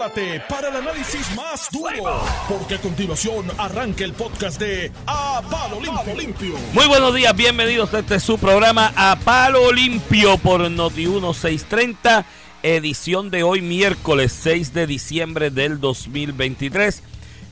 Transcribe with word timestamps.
Prepárate 0.00 0.40
para 0.48 0.68
el 0.68 0.76
análisis 0.76 1.36
más 1.36 1.68
duro, 1.70 2.22
porque 2.48 2.76
a 2.76 2.80
continuación 2.80 3.44
arranca 3.58 4.02
el 4.02 4.14
podcast 4.14 4.58
de 4.58 4.90
A 5.06 5.42
Palo 5.50 5.78
Limpio. 5.78 6.54
Muy 6.72 6.86
buenos 6.86 7.14
días, 7.14 7.36
bienvenidos 7.36 7.92
a 7.92 7.98
este 7.98 8.18
su 8.18 8.38
programa 8.38 8.94
A 8.96 9.16
Palo 9.16 9.70
Limpio 9.70 10.38
por 10.38 10.70
Noti 10.70 11.06
1630, 11.06 12.24
edición 12.62 13.28
de 13.28 13.42
hoy 13.42 13.60
miércoles 13.60 14.32
6 14.32 14.72
de 14.72 14.86
diciembre 14.86 15.50
del 15.50 15.80
2023. 15.80 17.02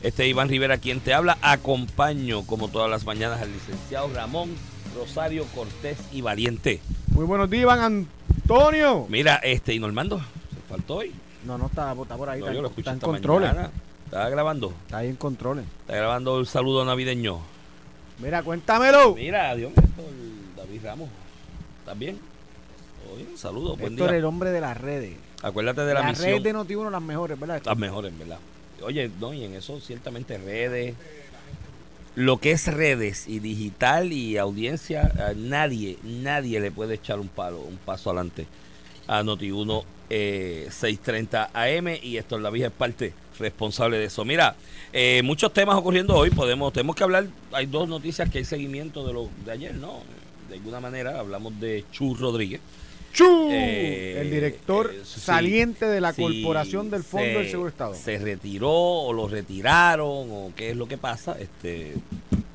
Este 0.02 0.22
es 0.24 0.30
Iván 0.30 0.48
Rivera 0.48 0.78
quien 0.78 1.00
te 1.00 1.12
habla. 1.12 1.36
Acompaño 1.42 2.46
como 2.46 2.68
todas 2.68 2.88
las 2.88 3.04
mañanas 3.04 3.42
al 3.42 3.52
licenciado 3.52 4.08
Ramón 4.14 4.56
Rosario 4.96 5.44
Cortés 5.54 5.98
y 6.12 6.22
Valiente. 6.22 6.80
Muy 7.08 7.26
buenos 7.26 7.50
días, 7.50 7.64
Iván 7.64 8.08
Antonio. 8.40 9.04
Mira, 9.10 9.36
este, 9.36 9.74
y 9.74 9.78
Normando, 9.80 10.18
se 10.18 10.60
faltó 10.66 10.94
hoy. 10.96 11.12
No, 11.48 11.56
no 11.56 11.66
está, 11.66 11.94
está 12.00 12.14
por 12.16 12.28
ahí. 12.28 12.40
No, 12.40 12.46
está, 12.46 12.54
yo 12.56 12.60
lo 12.60 12.68
está 12.68 12.80
escuché 12.80 12.90
en 12.90 12.96
esta 12.96 13.06
controles. 13.06 13.48
mañana. 13.48 13.70
Estaba 14.04 14.28
grabando. 14.28 14.74
Está 14.84 14.98
ahí 14.98 15.08
en 15.08 15.16
controles. 15.16 15.64
Está 15.80 15.96
grabando 15.96 16.38
el 16.40 16.46
saludo 16.46 16.84
navideño. 16.84 17.38
Mira, 18.18 18.42
cuéntamelo. 18.42 19.14
Mira, 19.14 19.54
Dios 19.54 19.70
mío, 19.74 19.86
David 20.58 20.80
Ramos. 20.84 21.08
¿Estás 21.80 21.98
bien? 21.98 22.18
Oye, 23.14 23.26
un 23.30 23.38
saludo, 23.38 23.76
buen 23.76 23.94
Héctor, 23.94 24.10
día. 24.10 24.18
el 24.18 24.24
hombre 24.26 24.50
de 24.50 24.60
las 24.60 24.76
redes. 24.78 25.16
Acuérdate 25.42 25.80
de 25.86 25.94
la 25.94 26.00
las 26.00 26.10
misión. 26.18 26.26
redes 26.28 26.42
de 26.42 26.54
Noti1 26.54 26.90
las 26.90 27.00
mejores, 27.02 27.40
¿verdad? 27.40 27.62
Las 27.64 27.78
mejores, 27.78 28.18
¿verdad? 28.18 28.38
Oye, 28.82 29.10
no, 29.18 29.32
y 29.32 29.44
en 29.44 29.54
eso 29.54 29.80
ciertamente 29.80 30.36
redes, 30.36 30.96
lo 32.14 32.36
que 32.36 32.50
es 32.50 32.66
redes 32.66 33.26
y 33.26 33.38
digital 33.38 34.12
y 34.12 34.36
audiencia, 34.36 35.10
a 35.18 35.32
nadie, 35.34 35.96
nadie 36.02 36.60
le 36.60 36.70
puede 36.70 36.96
echar 36.96 37.18
un 37.20 37.28
palo, 37.28 37.60
un 37.60 37.78
paso 37.78 38.10
adelante 38.10 38.46
a 39.08 39.22
Noti1 39.22 39.84
eh, 40.10 40.68
630 40.70 41.50
AM 41.52 41.88
y 42.02 42.16
esto 42.16 42.38
la 42.38 42.50
vieja 42.50 42.68
es 42.68 42.72
parte 42.72 43.12
responsable 43.38 43.98
de 43.98 44.04
eso. 44.04 44.24
Mira, 44.24 44.56
eh, 44.92 45.22
muchos 45.24 45.52
temas 45.52 45.76
ocurriendo 45.76 46.16
hoy, 46.16 46.30
podemos, 46.30 46.72
tenemos 46.72 46.96
que 46.96 47.04
hablar, 47.04 47.26
hay 47.52 47.66
dos 47.66 47.88
noticias 47.88 48.30
que 48.30 48.38
hay 48.38 48.44
seguimiento 48.44 49.06
de 49.06 49.12
lo 49.12 49.28
de 49.44 49.52
ayer, 49.52 49.74
¿no? 49.74 50.00
De 50.48 50.56
alguna 50.56 50.80
manera 50.80 51.18
hablamos 51.18 51.58
de 51.60 51.84
Chu 51.92 52.14
Rodríguez. 52.14 52.60
¡Chu! 53.18 53.48
Eh, 53.50 54.20
el 54.20 54.30
director 54.30 54.92
eh, 54.94 55.00
sí, 55.04 55.18
saliente 55.20 55.86
de 55.86 56.00
la 56.00 56.12
sí, 56.12 56.22
Corporación 56.22 56.88
del 56.88 57.02
Fondo 57.02 57.26
se- 57.26 57.38
del 57.38 57.50
Seguro 57.50 57.68
Estado. 57.68 57.94
Se 57.94 58.16
retiró 58.18 58.70
o 58.70 59.12
lo 59.12 59.26
retiraron 59.26 60.06
o 60.30 60.52
qué 60.54 60.70
es 60.70 60.76
lo 60.76 60.86
que 60.86 60.98
pasa. 60.98 61.36
Este, 61.38 61.94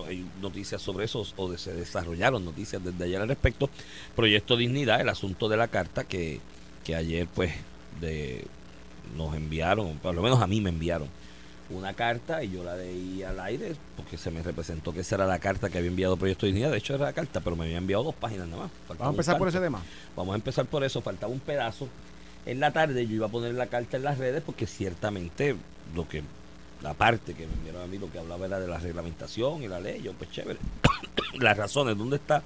hay 0.08 0.26
noticias 0.42 0.82
sobre 0.82 1.06
eso 1.06 1.26
o 1.36 1.52
de- 1.52 1.58
se 1.58 1.74
desarrollaron 1.74 2.46
noticias 2.46 2.82
desde 2.84 3.04
ayer 3.04 3.22
al 3.22 3.28
respecto. 3.28 3.70
Proyecto 4.16 4.56
Dignidad, 4.56 5.02
el 5.02 5.10
asunto 5.10 5.50
de 5.50 5.58
la 5.58 5.68
carta 5.68 6.06
que, 6.06 6.40
que 6.86 6.96
ayer 6.96 7.28
pues 7.34 7.52
de, 8.00 8.46
nos 9.18 9.36
enviaron, 9.36 9.98
por 9.98 10.16
lo 10.16 10.22
menos 10.22 10.42
a 10.42 10.48
mí 10.48 10.62
me 10.62 10.70
enviaron 10.70 11.10
una 11.70 11.94
carta 11.94 12.44
y 12.44 12.52
yo 12.52 12.64
la 12.64 12.76
leí 12.76 13.24
al 13.24 13.40
aire 13.40 13.76
porque 13.96 14.18
se 14.18 14.30
me 14.32 14.44
representó 14.44 14.94
que 14.94 15.00
esa 15.00 15.16
era 15.16 15.26
la 15.26 15.40
carta 15.40 15.70
que 15.70 15.78
había 15.78 15.90
enviado 15.90 16.18
Proyecto 16.18 16.46
Dignidad. 16.46 16.72
De 16.72 16.78
hecho 16.78 16.96
era 16.96 17.06
la 17.06 17.14
carta, 17.14 17.40
pero 17.40 17.56
me 17.56 17.66
había 17.66 17.78
enviado 17.78 18.04
dos 18.04 18.16
páginas 18.16 18.48
nada 18.48 18.64
más. 18.64 18.72
Faltaba 18.88 19.08
Vamos 19.08 19.08
a 19.08 19.22
empezar 19.22 19.38
por 19.38 19.48
ese 19.48 19.60
tema. 19.60 19.82
Vamos 20.16 20.34
a 20.34 20.36
empezar 20.36 20.66
por 20.66 20.84
eso, 20.84 21.02
faltaba 21.02 21.32
un 21.32 21.40
pedazo. 21.40 21.88
En 22.46 22.60
la 22.60 22.72
tarde 22.72 23.08
yo 23.08 23.16
iba 23.16 23.28
a 23.28 23.30
poner 23.30 23.54
la 23.56 23.68
carta 23.68 23.98
en 23.98 24.04
las 24.04 24.18
redes 24.18 24.44
porque 24.46 24.68
ciertamente 24.68 25.56
lo 25.96 26.08
que 26.08 26.22
la 26.82 26.94
parte 26.94 27.34
que 27.34 27.48
me 27.48 27.54
enviaron 27.54 27.82
a 27.84 27.88
mí 27.88 27.98
lo 27.98 28.12
que 28.12 28.20
hablaba 28.20 28.46
era 28.46 28.60
de 28.60 28.68
la 28.68 28.78
reglamentación 28.78 29.64
y 29.64 29.70
la 29.70 29.80
ley, 29.80 30.02
yo 30.04 30.12
pues 30.14 30.30
chévere. 30.32 30.60
Las 31.40 31.56
razones, 31.58 31.98
¿dónde 31.98 32.18
está 32.18 32.44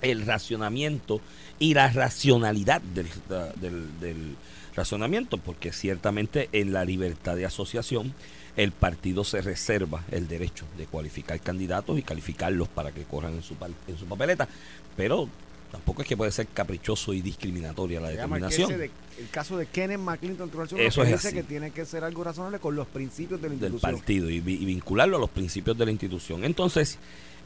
el 0.00 0.24
racionamiento 0.26 1.20
y 1.58 1.74
la 1.74 1.88
racionalidad 1.88 2.80
del, 2.80 3.06
da- 3.28 3.52
del, 3.52 4.00
del 4.00 4.36
razonamiento? 4.74 5.38
Porque 5.38 5.72
ciertamente 5.72 6.48
en 6.52 6.72
la 6.72 6.84
libertad 6.84 7.36
de 7.36 7.46
asociación 7.46 8.14
el 8.56 8.72
partido 8.72 9.24
se 9.24 9.40
reserva 9.40 10.04
el 10.10 10.28
derecho 10.28 10.66
de 10.76 10.86
cualificar 10.86 11.40
candidatos 11.40 11.98
y 11.98 12.02
calificarlos 12.02 12.68
para 12.68 12.92
que 12.92 13.04
corran 13.04 13.34
en 13.34 13.42
su, 13.42 13.56
en 13.88 13.96
su 13.96 14.06
papeleta, 14.06 14.48
pero 14.96 15.28
tampoco 15.72 16.02
es 16.02 16.08
que 16.08 16.16
puede 16.16 16.30
ser 16.30 16.46
caprichoso 16.48 17.12
y 17.12 17.20
discriminatoria 17.22 18.00
la 18.00 18.10
determinación 18.10 18.68
que 18.70 18.76
de- 18.78 18.90
el 19.18 19.28
caso 19.30 19.56
de 19.56 19.66
Kenneth 19.66 19.98
McClinton 19.98 20.48
Eso 20.50 20.76
que 20.76 20.86
es 20.86 20.94
dice 20.96 21.28
así. 21.28 21.32
que 21.36 21.42
tiene 21.42 21.70
que 21.72 21.84
ser 21.84 22.04
algo 22.04 22.22
razonable 22.22 22.58
con 22.60 22.76
los 22.76 22.86
principios 22.86 23.40
de 23.42 23.48
la 23.48 23.54
del 23.56 23.64
institución. 23.72 23.92
partido 23.96 24.30
y, 24.30 24.40
vi- 24.40 24.54
y 24.62 24.64
vincularlo 24.64 25.16
a 25.16 25.20
los 25.20 25.30
principios 25.30 25.76
de 25.76 25.84
la 25.86 25.90
institución. 25.90 26.44
Entonces, 26.44 26.98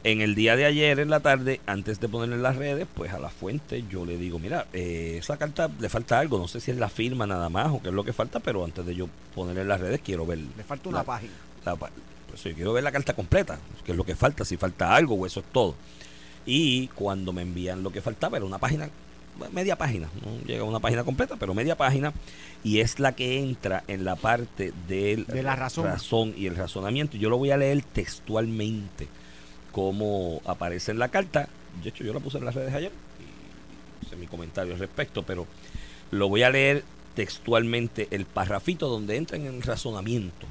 en 0.03 0.21
el 0.21 0.35
día 0.35 0.55
de 0.55 0.65
ayer, 0.65 0.99
en 0.99 1.09
la 1.09 1.19
tarde, 1.21 1.59
antes 1.65 1.99
de 1.99 2.07
ponerle 2.07 2.35
en 2.35 2.43
las 2.43 2.55
redes, 2.55 2.87
pues 2.93 3.11
a 3.13 3.19
la 3.19 3.29
fuente 3.29 3.83
yo 3.89 4.05
le 4.05 4.17
digo, 4.17 4.37
mira, 4.39 4.67
eh, 4.73 5.17
esa 5.19 5.37
carta 5.37 5.69
le 5.79 5.89
falta 5.89 6.19
algo, 6.19 6.37
no 6.37 6.47
sé 6.47 6.59
si 6.59 6.71
es 6.71 6.77
la 6.77 6.89
firma 6.89 7.25
nada 7.25 7.49
más 7.49 7.71
o 7.73 7.81
qué 7.81 7.89
es 7.89 7.93
lo 7.95 8.03
que 8.03 8.13
falta, 8.13 8.39
pero 8.39 8.63
antes 8.63 8.85
de 8.85 8.93
yo 8.95 9.09
ponerle 9.33 9.61
en 9.63 9.67
las 9.67 9.79
redes 9.81 9.99
quiero 10.03 10.25
ver 10.25 10.37
Le 10.37 10.63
falta 10.63 10.89
una 10.89 10.99
la- 10.99 11.03
página. 11.03 11.33
la 11.65 11.75
pues, 11.75 11.91
yo 12.43 12.53
quiero 12.53 12.73
ver 12.73 12.83
la 12.83 12.91
carta 12.91 13.13
completa, 13.13 13.57
qué 13.85 13.91
es 13.93 13.97
lo 13.97 14.03
que 14.05 14.15
falta, 14.15 14.45
si 14.45 14.55
falta 14.57 14.95
algo 14.95 15.15
o 15.15 15.25
eso 15.25 15.39
es 15.39 15.45
todo. 15.51 15.75
Y 16.47 16.87
cuando 16.87 17.33
me 17.33 17.41
envían 17.43 17.83
lo 17.83 17.91
que 17.91 18.01
faltaba, 18.01 18.37
era 18.37 18.45
una 18.45 18.57
página, 18.57 18.89
media 19.51 19.75
página, 19.75 20.09
no 20.25 20.39
llega 20.47 20.61
a 20.61 20.65
una 20.65 20.79
página 20.79 21.03
completa, 21.03 21.35
pero 21.37 21.53
media 21.53 21.75
página, 21.75 22.13
y 22.63 22.79
es 22.79 22.99
la 22.99 23.11
que 23.11 23.39
entra 23.39 23.83
en 23.87 24.05
la 24.05 24.15
parte 24.15 24.73
del 24.87 25.25
De 25.25 25.43
la 25.43 25.55
razón. 25.57 26.33
y 26.35 26.47
el 26.47 26.55
razonamiento. 26.55 27.17
Yo 27.17 27.29
lo 27.29 27.37
voy 27.37 27.51
a 27.51 27.57
leer 27.57 27.83
textualmente, 27.83 29.07
como 29.71 30.41
aparece 30.45 30.91
en 30.91 30.99
la 30.99 31.09
carta. 31.09 31.49
De 31.83 31.89
hecho, 31.89 32.03
yo 32.03 32.13
la 32.13 32.21
puse 32.21 32.37
en 32.37 32.45
las 32.45 32.55
redes 32.55 32.73
ayer 32.73 32.91
y 33.19 34.05
hice 34.05 34.15
mi 34.15 34.25
comentario 34.25 34.73
al 34.73 34.79
respecto, 34.79 35.23
pero 35.23 35.45
lo 36.11 36.29
voy 36.29 36.43
a 36.43 36.49
leer 36.49 36.83
textualmente 37.13 38.07
el 38.11 38.25
parrafito 38.25 38.87
donde 38.87 39.17
entra 39.17 39.37
en 39.37 39.45
el 39.47 39.61
razonamiento 39.61 40.45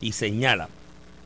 y 0.00 0.12
señala, 0.12 0.68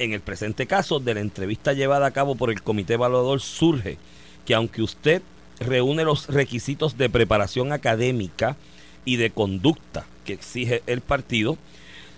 en 0.00 0.15
el 0.15 0.21
presente 0.21 0.66
caso 0.66 0.99
de 0.99 1.15
la 1.15 1.21
entrevista 1.21 1.75
llevada 1.75 2.06
a 2.06 2.11
cabo 2.11 2.34
por 2.34 2.50
el 2.50 2.62
comité 2.62 2.94
evaluador 2.94 3.41
surge 3.41 3.99
que 4.47 4.55
aunque 4.55 4.81
usted 4.83 5.22
reúne 5.61 6.05
los 6.05 6.27
requisitos 6.28 6.97
de 6.97 7.11
preparación 7.11 7.71
académica 7.72 8.56
y 9.05 9.16
de 9.16 9.31
conducta 9.31 10.06
que 10.25 10.33
exige 10.33 10.83
el 10.87 11.03
partido, 11.03 11.59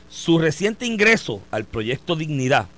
su 0.08 0.38
reciente 0.38 0.86
ingreso 0.86 1.42
al 1.50 1.64
proyecto 1.64 2.14
Dignidad, 2.14 2.68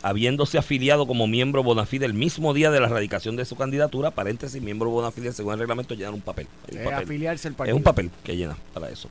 habiéndose 0.00 0.56
afiliado 0.56 1.06
como 1.06 1.26
miembro 1.26 1.62
bona 1.62 1.84
fide 1.84 2.06
el 2.06 2.14
mismo 2.14 2.54
día 2.54 2.70
de 2.70 2.80
la 2.80 2.88
radicación 2.88 3.36
de 3.36 3.44
su 3.44 3.56
candidatura, 3.56 4.12
paréntesis, 4.12 4.62
miembro 4.62 4.88
bona 4.88 5.10
fide 5.10 5.32
según 5.32 5.52
el 5.52 5.58
reglamento 5.58 5.94
llenan 5.94 6.14
un 6.14 6.20
papel. 6.22 6.46
Un 6.72 6.78
Es 6.78 6.84
papel. 6.84 7.04
afiliarse 7.04 7.48
al 7.48 7.52
Es 7.52 7.58
partido. 7.58 7.76
un 7.76 7.82
papel 7.82 8.10
que 8.22 8.34
llena 8.36 8.56
para 8.72 8.88
eso. 8.88 9.10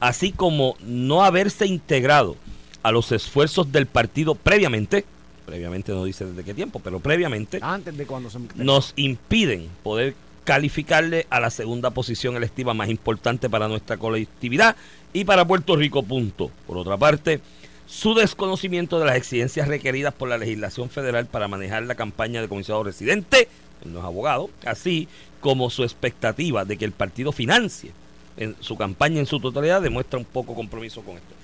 Así 0.00 0.32
como 0.32 0.76
no 0.80 1.22
haberse 1.24 1.66
integrado 1.66 2.36
a 2.84 2.92
los 2.92 3.10
esfuerzos 3.12 3.72
del 3.72 3.86
partido 3.86 4.34
previamente, 4.34 5.06
previamente 5.46 5.90
no 5.92 6.04
dice 6.04 6.26
desde 6.26 6.44
qué 6.44 6.52
tiempo, 6.52 6.80
pero 6.84 7.00
previamente, 7.00 7.58
Antes 7.62 7.96
de 7.96 8.06
cuando 8.06 8.28
se 8.28 8.38
nos 8.56 8.92
impiden 8.96 9.68
poder 9.82 10.14
calificarle 10.44 11.26
a 11.30 11.40
la 11.40 11.48
segunda 11.48 11.90
posición 11.90 12.36
electiva 12.36 12.74
más 12.74 12.90
importante 12.90 13.48
para 13.48 13.68
nuestra 13.68 13.96
colectividad 13.96 14.76
y 15.14 15.24
para 15.24 15.46
Puerto 15.46 15.76
Rico, 15.76 16.02
punto. 16.02 16.50
Por 16.66 16.76
otra 16.76 16.98
parte, 16.98 17.40
su 17.86 18.14
desconocimiento 18.14 18.98
de 18.98 19.06
las 19.06 19.16
exigencias 19.16 19.66
requeridas 19.66 20.12
por 20.12 20.28
la 20.28 20.36
legislación 20.36 20.90
federal 20.90 21.24
para 21.24 21.48
manejar 21.48 21.84
la 21.84 21.94
campaña 21.94 22.42
de 22.42 22.48
comisionado 22.48 22.84
residente, 22.84 23.48
él 23.82 23.94
no 23.94 24.00
es 24.00 24.04
abogado, 24.04 24.50
así 24.66 25.08
como 25.40 25.70
su 25.70 25.84
expectativa 25.84 26.66
de 26.66 26.76
que 26.76 26.84
el 26.84 26.92
partido 26.92 27.32
financie 27.32 27.92
en 28.36 28.54
su 28.60 28.76
campaña 28.76 29.20
en 29.20 29.26
su 29.26 29.40
totalidad, 29.40 29.80
demuestra 29.80 30.18
un 30.18 30.26
poco 30.26 30.54
compromiso 30.54 31.00
con 31.00 31.16
esto. 31.16 31.34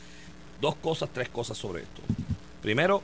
Dos 0.61 0.75
cosas, 0.77 1.09
tres 1.13 1.29
cosas 1.29 1.57
sobre 1.57 1.83
esto. 1.83 2.03
Primero, 2.63 3.03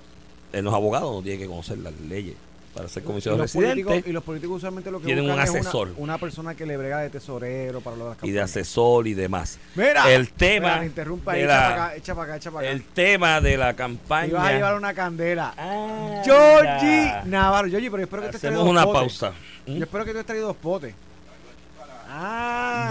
él 0.52 0.64
no 0.64 0.70
es 0.70 0.76
abogado, 0.76 1.12
no 1.12 1.22
tiene 1.22 1.38
que 1.38 1.46
conocer 1.46 1.78
las 1.78 1.92
leyes 2.00 2.34
para 2.74 2.88
ser 2.88 3.02
y 3.02 3.06
comisionado 3.06 3.42
los, 3.42 3.54
residente. 3.54 4.04
y 4.06 4.12
los 4.12 4.22
políticos 4.22 4.58
usualmente 4.58 4.90
lo 4.90 4.98
que 5.00 5.06
tienen 5.06 5.24
buscan 5.24 5.38
un 5.38 5.44
es 5.44 5.50
una- 5.50 5.60
asesor. 5.60 5.94
Una, 5.96 6.18
persona 6.18 6.54
que 6.54 6.66
le 6.66 6.76
brega 6.76 6.98
de 7.00 7.08
tesorero 7.08 7.80
para 7.80 7.96
lo 7.96 8.04
de 8.04 8.10
las 8.10 8.18
y 8.18 8.26
de 8.32 8.34
campañas. 8.40 8.50
asesor 8.50 9.06
y 9.06 9.14
demás. 9.14 9.58
Mira, 9.74 10.12
el 10.12 10.28
tema 10.32 10.84
interrumpa 10.84 11.32
ahí, 11.32 11.40
echa 11.42 11.48
para 11.48 11.74
acá, 11.86 11.96
echa 11.96 12.14
para 12.14 12.24
acá, 12.26 12.36
echa 12.36 12.50
para 12.50 12.66
acá. 12.68 12.72
el 12.76 12.84
tema 12.84 13.40
de 13.40 13.56
la 13.56 13.70
Te 13.70 13.76
campaña. 13.76 14.34
vas 14.34 14.48
a 14.48 14.52
llevar 14.52 14.74
una 14.76 14.92
candela. 14.92 15.54
Ah, 15.56 16.20
Georgie. 16.22 17.12
Navarro. 17.30 17.68
Georgie, 17.70 17.90
pero 17.90 18.00
yo 18.02 18.04
espero 18.04 18.22
que 18.24 18.28
te 18.28 18.36
Hacemos 18.36 18.68
una 18.68 18.84
pausa. 18.84 19.32
¿Mm? 19.66 19.76
Yo 19.78 19.84
espero 19.84 20.04
que 20.04 20.10
tú 20.10 20.16
hayas 20.18 20.26
traído 20.26 20.46
dos 20.48 20.56
potes. 20.56 20.94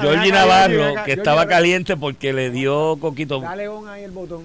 Georgie 0.02 0.32
Navarro, 0.32 1.04
que 1.06 1.14
estaba 1.14 1.48
caliente 1.48 1.98
porque 1.98 2.34
le 2.34 2.50
dio 2.52 2.98
coquito. 3.00 3.42
Dale 3.42 3.68
on 3.68 3.88
ahí 3.88 4.04
el 4.04 4.12
botón. 4.12 4.44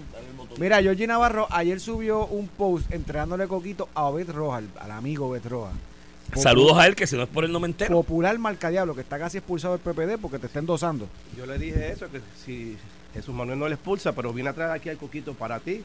Mira, 0.58 0.82
Georgie 0.82 1.06
Navarro 1.06 1.46
ayer 1.50 1.80
subió 1.80 2.26
un 2.26 2.48
post 2.48 2.92
entregándole 2.92 3.46
coquito 3.46 3.88
a 3.94 4.04
Obed 4.06 4.30
Roja, 4.30 4.58
al, 4.58 4.68
al 4.78 4.90
amigo 4.90 5.28
Obed 5.28 5.46
Roja. 5.46 5.72
Saludos 6.34 6.78
a 6.78 6.86
él, 6.86 6.94
que 6.94 7.06
si 7.06 7.16
no 7.16 7.22
es 7.22 7.28
por 7.28 7.44
él 7.44 7.52
no 7.52 7.60
me 7.60 7.66
entero. 7.66 7.94
Popular 7.94 8.38
Marcadiablo, 8.38 8.94
que 8.94 9.00
está 9.00 9.18
casi 9.18 9.38
expulsado 9.38 9.76
del 9.76 9.80
PPD 9.82 10.18
porque 10.20 10.38
te 10.38 10.46
está 10.46 10.58
endosando. 10.58 11.08
Yo 11.36 11.46
le 11.46 11.58
dije 11.58 11.92
eso, 11.92 12.10
que 12.10 12.20
si 12.44 12.76
Jesús 13.14 13.34
Manuel 13.34 13.58
no 13.58 13.68
le 13.68 13.74
expulsa, 13.74 14.12
pero 14.12 14.32
viene 14.32 14.50
a 14.50 14.52
traer 14.52 14.70
aquí 14.70 14.88
al 14.88 14.96
coquito 14.96 15.34
para 15.34 15.58
ti. 15.58 15.82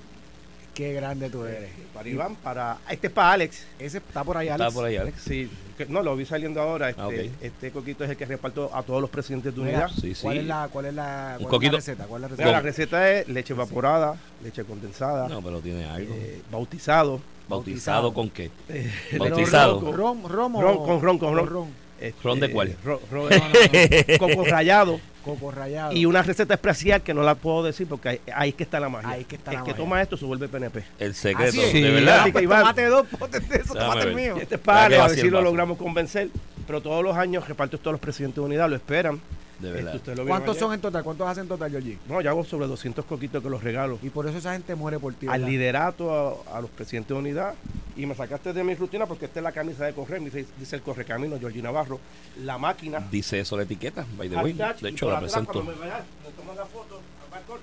Qué 0.75 0.92
grande 0.94 1.30
tú 1.30 1.45
eres. 1.45 1.69
Para 1.94 2.07
Iván, 2.10 2.36
para. 2.36 2.77
Este 2.89 3.07
es 3.07 3.13
para 3.13 3.31
Alex. 3.31 3.66
Ese 3.80 3.98
está 4.00 4.24
por 4.25 4.36
ahí, 4.38 4.50
Alex. 4.50 4.68
Está 4.68 4.77
por 4.77 4.86
ahí, 4.86 4.98
Alex. 4.98 5.22
Sí, 5.22 5.50
que- 5.77 5.86
no, 5.86 6.04
lo 6.04 6.16
vi 6.18 6.25
saliendo 6.25 6.62
ahora. 6.62 6.89
Este, 6.89 7.01
Ah, 7.01 7.36
este 7.42 7.72
coquito 7.72 8.04
es 8.04 8.10
el 8.10 8.18
que 8.18 8.25
reparto 8.25 8.69
a 8.74 8.83
todos 8.83 9.00
los 9.01 9.10
presidentes 9.10 9.56
de 9.56 9.62
unidad. 9.62 9.89
Sí, 9.89 10.13
sí. 10.13 10.22
¿Cuál 10.22 10.38
es 10.39 10.45
la, 10.45 10.69
cuál 10.72 10.86
es 10.88 10.94
la, 10.94 11.38
cuál 11.42 11.63
es 11.63 11.72
la 11.72 11.77
receta? 11.77 12.04
¿Cuál 12.06 12.24
es 12.25 12.30
la 12.31 12.36
Mira, 12.36 12.45
receta? 12.45 12.51
la 12.51 12.62
receta 12.62 13.12
es 13.12 13.27
leche 13.30 13.54
evaporada, 13.54 14.18
leche 14.44 14.63
condensada, 14.66 15.30
No, 15.30 15.42
pero 15.42 15.60
tiene 15.62 15.86
algo. 15.86 16.13
eh, 16.13 16.42
bautizado, 16.51 17.22
¿Bautizado 17.48 18.13
con 18.13 18.30
qué? 18.30 18.51
eh, 18.68 18.92
bautizado. 19.18 19.80
Ron, 19.94 20.24
ron, 20.24 20.30
ron, 20.30 20.56
o- 20.56 20.62
Ron, 20.62 20.77
con 20.86 21.01
ron, 21.01 21.18
con 21.19 21.39
o 21.39 21.45
ron. 21.45 21.85
Este, 22.00 22.22
¿Ron 22.24 22.40
de 22.40 22.52
cuál? 22.52 22.76
No, 22.86 23.00
no, 23.12 23.30
no. 23.30 24.18
coco 24.20 24.46
rallado 24.46 25.00
Coco 25.24 25.50
rallado. 25.50 25.92
y 25.94 26.06
una 26.06 26.22
receta 26.22 26.54
especial 26.54 27.02
que 27.02 27.12
no 27.14 27.24
la 27.24 27.34
puedo 27.36 27.64
decir 27.64 27.88
porque 27.88 28.10
ahí, 28.10 28.22
ahí 28.34 28.50
es 28.50 28.56
que 28.56 28.64
está 28.64 28.80
la 28.80 28.90
magia. 28.90 29.10
Ahí 29.10 29.22
es 29.22 29.28
que 29.28 29.36
está 29.38 29.52
el 29.52 29.58
la 29.58 29.64
que 29.64 29.72
magia. 29.72 29.84
toma 29.84 30.02
esto 30.02 30.18
se 30.18 30.26
vuelve 30.26 30.48
PNP. 30.48 30.84
El 31.00 31.16
secreto, 31.16 31.50
Así 31.50 31.60
es. 31.62 31.74
de 31.74 31.80
Sí, 31.80 31.82
verdad. 31.82 32.16
así 32.20 32.26
que- 32.28 32.32
Pues 32.34 32.44
Iván. 32.44 32.60
tómate 32.62 32.86
dos 32.86 33.08
potes 33.08 33.50
de 33.50 33.56
eso, 33.58 33.74
tómate 33.74 34.08
el 34.10 34.16
mío. 34.16 34.36
Y 34.38 34.42
este 34.42 34.56
es 34.56 34.62
Para 34.62 35.04
a 35.04 35.08
ver 35.08 35.18
si 35.20 35.30
lo 35.30 35.42
logramos 35.42 35.78
convencer, 35.80 36.30
pero 36.68 36.80
todos 36.82 37.04
los 37.04 37.18
años 37.18 37.48
reparto 37.48 37.80
todos 37.80 37.94
los 37.94 38.02
presidentes 38.02 38.36
de 38.36 38.42
unidad, 38.42 38.70
lo 38.70 38.76
esperan. 38.76 39.20
De 39.58 39.70
Este, 39.70 40.12
verdad. 40.12 40.26
¿Cuántos 40.28 40.58
ayer. 40.58 40.60
son 40.60 40.74
en 40.74 40.82
total? 40.82 41.04
¿Cuántos 41.04 41.28
hacen 41.30 41.44
en 41.44 41.48
total, 41.48 41.72
Georgie? 41.72 41.98
No, 42.10 42.20
yo 42.22 42.30
hago 42.30 42.44
sobre 42.44 42.68
200 42.68 43.06
coquitos 43.06 43.42
que 43.42 43.50
los 43.50 43.64
regalo. 43.64 43.98
Y 44.04 44.10
por 44.10 44.28
eso 44.28 44.38
esa 44.38 44.52
gente 44.52 44.76
muere 44.76 45.00
por 45.00 45.14
ti. 45.14 45.28
al 45.28 45.40
¿verdad? 45.40 45.48
liderato, 45.48 46.44
a, 46.52 46.58
a 46.58 46.62
los 46.62 46.70
presidentes 46.70 47.08
de 47.10 47.14
unidad. 47.16 47.54
Y 47.96 48.06
me 48.06 48.14
sacaste 48.14 48.52
de 48.52 48.64
mi 48.64 48.76
rutina 48.76 49.06
porque 49.06 49.26
esta 49.26 49.40
es 49.40 49.44
la 49.44 49.52
camisa 49.52 49.86
de 49.86 49.94
correr, 49.94 50.22
dice, 50.22 50.46
dice 50.60 50.76
el 50.76 50.82
correcamino, 50.82 51.40
Georgie 51.40 51.62
Navarro. 51.62 52.00
La 52.44 52.58
máquina. 52.58 53.00
Dice 53.10 53.40
eso 53.40 53.56
la 53.56 53.64
etiqueta, 53.64 54.06
by 54.18 54.30
the 54.30 54.36
way. 54.36 54.54
hashtag, 54.54 54.82
De 54.82 54.90
hecho, 54.90 55.10
la 55.10 55.20
presento. 55.20 55.52
Cuando 55.54 55.72
me 55.72 55.80
vayas, 55.80 56.04
me 56.24 56.32
tomas 56.32 56.56
la 56.58 56.66
foto 56.66 57.02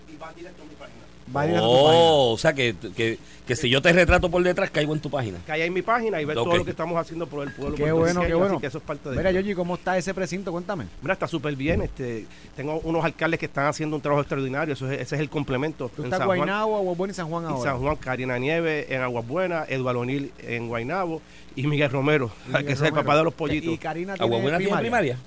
y 0.09 0.17
va 0.17 0.33
directo 0.33 0.63
a 0.63 0.67
mi 0.67 0.75
página. 0.75 1.03
Va 1.35 1.47
directo 1.47 1.65
a 1.65 1.69
tu 1.69 1.85
página. 1.87 2.03
Oh, 2.03 2.33
o 2.33 2.39
sea 2.39 2.53
que, 2.53 2.75
que, 2.97 3.19
que 3.47 3.57
si 3.57 3.69
yo 3.71 3.81
te 3.81 3.93
retrato 3.93 4.31
por 4.31 4.43
detrás, 4.43 4.71
caigo 4.71 4.93
en 4.95 5.01
tu 5.01 5.11
página. 5.11 5.39
Cae 5.47 5.65
en 5.65 5.73
mi 5.73 5.83
página 5.83 6.21
y 6.21 6.25
ves 6.25 6.37
Ok. 6.37 6.45
todo 6.45 6.57
lo 6.59 6.65
que 6.65 6.71
estamos 6.73 6.97
haciendo 6.99 7.27
por 7.27 7.47
el 7.47 7.53
pueblo. 7.55 7.75
Qué 7.77 7.91
bueno, 7.93 8.21
qué 8.23 8.35
bueno. 8.35 8.55
Así 8.55 8.61
que 8.61 8.67
eso 8.67 8.79
es 8.79 8.85
parte 8.85 9.11
de 9.11 9.17
Mira. 9.17 9.31
Georgie, 9.33 9.55
¿cómo 9.55 9.75
está 9.77 9.97
ese 9.97 10.13
precinto? 10.15 10.53
Cuéntame. 10.53 10.87
Mira, 11.01 11.15
está 11.15 11.27
súper 11.27 11.57
bien. 11.57 11.83
Este, 11.83 12.27
tengo 12.57 12.81
unos 12.85 13.05
alcaldes 13.05 13.41
que 13.41 13.47
están 13.47 13.67
haciendo 13.67 13.97
un 13.97 14.03
trabajo 14.03 14.21
extraordinario. 14.23 14.75
Eso 14.75 14.91
es- 14.91 15.01
ese 15.01 15.15
es 15.15 15.21
el 15.21 15.29
complemento. 15.31 15.91
¿Tú 15.95 16.03
en 16.03 16.07
estás 16.07 16.19
San. 16.19 16.27
Guaynabo, 16.27 16.77
Aguabuena 16.77 17.13
y 17.13 17.15
San 17.15 17.29
Juan 17.29 17.45
Y 17.45 17.47
ahora? 17.47 17.71
San 17.73 17.81
Juan, 17.81 17.97
Karina 17.97 18.39
Nieves 18.39 18.87
en 18.91 19.01
Aguas 19.03 19.27
Buenas, 19.27 19.69
Eduardo 19.71 20.01
O'Neill 20.01 20.31
en 20.43 20.69
Guaynabo 20.69 21.23
y 21.57 21.67
Miguel 21.67 21.91
Romero, 21.91 22.31
Y 22.45 22.49
Miguel 22.49 22.67
que 22.67 22.73
es 22.73 22.81
el 22.83 22.93
papá 22.93 23.17
de 23.17 23.25
los 23.25 23.35
pollitos. 23.35 23.73
¿Y 23.73 23.79
Karina 23.79 24.15
tiene 24.15 24.27
¿Aguabuena 24.27 24.59
tiene 24.59 24.71
primaria? 24.73 24.91
primaria? 24.91 25.19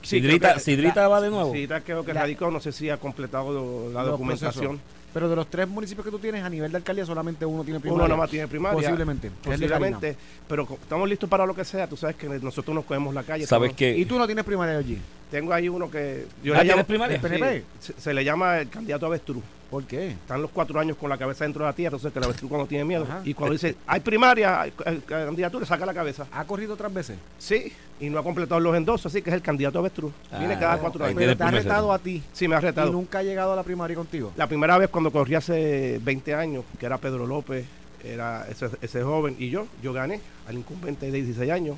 Sí, 0.00 0.20
Sidrita, 0.20 1.08
va 1.08 1.20
de 1.20 1.28
nuevo. 1.30 1.52
Sidrita 1.52 1.80
creo 1.80 2.04
que 2.04 2.14
La- 2.14 2.20
radicó, 2.22 2.50
no 2.50 2.60
sé 2.60 2.70
si 2.72 2.88
ha 2.88 2.98
completado 2.98 3.90
la 3.92 4.02
Los 4.02 4.12
documentación. 4.12 4.78
procesos. 4.78 4.97
Pero 5.18 5.28
de 5.28 5.34
los 5.34 5.50
tres 5.50 5.66
municipios 5.66 6.04
que 6.04 6.12
tú 6.12 6.20
tienes 6.20 6.44
a 6.44 6.48
nivel 6.48 6.70
de 6.70 6.76
alcaldía, 6.76 7.04
solamente 7.04 7.44
uno 7.44 7.64
tiene 7.64 7.80
primaria. 7.80 8.04
Uno 8.04 8.06
nada 8.06 8.20
más 8.20 8.30
tiene 8.30 8.46
primaria. 8.46 8.78
Posiblemente. 8.78 9.32
Posiblemente, 9.42 10.16
pero 10.46 10.62
estamos 10.80 11.08
listos 11.08 11.28
para 11.28 11.44
lo 11.44 11.56
que 11.56 11.64
sea. 11.64 11.88
Tú 11.88 11.96
sabes 11.96 12.14
que 12.14 12.28
nosotros 12.28 12.72
nos 12.72 12.84
cogemos 12.84 13.12
la 13.12 13.24
calle. 13.24 13.44
¿Sabes 13.44 13.72
qué? 13.72 13.98
¿Y 13.98 14.04
tú 14.04 14.16
no 14.16 14.26
tienes 14.26 14.44
primaria, 14.44 14.74
Georgie? 14.74 15.00
Tengo 15.28 15.52
ahí 15.52 15.68
uno 15.68 15.90
que... 15.90 16.26
Yo 16.44 16.54
¿Ah, 16.54 16.62
le 16.62 16.70
llamo 16.70 16.84
primaria? 16.84 17.16
¿El 17.16 17.20
PNP? 17.20 17.64
Sí, 17.80 17.92
se, 17.94 18.00
se 18.00 18.14
le 18.14 18.22
llama 18.22 18.60
el 18.60 18.68
candidato 18.68 19.06
avestruz. 19.06 19.42
¿Por 19.70 19.84
qué? 19.84 20.08
Están 20.12 20.40
los 20.40 20.50
cuatro 20.50 20.80
años 20.80 20.96
con 20.96 21.10
la 21.10 21.18
cabeza 21.18 21.44
dentro 21.44 21.62
de 21.64 21.70
la 21.70 21.74
tierra, 21.76 21.96
entonces 21.96 22.10
que 22.12 22.18
el 22.18 22.24
avestruz 22.24 22.48
cuando 22.48 22.66
tiene 22.66 22.84
miedo. 22.86 23.04
Ajá. 23.04 23.20
Y 23.24 23.34
cuando 23.34 23.52
dice, 23.52 23.76
hay 23.86 24.00
primaria, 24.00 24.62
hay, 24.62 24.72
candidatura, 25.06 25.66
saca 25.66 25.84
la 25.84 25.92
cabeza. 25.92 26.26
¿Ha 26.32 26.44
corrido 26.44 26.72
otras 26.72 26.92
veces? 26.92 27.18
Sí, 27.38 27.70
y 28.00 28.08
no 28.08 28.18
ha 28.18 28.22
completado 28.22 28.60
los 28.60 28.74
endosos, 28.74 29.06
así 29.12 29.20
que 29.20 29.28
es 29.28 29.34
el 29.36 29.42
candidato 29.42 29.78
avestruz. 29.78 30.12
Viene 30.38 30.54
Ah, 30.54 30.58
cada 30.58 30.76
no, 30.76 30.80
cuatro 30.82 31.04
años. 31.04 31.16
Pero 31.18 31.36
te 31.36 31.44
ha 31.44 31.50
retado 31.50 31.92
a 31.92 31.98
ti. 31.98 32.22
Sí, 32.32 32.48
me 32.48 32.54
ha 32.56 32.58
Y 32.60 32.62
retado. 32.62 32.90
nunca 32.90 33.18
ha 33.18 33.22
llegado 33.22 33.52
a 33.52 33.56
la 33.56 33.62
primaria 33.62 33.94
contigo. 33.94 34.32
La 34.36 34.46
primera 34.46 34.78
vez 34.78 34.88
cuando 34.88 35.10
corrí 35.10 35.34
hace 35.34 36.00
20 36.02 36.34
años, 36.34 36.64
que 36.80 36.86
era 36.86 36.96
Pedro 36.96 37.26
López, 37.26 37.66
era 38.02 38.46
ese, 38.48 38.70
ese 38.80 39.02
joven, 39.02 39.36
y 39.38 39.50
yo, 39.50 39.66
yo 39.82 39.92
gané 39.92 40.20
al 40.46 40.56
incumbente 40.56 41.06
de 41.06 41.12
16 41.12 41.50
años. 41.50 41.76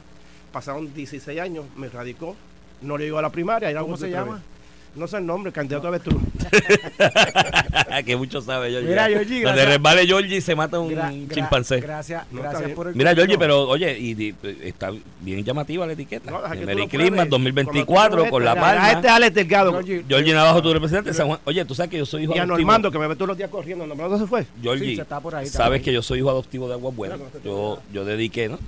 Pasaron 0.52 0.94
16 0.94 1.40
años, 1.40 1.64
me 1.76 1.88
radicó, 1.88 2.36
no 2.82 2.96
le 2.96 3.06
llegó 3.06 3.18
a 3.18 3.22
la 3.22 3.30
primaria. 3.30 3.68
Era 3.68 3.80
¿Cómo 3.82 3.96
se 3.96 4.06
vez. 4.06 4.14
No 4.94 5.06
sé 5.06 5.18
el 5.18 5.26
nombre, 5.26 5.52
candidato 5.52 5.86
avestruz. 5.88 6.20
que 8.04 8.16
mucho 8.16 8.40
sabe, 8.40 8.70
Georgie. 8.70 8.88
Mira, 8.88 9.06
Georgie, 9.08 9.34
Donde 9.42 9.50
gracias. 9.52 9.68
resbale 9.68 10.06
Georgie 10.06 10.40
se 10.40 10.54
mata 10.56 10.80
un 10.80 10.90
Gra- 10.90 11.12
chimpancé. 11.32 11.80
Gracias, 11.80 12.24
No, 12.32 12.40
gracias 12.42 12.70
por 12.72 12.88
el 12.88 12.94
Mira, 12.94 13.14
Georgie, 13.14 13.38
pero 13.38 13.68
oye, 13.68 13.96
y, 13.98 14.34
está 14.62 14.90
bien 15.20 15.44
llamativa 15.44 15.86
la 15.86 15.92
etiqueta. 15.92 16.30
No, 16.30 16.40
tú 16.40 16.48
Merry 16.66 16.88
Christmas 16.88 17.10
pruebes. 17.10 17.30
2024 17.30 17.86
Cuando 17.86 18.24
tú 18.24 18.30
con 18.30 18.44
la 18.44 18.54
palma. 18.54 18.84
a 18.86 18.92
Este 18.92 19.06
es 19.06 19.12
Alex 19.12 19.34
Delgado. 19.34 19.72
Georgie, 19.72 20.04
Georgie 20.08 20.32
Navajo, 20.34 20.62
tu 20.62 20.72
representante 20.72 21.10
de 21.10 21.14
San 21.14 21.28
Juan. 21.28 21.38
Oye, 21.44 21.64
tú 21.64 21.74
sabes 21.74 21.90
que 21.90 21.98
yo 21.98 22.06
soy 22.06 22.24
hijo 22.24 22.34
Y 22.34 22.38
a 22.38 22.42
adoptivo. 22.42 22.58
Normando, 22.58 22.90
que 22.90 22.98
me 22.98 23.06
ve 23.06 23.14
todos 23.14 23.28
los 23.28 23.36
días 23.36 23.50
corriendo. 23.50 23.86
¿Normando 23.86 24.18
se 24.18 24.26
fue? 24.26 24.46
Georgie, 24.60 24.86
Sí, 24.90 24.96
se 24.96 25.02
está 25.02 25.20
por 25.20 25.34
ahí, 25.34 25.46
está 25.46 25.58
sabes 25.58 25.82
que 25.82 25.92
yo 25.92 26.02
soy 26.02 26.18
hijo 26.18 26.30
adoptivo 26.30 26.66
de 26.68 26.74
Aguas 26.74 26.96
Buenas. 26.96 27.18
Yo, 27.44 27.80
yo 27.92 28.04
dediqué, 28.04 28.48
¿no? 28.48 28.58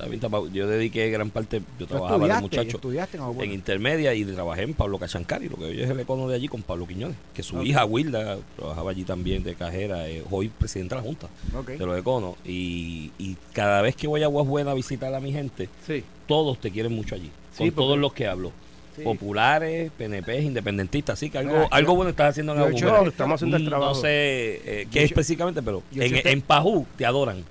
Yo 0.53 0.67
dediqué 0.69 1.11
gran 1.11 1.31
parte, 1.31 1.63
yo 1.79 1.87
trabajaba 1.87 2.27
de 2.29 2.41
muchacho 2.41 2.77
estudiaste 2.77 3.17
en 3.17 3.23
Aguabuena. 3.23 3.53
en 3.53 3.59
intermedia 3.59 4.15
y 4.15 4.25
trabajé 4.25 4.63
en 4.63 4.75
Pablo 4.75 4.99
Cachancari, 4.99 5.49
lo 5.49 5.57
que 5.57 5.65
hoy 5.65 5.81
es 5.83 5.91
el 5.91 5.97
de 6.29 6.35
allí 6.37 6.49
con 6.49 6.63
Pablo 6.63 6.87
Quiñones, 6.87 7.17
que 7.35 7.43
su 7.43 7.63
hija 7.63 7.85
Wilda 7.85 8.39
trabajaba 8.57 8.91
allí 8.91 9.05
también 9.05 9.43
de 9.43 9.55
cajera, 9.55 10.09
eh, 10.09 10.23
hoy 10.31 10.49
presidente 10.49 10.95
de 10.95 11.01
la 11.01 11.07
Junta 11.07 11.29
de 11.67 11.87
los 11.87 11.99
econos. 11.99 12.35
Y, 12.45 13.11
y 13.19 13.37
cada 13.53 13.83
vez 13.83 13.97
que 13.97 14.07
voy 14.07 14.23
a 14.23 14.27
Aguas 14.27 14.47
Buenas 14.47 14.73
a 14.73 14.75
visitar 14.75 15.15
a 15.15 15.21
mi 15.21 15.33
gente, 15.33 15.69
Sí. 15.87 16.05
todos 16.27 16.59
te 16.61 16.71
quieren 16.71 16.93
mucho 16.95 17.15
allí, 17.15 17.31
Sí, 17.53 17.59
con 17.59 17.67
porque- 17.69 17.77
todos 17.77 17.99
los 17.99 18.13
que 18.13 18.27
hablo. 18.27 18.53
Sí. 18.97 19.03
Populares, 19.05 19.91
PNP, 19.97 20.43
independentistas, 20.43 21.15
así 21.15 21.31
que 21.31 21.39
algo, 21.39 21.53
Mira, 21.55 21.69
algo 21.71 21.93
yo- 21.93 21.97
bueno 21.97 22.11
estás 22.11 22.31
haciendo 22.31 22.53
en 22.53 22.59
yo 22.59 22.65
Aguas 22.67 22.83
hecho-. 22.83 23.03
No, 23.03 23.09
estamos 23.09 23.35
haciendo 23.37 23.57
el 23.57 23.65
No 23.65 23.69
trabajo. 23.71 23.95
sé 23.95 24.09
eh, 24.11 24.85
Yo 24.85 24.91
qué 24.91 24.99
hecho- 25.01 25.07
específicamente, 25.15 25.63
pero 25.63 25.83
yo 25.91 26.03
en, 26.03 26.15
hecho- 26.15 26.29
en 26.29 26.43
Pajú 26.43 26.87
te 26.97 27.07
adoran. 27.07 27.43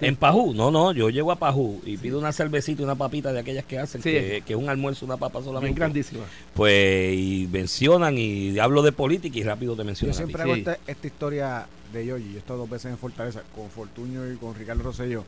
En 0.00 0.16
Pajú, 0.16 0.52
no, 0.52 0.70
no, 0.70 0.92
yo 0.92 1.08
llego 1.08 1.32
a 1.32 1.36
Pajú 1.36 1.80
y 1.86 1.96
pido 1.96 2.18
una 2.18 2.32
cervecita 2.32 2.82
y 2.82 2.84
una 2.84 2.94
papita 2.96 3.32
de 3.32 3.40
aquellas 3.40 3.64
que 3.64 3.78
hacen, 3.78 4.02
Sí. 4.02 4.10
que, 4.10 4.42
que 4.46 4.52
es 4.52 4.58
un 4.58 4.68
almuerzo, 4.68 5.06
una 5.06 5.16
papa 5.16 5.38
Bien 5.38 5.44
solamente. 5.46 5.78
grandísima. 5.78 6.24
Pues, 6.52 7.14
y 7.16 7.48
mencionan 7.50 8.18
y 8.18 8.58
hablo 8.58 8.82
de 8.82 8.92
política 8.92 9.38
y 9.38 9.42
rápido 9.42 9.72
te 9.74 9.78
Yo 9.78 9.84
mencionan. 9.86 10.12
ti. 10.12 10.16
siempre 10.18 10.42
hago 10.42 10.54
Sí. 10.54 10.60
esta, 10.60 10.78
esta 10.86 11.06
historia 11.06 11.66
de 11.92 12.06
Yoyi. 12.06 12.28
Yo 12.30 12.34
he 12.36 12.38
estado 12.38 12.58
dos 12.60 12.68
veces 12.70 12.90
en 12.90 12.98
Fortaleza 12.98 13.42
con 13.54 13.70
Fortunio 13.70 14.30
y 14.30 14.36
con 14.36 14.54
Ricardo 14.54 14.82
Rosselló. 14.82 15.24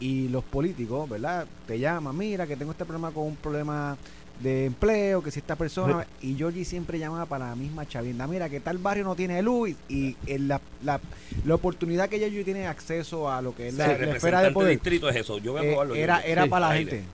Y 0.00 0.28
los 0.28 0.44
políticos, 0.44 1.08
¿verdad? 1.08 1.46
Te 1.66 1.78
llaman, 1.78 2.16
mira 2.16 2.46
que 2.46 2.56
tengo 2.56 2.70
este 2.72 2.84
problema 2.84 3.10
con 3.10 3.24
un 3.24 3.36
problema 3.36 3.96
de 4.40 4.66
empleo, 4.66 5.22
que 5.22 5.30
si 5.30 5.40
esta 5.40 5.56
persona... 5.56 6.06
Y 6.20 6.36
Yoyi 6.36 6.64
siempre 6.64 6.98
llamaba 6.98 7.26
para 7.26 7.48
la 7.50 7.56
misma 7.56 7.86
chavinda. 7.86 8.26
Mira 8.26 8.48
que 8.48 8.60
tal 8.60 8.78
barrio 8.78 9.04
no 9.04 9.14
tiene 9.14 9.42
luz 9.42 9.74
y 9.88 10.16
en 10.26 10.48
la, 10.48 10.60
la, 10.82 11.00
la 11.44 11.54
oportunidad 11.54 12.08
que 12.08 12.20
Yoyi 12.20 12.44
tiene 12.44 12.66
acceso 12.66 13.30
a 13.30 13.42
lo 13.42 13.54
que 13.54 13.68
es 13.68 13.74
Sí, 13.74 13.78
la, 13.78 13.86
representante 13.88 14.16
esfera 14.16 14.42
de 14.42 14.50
poder 14.52 14.70
distrito 14.70 15.08
es 15.08 15.16
eso. 15.16 15.38
Yo 15.38 15.52
voy 15.52 15.62
a 15.62 15.64
eh, 15.64 15.70
probarlo. 15.70 15.94
era, 15.94 16.20
era 16.20 16.44
sí, 16.44 16.48
para 16.48 16.68
la 16.68 16.74
gente. 16.74 17.04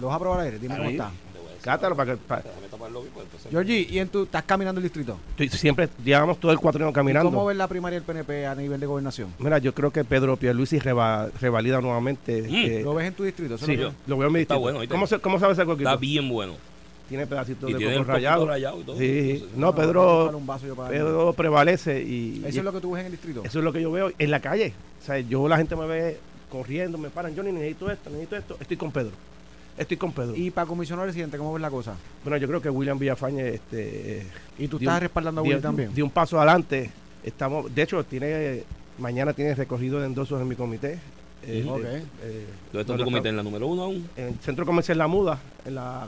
¿Los 0.00 0.08
vas 0.08 0.16
a 0.16 0.18
probar 0.18 0.40
al 0.40 0.46
aire? 0.46 0.58
Dime 0.58 0.76
cómo 0.76 0.90
está. 0.90 1.10
Te 1.66 1.70
voy 1.70 1.88
a 1.88 1.90
decir. 1.90 1.90
Cátalo 1.90 1.96
para 1.96 2.12
que. 2.12 2.16
para- 2.18 2.42
Georgie, 3.50 3.86
¿y 3.90 3.98
en 3.98 4.08
tu, 4.08 4.24
estás 4.24 4.42
caminando 4.44 4.78
el 4.78 4.84
distrito? 4.84 5.18
Estoy- 5.30 5.48
siempre 5.48 5.88
llevamos 6.04 6.38
todo 6.38 6.52
el 6.52 6.58
cuatrino 6.58 6.90
¿Y 6.90 6.92
caminando. 6.92 7.30
¿Cómo 7.30 7.46
ves 7.46 7.56
la 7.56 7.68
primaria 7.68 7.98
del 7.98 8.04
PNP 8.06 8.46
a 8.46 8.54
nivel 8.54 8.80
de 8.80 8.86
gobernación? 8.86 9.32
Mira, 9.38 9.58
yo 9.58 9.74
creo 9.74 9.90
que 9.90 10.04
Pedro 10.04 10.36
Pierluisi 10.36 10.78
reva- 10.78 11.28
revalida 11.40 11.80
nuevamente. 11.80 12.42
Mm. 12.42 12.54
eh, 12.54 12.80
¿Lo 12.84 12.94
ves 12.94 13.06
en 13.08 13.14
tu 13.14 13.24
distrito? 13.24 13.58
Sí, 13.58 13.76
lo 13.76 13.92
lo 14.06 14.16
veo 14.18 14.28
en 14.28 14.32
mi 14.34 14.40
Está 14.40 14.54
distrito. 14.54 14.60
bueno, 14.60 14.78
¿oíste? 14.80 14.94
¿Cómo, 14.94 15.06
se, 15.06 15.18
¿Cómo 15.18 15.38
sabe 15.38 15.52
ese 15.52 15.64
coquito? 15.64 15.88
Está 15.88 16.00
bien 16.00 16.28
bueno. 16.28 16.54
Tiene 17.08 17.24
pedacitos 17.26 17.70
Y 17.70 17.72
de 17.74 17.78
tiene 17.78 17.96
coco 17.98 18.18
y 18.18 18.22
todo. 18.22 18.96
Sí, 18.98 19.30
Entonces, 19.30 19.56
no, 19.56 19.74
Pedro. 19.76 20.40
Pedro 20.88 21.32
prevalece 21.34 22.02
y, 22.02 22.38
Eso 22.44 22.56
y 22.56 22.58
es 22.58 22.64
lo 22.64 22.72
que 22.72 22.80
tú 22.80 22.90
ves 22.92 23.00
en 23.00 23.06
el 23.06 23.12
distrito. 23.12 23.42
eso 23.44 23.58
es 23.60 23.64
lo 23.64 23.72
que 23.72 23.80
yo 23.80 23.92
veo 23.92 24.10
en 24.18 24.30
la 24.30 24.40
calle. 24.40 24.72
O 25.00 25.04
sea, 25.06 25.20
yo 25.20 25.46
la 25.46 25.56
gente 25.56 25.76
me 25.76 25.86
ve 25.86 26.18
corriendo, 26.50 26.98
me 26.98 27.08
paran, 27.10 27.32
yo 27.34 27.44
ni 27.44 27.52
necesito 27.52 27.90
esto, 27.92 28.10
necesito 28.10 28.36
esto. 28.36 28.56
Estoy 28.60 28.76
con 28.76 28.90
Pedro. 28.90 29.12
Estoy 29.78 29.96
con 29.96 30.12
Pedro. 30.12 30.34
Y 30.34 30.50
para 30.50 30.66
comisionado 30.66 31.06
residente, 31.06 31.36
¿cómo 31.38 31.52
ves 31.52 31.60
la 31.62 31.70
cosa? 31.70 31.94
bueno, 32.24 32.36
yo 32.38 32.48
creo 32.48 32.62
que 32.62 32.70
William 32.70 32.98
Villafañe 32.98 33.48
este, 33.54 34.26
¿Y 34.58 34.68
tú 34.68 34.78
estás 34.78 35.00
respaldando 35.00 35.40
a 35.40 35.44
Willy 35.44 35.60
también? 35.60 35.94
dio 35.94 36.04
un 36.04 36.10
paso 36.10 36.38
adelante. 36.38 36.90
Estamos, 37.22 37.74
de 37.74 37.82
hecho, 37.82 38.02
tiene 38.04 38.62
mañana 38.98 39.32
tiene 39.32 39.54
recorrido 39.54 40.00
de 40.00 40.06
endosos 40.06 40.40
en 40.40 40.48
mi 40.48 40.54
comité. 40.56 40.98
Eh, 41.46 41.64
Ok. 41.68 41.80
eh, 41.84 42.46
¿Dónde 42.72 42.80
está 42.80 42.92
bueno, 42.92 42.96
tu 42.96 43.04
comité? 43.04 43.28
¿En 43.28 43.36
la 43.36 43.42
número 43.42 43.66
uno 43.66 43.82
aún? 43.82 44.08
En 44.16 44.28
el 44.28 44.34
Centro 44.40 44.64
Comercial 44.64 44.96
La 44.98 45.06
Muda, 45.06 45.38
en 45.64 45.74
la 45.74 46.06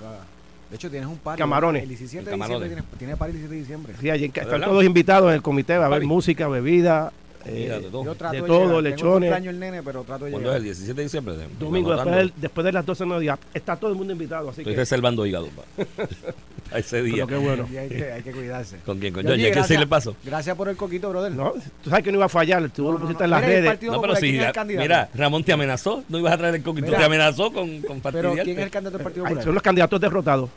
De 0.70 0.76
hecho, 0.76 0.90
tienes 0.90 1.08
un 1.08 1.18
par. 1.18 1.36
Camarones. 1.38 1.82
El 1.82 1.88
17 1.90 2.18
En 2.18 2.24
de 2.24 2.30
diciembre 2.30 2.48
Camarones. 2.48 2.68
tienes, 2.84 2.98
tiene 2.98 3.16
par 3.16 3.28
el 3.28 3.34
17 3.34 3.54
de 3.54 3.60
diciembre. 3.60 3.92
Sí, 4.00 4.10
allí 4.10 4.28
¿De 4.28 4.40
están 4.40 4.60
todos 4.62 4.82
invitados 4.84 5.28
en 5.28 5.34
el 5.34 5.42
comité, 5.42 5.76
va 5.76 5.84
a 5.84 5.86
haber 5.88 6.04
música, 6.04 6.48
bebida, 6.48 7.12
eh, 7.44 7.80
de 7.82 7.88
todo. 7.90 8.04
Yo 8.04 8.14
trato 8.14 8.34
de 8.36 8.42
de, 8.42 8.46
todo, 8.46 8.80
llegar. 8.80 8.82
Lechones. 8.82 9.46
el 9.46 9.58
nene, 9.60 9.82
pero 9.82 10.02
trato 10.04 10.24
de 10.26 10.30
¿Cuándo 10.32 10.50
es 10.50 10.56
el 10.56 10.62
llegar. 10.62 10.76
17 10.76 10.94
de 10.94 11.02
diciembre? 11.04 11.36
De- 11.36 11.46
domingo 11.58 11.94
después, 11.94 12.16
del- 12.16 12.32
después 12.36 12.64
de 12.64 12.72
las 12.72 12.84
12 12.86 13.04
de 13.04 13.08
mediodía. 13.08 13.38
Está 13.54 13.76
todo 13.76 13.90
el 13.90 13.96
mundo 13.96 14.12
invitado, 14.12 14.50
así 14.50 14.60
Estoy 14.60 14.74
que 14.74 14.80
reservando 14.80 15.24
hígado 15.26 15.48
pa. 15.48 15.62
a 16.76 16.78
ese 16.80 17.02
día. 17.02 17.24
pero 17.26 17.40
qué 17.40 17.46
bueno. 17.46 17.68
Y 17.72 17.76
hay 17.76 17.88
que, 17.88 18.12
hay 18.12 18.22
que 18.22 18.32
cuidarse. 18.32 18.76
¿Con 18.84 18.98
quién? 18.98 19.14
¿Con 19.14 19.22
George? 19.24 19.42
¿Qué 19.42 19.48
sí 19.48 19.54
gracias- 19.54 19.80
le 19.80 19.86
pasó? 19.86 20.16
Gracias 20.24 20.56
por 20.56 20.68
el 20.68 20.76
coquito, 20.76 21.08
brother. 21.10 21.32
No, 21.32 21.54
tú 21.82 21.90
sabes 21.90 22.04
que 22.04 22.10
no 22.12 22.18
iba 22.18 22.26
a 22.26 22.28
fallar, 22.28 22.68
tú 22.70 22.84
No, 22.84 22.92
lo 22.92 22.98
pusiste 23.00 23.20
no. 23.22 23.24
en 23.26 23.30
las 23.30 23.44
redes. 23.44 23.64
No, 23.64 23.78
pero 23.78 23.92
Popular, 23.94 24.16
si, 24.16 24.28
¿quién 24.30 24.40
es 24.42 24.46
el 24.48 24.52
candidato? 24.52 24.82
mira, 24.82 25.08
Ramón 25.14 25.44
te 25.44 25.52
amenazó, 25.52 26.04
no 26.08 26.18
ibas 26.18 26.32
a 26.32 26.38
traer 26.38 26.54
el 26.56 26.62
coquito, 26.62 26.86
Mira. 26.88 26.98
te 26.98 27.04
amenazó 27.04 27.52
con, 27.52 27.80
con 27.82 28.00
Pero. 28.00 28.32
¿quién 28.34 28.58
es 28.58 28.64
el 28.64 28.70
candidato 28.70 28.98
del 28.98 29.04
Partido 29.04 29.24
Ay, 29.24 29.30
Popular? 29.30 29.44
son 29.44 29.54
los 29.54 29.62
candidatos 29.62 30.00
derrotados. 30.00 30.50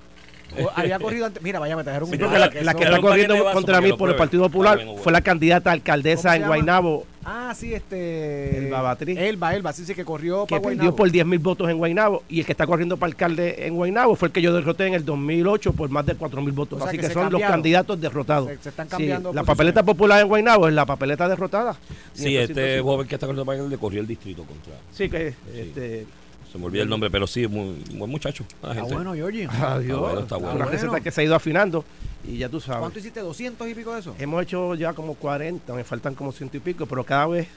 Había 0.76 1.00
corrido 1.00 1.26
antes. 1.26 1.42
Mira, 1.42 1.60
vaya, 1.60 1.76
me 1.76 1.84
trajeron 1.84 2.10
un 2.10 2.16
Sí, 2.16 2.22
la, 2.22 2.50
que 2.50 2.64
la 2.64 2.72
está 2.72 3.00
corriendo 3.02 3.36
contra 3.54 3.82
mí 3.82 3.94
por 3.94 4.10
el 4.10 4.16
Partido. 4.16 4.44
Popular 4.44 4.80
fue 5.02 5.12
la 5.12 5.22
candidata 5.22 5.70
a 5.72 5.74
¿Cómo 5.74 5.82
alcaldesa 5.82 6.36
en? 6.36 6.46
Guaynabo, 6.48 7.06
Ah, 7.24 7.54
sí, 7.56 7.72
este. 7.74 8.58
Elba 8.58 8.82
Batriz. 8.82 9.16
Elba, 9.18 9.56
Elba, 9.56 9.72
sí, 9.74 9.86
sí, 9.86 9.94
que 9.94 10.04
corrió 10.04 10.48
que 10.48 10.56
para 10.56 10.62
perdió 10.64 10.78
Guaynabo. 10.78 10.96
por 10.96 11.12
10 11.12 11.26
mil 11.28 11.38
votos 11.38 11.70
en 11.70 11.78
Guaynabo 11.78 12.24
y 12.28 12.40
el 12.40 12.46
que 12.48 12.52
está 12.54 12.66
corriendo 12.66 12.98
para 12.98 13.10
alcalde 13.12 13.68
en 13.68 13.76
Guaynabo 13.76 14.16
fue 14.16 14.30
el 14.30 14.32
que 14.32 14.42
yo 14.42 14.52
derroté 14.54 14.88
en 14.88 14.96
el 14.96 15.06
2008 15.06 15.74
por 15.74 15.90
más 15.92 16.04
de 16.08 16.16
4 16.16 16.42
mil 16.42 16.52
votos. 16.52 16.80
O 16.80 16.82
sea 16.82 16.90
Así 16.90 16.98
que 16.98 17.10
son 17.12 17.32
los 17.32 17.40
candidatos 17.42 18.02
derrotados. 18.02 18.50
Se- 18.50 18.58
se 18.64 18.70
están 18.70 18.88
Sí, 18.88 18.92
cambiando 18.92 19.34
la 19.34 19.44
papeleta 19.44 19.84
popular 19.84 20.20
en 20.22 20.28
Guaynabo 20.30 20.68
es 20.68 20.74
la 20.74 20.86
papeleta 20.88 21.28
derrotada. 21.30 21.76
Sí, 22.14 22.36
este 22.36 22.82
joven 22.82 23.08
que 23.08 23.14
está 23.16 23.28
corriendo 23.28 23.46
para 23.46 23.60
acá 23.60 23.70
le 23.70 23.78
corrió 23.78 24.02
el 24.02 24.08
distrito 24.08 24.44
contra. 24.44 24.74
Sí, 24.92 25.08
que 25.08 25.28
este, 25.56 26.08
Se 26.52 26.58
me 26.58 26.66
olvidó 26.66 26.84
el 26.84 26.90
nombre, 26.90 27.10
pero 27.10 27.28
sí, 27.28 27.48
muy 27.48 27.76
buen 27.94 28.12
muchacho. 28.12 28.44
la 28.62 28.70
Está 28.72 28.82
gente. 28.82 28.96
bueno, 28.96 29.14
Georgie. 29.14 29.48
adiós. 29.48 30.00
bueno, 30.00 30.20
está 30.22 30.36
bueno. 30.36 30.56
Una 30.56 30.66
receta 30.66 31.00
que 31.00 31.10
se 31.12 31.22
ha 31.22 31.24
ido 31.24 31.36
afinando 31.36 31.86
y 32.28 32.38
ya 32.38 32.50
tú 32.50 32.60
sabes. 32.60 32.80
¿Cuánto 32.82 33.00
hiciste? 33.00 33.22
¿200 33.24 33.70
y 33.70 33.74
pico 33.74 33.94
de 33.94 34.00
eso? 34.02 34.16
Hemos 34.20 34.44
hecho 34.44 34.76
ya 34.76 34.94
como 34.94 35.14
40, 35.16 35.74
me 35.74 35.84
faltan 35.84 36.14
como 36.14 36.32
ciento 36.32 36.58
y 36.58 36.60
pico, 36.60 36.86
pero 36.86 37.04
cada 37.06 37.28
vez 37.28 37.48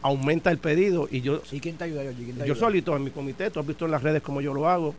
aumenta 0.00 0.50
el 0.52 0.58
pedido 0.58 1.08
y 1.10 1.22
yo 1.22 1.42
¿Y 1.50 1.58
quién 1.58 1.76
te 1.76 1.84
ayuda, 1.84 2.02
Georgie? 2.02 2.24
¿Quién 2.26 2.38
te 2.38 2.46
Yo 2.46 2.54
solito 2.54 2.96
en 2.96 3.02
mi 3.04 3.10
comité, 3.10 3.50
tú 3.50 3.58
has 3.58 3.66
visto 3.66 3.84
en 3.84 3.90
las 3.90 4.02
redes 4.02 4.22
cómo 4.22 4.40
yo 4.40 4.54
lo 4.54 4.68
hago. 4.68 4.94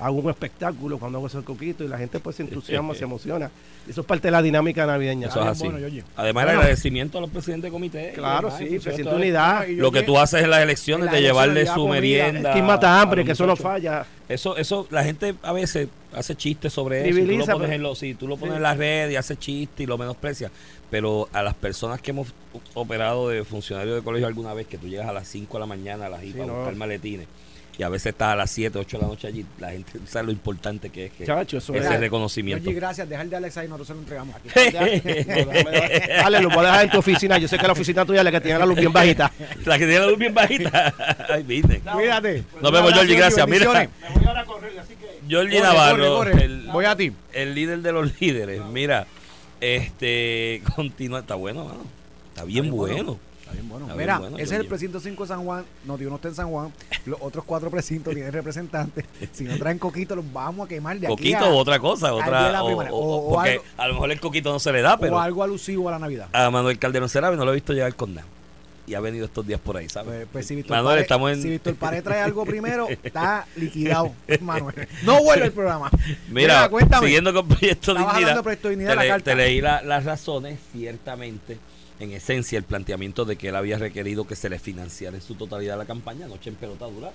Hago 0.00 0.18
un 0.18 0.30
espectáculo 0.30 0.96
cuando 0.98 1.18
hago 1.18 1.26
ese 1.26 1.42
coquito 1.42 1.82
y 1.82 1.88
la 1.88 1.98
gente 1.98 2.20
pues 2.20 2.36
se 2.36 2.42
entusiasma, 2.44 2.94
se 2.94 3.02
emociona. 3.04 3.50
Eso 3.88 4.02
es 4.02 4.06
parte 4.06 4.28
de 4.28 4.32
la 4.32 4.42
dinámica 4.42 4.86
navideña. 4.86 5.26
Eso 5.28 5.38
es 5.38 5.44
bien 5.44 5.48
así. 5.52 5.64
bueno, 5.64 5.78
Yoyi. 5.80 6.02
Además, 6.16 6.44
el 6.44 6.50
agradecimiento 6.50 7.18
a 7.18 7.20
los 7.20 7.30
presidentes 7.30 7.64
de 7.64 7.72
comité. 7.72 8.12
Claro, 8.14 8.50
sí, 8.50 8.64
presidente 8.66 9.02
todo. 9.04 9.16
unidad. 9.16 9.66
Lo 9.68 9.90
que 9.90 10.02
tú 10.02 10.18
haces 10.18 10.44
en 10.44 10.50
las 10.50 10.60
elecciones 10.60 11.06
en 11.08 11.12
de 11.14 11.20
las 11.20 11.26
llevarle 11.28 11.66
su 11.66 11.72
comida. 11.74 11.92
merienda. 11.94 12.52
¿Quién 12.52 12.64
mata 12.66 13.00
hambre? 13.00 13.22
los 13.22 13.26
Que 13.26 13.32
eso 13.32 13.46
no 13.46 13.56
falla. 13.56 14.06
Eso, 14.28 14.56
eso, 14.56 14.86
la 14.90 15.02
gente 15.04 15.34
a 15.42 15.52
veces 15.52 15.88
hace 16.12 16.36
chistes 16.36 16.72
sobre 16.72 17.08
eso. 17.08 17.18
y 17.18 17.22
Tú 17.22 17.26
lo 17.26 17.44
pones, 17.46 17.46
pero- 17.60 17.72
en, 17.72 17.82
lo, 17.82 17.94
sí, 17.94 18.14
tú 18.14 18.28
lo 18.28 18.36
pones 18.36 18.52
Sí. 18.52 18.56
en 18.58 18.62
la 18.62 18.74
red 18.74 19.10
y 19.10 19.16
hace 19.16 19.36
chistes 19.36 19.80
y 19.84 19.86
lo 19.86 19.96
menosprecia. 19.98 20.50
Pero 20.90 21.28
a 21.32 21.42
las 21.42 21.54
personas 21.54 22.00
que 22.00 22.10
hemos 22.12 22.28
operado 22.74 23.30
de 23.30 23.42
funcionario 23.44 23.94
de 23.94 24.02
colegio 24.02 24.26
alguna 24.26 24.54
vez, 24.54 24.66
que 24.66 24.78
tú 24.78 24.86
llegas 24.86 25.08
a 25.08 25.12
las 25.12 25.26
5 25.28 25.54
de 25.56 25.60
la 25.60 25.66
mañana 25.66 26.06
a 26.06 26.08
la 26.10 26.20
Sí, 26.20 26.26
JIPA 26.32 26.44
a 26.44 26.46
no. 26.46 26.54
buscar 26.56 26.76
maletines 26.76 27.26
y 27.78 27.84
a 27.84 27.88
veces 27.88 28.06
estás 28.06 28.32
a 28.32 28.36
las 28.36 28.50
7, 28.50 28.76
8 28.76 28.96
de 28.96 29.02
la 29.02 29.08
noche 29.08 29.28
allí, 29.28 29.46
la 29.60 29.70
gente 29.70 30.00
sabe 30.06 30.26
lo 30.26 30.32
importante 30.32 30.90
que 30.90 31.06
es 31.06 31.12
que 31.12 31.24
Chacho, 31.24 31.58
eso 31.58 31.72
ese 31.74 31.94
es. 31.94 32.00
reconocimiento. 32.00 32.64
Yoyi, 32.64 32.74
gracias. 32.76 33.08
Dejar 33.08 33.28
de 33.28 33.36
Alexa 33.36 33.64
y 33.64 33.68
nosotros 33.68 33.86
se 33.86 33.94
lo 33.94 34.00
entregamos. 34.00 34.34
Aquí. 34.34 34.48
Dale, 36.08 36.40
lo 36.40 36.48
voy 36.50 36.58
a 36.58 36.62
dejar 36.62 36.84
en 36.86 36.90
tu 36.90 36.98
oficina. 36.98 37.38
Yo 37.38 37.46
sé 37.46 37.56
que 37.56 37.66
la 37.66 37.72
oficina 37.72 38.04
tuya 38.04 38.18
es 38.20 38.24
la 38.24 38.32
que 38.32 38.40
tiene 38.40 38.58
la 38.58 38.66
luz 38.66 38.76
bien 38.76 38.92
bajita. 38.92 39.30
la 39.64 39.78
que 39.78 39.86
tiene 39.86 40.00
la 40.00 40.06
luz 40.08 40.18
bien 40.18 40.34
bajita. 40.34 40.92
Ay, 41.30 41.44
viste. 41.44 41.80
Cuídate. 41.80 42.42
Nos 42.60 42.72
vemos, 42.72 42.92
Georgie, 42.92 43.14
gracias. 43.14 43.46
Mira. 43.48 43.72
Me 43.72 43.88
voy 44.12 44.26
ahora 44.26 44.40
a 44.40 44.44
correr, 44.44 44.78
así 44.80 44.94
que. 44.96 45.34
Corre, 45.34 45.60
Navarro, 45.60 46.16
corre, 46.16 46.32
corre. 46.32 46.44
El, 46.46 46.62
Voy 46.72 46.84
a 46.84 46.96
ti. 46.96 47.12
el 47.32 47.54
líder 47.54 47.78
de 47.82 47.92
los 47.92 48.20
líderes. 48.20 48.60
Mira, 48.64 49.06
este 49.60 50.62
continúa, 50.74 51.20
está 51.20 51.36
bueno, 51.36 51.64
mano. 51.64 51.84
Está 52.30 52.44
bien 52.44 52.62
bien 52.64 52.76
bueno. 52.76 52.94
bueno. 52.96 53.27
Está 53.48 53.52
bien 53.54 53.68
bueno. 53.68 53.86
Está 53.86 53.94
bien 53.96 54.04
Mira, 54.06 54.18
bueno, 54.18 54.36
ese 54.36 54.54
es 54.54 54.60
el 54.60 54.66
precinto 54.66 55.00
5 55.00 55.22
de 55.24 55.28
San 55.28 55.44
Juan. 55.44 55.64
No, 55.84 55.94
uno 55.94 56.16
está 56.16 56.28
en 56.28 56.34
San 56.34 56.50
Juan. 56.50 56.72
Los 57.06 57.18
otros 57.22 57.44
cuatro 57.44 57.70
precintos 57.70 58.12
tienen 58.14 58.32
representantes. 58.32 59.04
Si 59.32 59.44
no 59.44 59.56
traen 59.58 59.78
coquito, 59.78 60.14
los 60.16 60.30
vamos 60.32 60.66
a 60.66 60.68
quemar 60.68 60.98
de 60.98 61.06
aquí 61.06 61.16
Coquito 61.16 61.38
a- 61.44 61.48
o 61.48 61.56
otra 61.56 61.78
cosa, 61.78 62.12
otra. 62.12 62.62
o- 62.62 62.66
o- 62.66 62.84
O- 62.90 63.16
o 63.30 63.34
porque 63.34 63.50
algo- 63.52 63.64
a 63.78 63.88
lo 63.88 63.94
mejor 63.94 64.10
el 64.12 64.20
coquito 64.20 64.52
no 64.52 64.58
se 64.58 64.72
le 64.72 64.82
da, 64.82 64.94
o 64.94 64.98
pero 65.00 65.18
algo 65.18 65.42
alusivo 65.42 65.88
a 65.88 65.92
la 65.92 65.98
Navidad. 65.98 66.28
a 66.32 66.50
Manuel 66.50 66.78
Calderón 66.78 67.08
Cerave 67.08 67.36
no 67.36 67.44
lo 67.44 67.52
he 67.52 67.54
visto 67.54 67.72
llegar 67.72 67.94
con 67.94 68.14
nada. 68.14 68.26
Y 68.86 68.94
ha 68.94 69.00
venido 69.00 69.26
estos 69.26 69.46
días 69.46 69.60
por 69.60 69.76
ahí, 69.76 69.86
¿sabes? 69.90 70.08
Pues, 70.14 70.28
pues 70.32 70.46
si 70.46 70.54
Víctor 70.56 70.78
Manuel, 70.78 71.00
estamos 71.00 71.30
en. 71.30 71.42
si 71.42 71.50
Víctor 71.50 71.74
Pared 71.74 72.02
trae 72.02 72.20
algo 72.22 72.46
primero, 72.46 72.88
está 73.02 73.46
liquidado, 73.56 74.12
Manuel. 74.40 74.88
No 75.04 75.22
vuelve 75.22 75.44
el 75.46 75.52
programa. 75.52 75.90
Mira, 76.30 76.68
cuéntame. 76.70 77.04
siguiendo 77.06 77.34
con 77.34 77.46
Proyecto 77.48 77.92
Dignidad, 77.94 78.36
de 78.36 78.42
Proyecto 78.42 78.68
Dignidad, 78.70 78.90
te, 78.90 78.96
la 78.96 79.02
le- 79.02 79.08
carta. 79.08 79.24
te 79.30 79.36
leí 79.36 79.60
la- 79.60 79.82
las 79.82 80.04
razones, 80.06 80.58
ciertamente, 80.72 81.58
en 82.00 82.12
esencia, 82.12 82.58
el 82.58 82.64
planteamiento 82.64 83.24
de 83.24 83.36
que 83.36 83.48
él 83.48 83.56
había 83.56 83.78
requerido 83.78 84.26
que 84.26 84.36
se 84.36 84.48
le 84.48 84.58
financiara 84.58 85.16
en 85.16 85.22
su 85.22 85.34
totalidad 85.34 85.78
la 85.78 85.84
campaña, 85.84 86.26
anoche 86.26 86.50
en 86.50 86.56
pelotadura, 86.56 87.12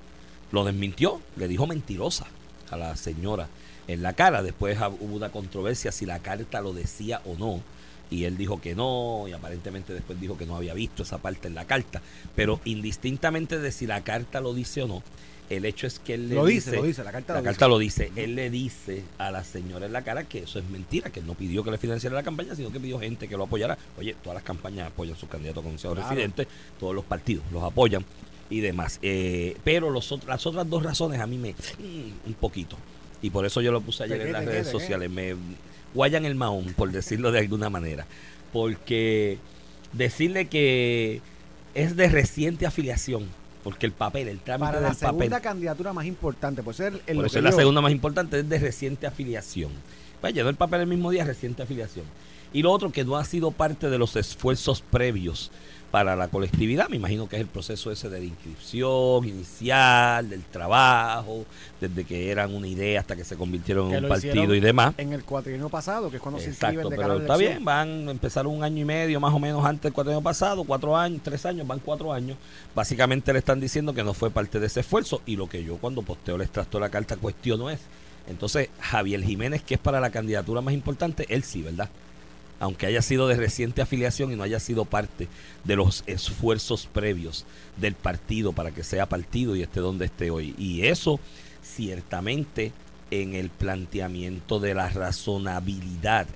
lo 0.52 0.66
desmintió, 0.66 1.22
le 1.36 1.48
dijo 1.48 1.68
mentirosa 1.68 2.28
a 2.70 2.78
la 2.78 2.96
señora 2.96 3.48
en 3.88 4.02
la 4.02 4.14
cara, 4.14 4.42
después 4.42 4.78
hubo 4.78 5.16
una 5.16 5.30
controversia 5.30 5.92
si 5.92 6.06
la 6.06 6.20
carta 6.20 6.62
lo 6.62 6.74
decía 6.74 7.22
o 7.26 7.36
no, 7.36 7.62
y 8.10 8.26
él 8.26 8.38
dijo 8.38 8.62
que 8.62 8.76
no, 8.76 9.26
y 9.28 9.32
aparentemente 9.34 9.94
después 9.94 10.20
dijo 10.20 10.38
que 10.38 10.46
no 10.46 10.56
había 10.56 10.74
visto 10.74 11.04
esa 11.04 11.18
parte 11.18 11.48
en 11.48 11.56
la 11.56 11.66
carta, 11.66 12.02
pero 12.36 12.60
indistintamente 12.66 13.60
de 13.60 13.72
si 13.72 13.88
la 13.88 14.04
carta 14.04 14.40
lo 14.42 14.54
dice 14.54 14.84
o 14.84 14.88
no, 14.88 15.04
el 15.50 15.66
hecho 15.66 15.88
es 15.88 16.00
que 16.00 16.14
él 16.14 16.30
le 16.30 16.36
Lo 16.36 16.46
dice, 16.46 16.76
lo 16.76 16.84
dice, 16.84 17.04
la 17.04 17.12
carta 17.12 17.34
la 17.34 17.40
lo 17.40 17.46
carta 17.46 17.68
lo 17.68 17.78
dice. 17.78 18.12
Él 18.16 18.34
le 18.36 18.50
dice 18.50 19.04
a 19.18 19.30
la 19.30 19.44
señora 19.44 19.86
en 19.86 19.94
la 19.94 20.02
cara 20.04 20.24
que 20.24 20.40
eso 20.40 20.58
es 20.58 20.66
mentira, 20.70 21.10
que 21.12 21.20
él 21.20 21.28
no 21.28 21.34
pidió 21.36 21.64
que 21.64 21.70
le 21.72 21.78
financiara 21.78 22.16
la 22.16 22.24
campaña, 22.24 22.56
sino 22.56 22.72
que 22.72 22.80
pidió 22.80 22.98
gente 23.00 23.28
que 23.28 23.36
lo 23.36 23.44
apoyara. 23.44 23.78
Oye, 24.00 24.16
todas 24.24 24.36
las 24.36 24.44
campañas 24.44 24.88
apoyan 24.88 25.18
sus 25.18 25.28
candidatos 25.30 25.62
a 25.62 25.66
comisionado 25.66 25.96
Claro. 25.96 26.10
residente, 26.10 26.48
todos 26.80 26.96
los 26.96 27.04
partidos 27.06 27.44
los 27.52 27.62
apoyan 27.64 28.06
y 28.50 28.62
demás. 28.62 29.00
Eh, 29.02 29.58
pero 29.64 29.90
los 29.90 30.18
las 30.26 30.46
otras 30.48 30.68
dos 30.70 30.82
razones 30.82 31.20
a 31.20 31.28
mí 31.28 31.38
me... 31.38 31.52
mm, 31.52 32.28
un 32.28 32.34
poquito. 32.36 32.78
Y 33.22 33.30
por 33.30 33.46
eso 33.46 33.62
yo 33.62 33.72
lo 33.72 33.82
puse 33.82 34.06
ayer 34.06 34.18
¿De 34.18 34.24
qué, 34.24 34.30
en 34.30 34.34
las 34.34 34.46
redes 34.46 34.68
qué? 34.68 34.72
sociales. 34.72 35.10
Me 35.10 35.36
guayan 35.94 36.26
el 36.26 36.36
maón, 36.36 36.74
por 36.76 36.92
decirlo 36.92 37.32
de 37.32 37.40
alguna 37.40 37.70
manera. 37.70 38.06
Porque 38.52 39.38
decirle 39.94 40.48
que 40.48 41.22
es 41.74 41.96
de 41.96 42.08
reciente 42.10 42.66
afiliación, 42.66 43.28
porque 43.64 43.86
el 43.86 43.92
papel, 43.92 44.28
el 44.28 44.40
trámite 44.40 44.66
Para 44.66 44.82
la 44.82 44.90
del 44.90 44.98
papel... 44.98 45.20
segunda 45.20 45.40
candidatura 45.40 45.94
más 45.94 46.06
importante, 46.06 46.64
pues 46.64 46.78
ser 46.78 47.02
el 47.08 47.16
Por 47.16 47.26
es 47.26 47.36
la 47.36 47.52
segunda 47.52 47.82
más 47.82 47.92
importante, 47.92 48.40
es 48.40 48.50
de 48.50 48.60
reciente 48.60 49.08
afiliación. 49.08 49.72
Pues 50.22 50.34
llenó 50.34 50.50
el 50.50 50.56
papel 50.56 50.82
el 50.82 50.88
mismo 50.88 51.12
día, 51.12 51.24
reciente 51.26 51.64
afiliación. 51.64 52.06
Y 52.54 52.62
lo 52.62 52.72
otro 52.72 52.92
que 52.92 53.04
no 53.04 53.18
ha 53.18 53.26
sido 53.26 53.52
parte 53.52 53.90
de 53.90 53.98
los 53.98 54.16
esfuerzos 54.16 54.82
previos 54.82 55.52
para 55.94 56.16
la 56.16 56.28
colectividad, 56.28 56.90
me 56.90 56.96
imagino 56.96 57.30
que 57.30 57.36
es 57.36 57.42
el 57.44 57.48
proceso 57.48 57.92
ese 57.92 58.10
de 58.10 58.18
la 58.18 58.26
inscripción 58.26 59.28
inicial, 59.28 60.28
del 60.28 60.42
trabajo, 60.42 61.46
desde 61.80 62.04
que 62.04 62.32
eran 62.32 62.52
una 62.56 62.68
idea 62.68 63.00
hasta 63.00 63.16
que 63.16 63.24
se 63.24 63.36
convirtieron 63.36 63.92
Que 63.92 63.98
en 63.98 64.06
un 64.06 64.10
partido 64.10 64.56
y 64.56 64.60
demás. 64.60 64.96
En 64.98 65.14
el 65.14 65.24
cuatrienio 65.24 65.70
pasado, 65.70 66.10
que 66.10 66.16
es 66.16 66.22
cuando 66.24 66.42
se 66.42 66.48
inscriben 66.50 66.90
de 66.90 66.96
pero 66.96 67.20
está 67.20 67.36
elección. 67.36 67.38
bien, 67.38 67.64
van 67.64 68.08
a 68.08 68.12
empezar 68.12 68.48
un 68.48 68.64
año 68.64 68.82
y 68.82 68.86
medio 68.86 69.20
más 69.20 69.36
o 69.36 69.38
menos 69.38 69.64
antes 69.64 69.84
del 69.84 69.94
cuatrienio 69.94 70.24
pasado, 70.24 70.64
cuatro 70.64 70.98
años, 70.98 71.22
tres 71.24 71.46
años, 71.46 71.68
van 71.68 71.78
cuatro 71.78 72.12
años. 72.12 72.40
Básicamente 72.74 73.32
le 73.32 73.38
están 73.38 73.60
diciendo 73.60 73.94
que 73.94 74.04
no 74.04 74.16
fue 74.16 74.32
parte 74.32 74.60
de 74.60 74.66
ese 74.66 74.80
esfuerzo 74.80 75.22
y 75.28 75.36
lo 75.36 75.48
que 75.48 75.64
yo 75.64 75.78
cuando 75.78 76.02
posteo 76.02 76.38
el 76.38 76.42
extracto 76.42 76.80
de 76.80 76.86
la 76.86 76.90
carta 76.90 77.18
cuestiono 77.18 77.70
es, 77.70 77.82
entonces 78.26 78.70
Javier 78.80 79.22
Jiménez, 79.22 79.62
que 79.62 79.76
es 79.76 79.80
para 79.80 80.00
la 80.00 80.10
candidatura 80.10 80.60
más 80.62 80.74
importante, 80.74 81.28
él 81.30 81.44
sí, 81.44 81.62
¿verdad? 81.62 81.88
Aunque 82.60 82.86
haya 82.86 83.02
sido 83.02 83.28
de 83.28 83.36
reciente 83.36 83.82
afiliación 83.82 84.32
y 84.32 84.36
no 84.36 84.44
haya 84.44 84.60
sido 84.60 84.86
parte 84.86 85.28
de 85.64 85.76
los 85.76 86.04
esfuerzos 86.08 86.88
previos 86.92 87.46
del 87.78 87.94
partido 87.96 88.54
para 88.54 88.72
que 88.72 88.84
sea 88.84 89.06
partido 89.08 89.56
y 89.56 89.64
esté 89.64 89.80
donde 89.82 90.06
esté 90.06 90.32
hoy. 90.32 90.56
Y 90.58 90.86
eso 90.88 91.20
ciertamente 91.62 92.72
en 93.12 93.34
el 93.36 93.50
planteamiento 93.50 94.60
de 94.60 94.74
la 94.76 94.90
razonabilidad 94.90 96.28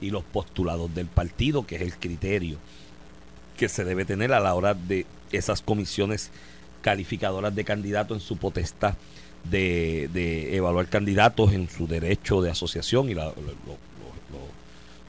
y 0.00 0.10
los 0.10 0.24
postulados 0.24 0.94
del 0.94 1.06
partido, 1.06 1.66
que 1.66 1.76
es 1.76 1.82
el 1.82 1.94
criterio 1.96 2.56
que 3.56 3.68
se 3.68 3.84
debe 3.84 4.04
tener 4.04 4.32
a 4.32 4.40
la 4.40 4.54
hora 4.54 4.74
de 4.74 5.06
esas 5.32 5.62
comisiones 5.62 6.30
calificadoras 6.82 7.54
de 7.54 7.64
candidatos 7.64 8.16
en 8.18 8.20
su 8.26 8.36
potestad 8.36 8.94
de, 9.44 10.08
evaluar 10.56 10.88
candidatos 10.88 11.52
en 11.52 11.68
su 11.68 11.86
derecho 11.86 12.40
de 12.42 12.50
asociación 12.50 13.10
y 13.10 13.14
la- 13.14 13.26
lo- 13.26 13.93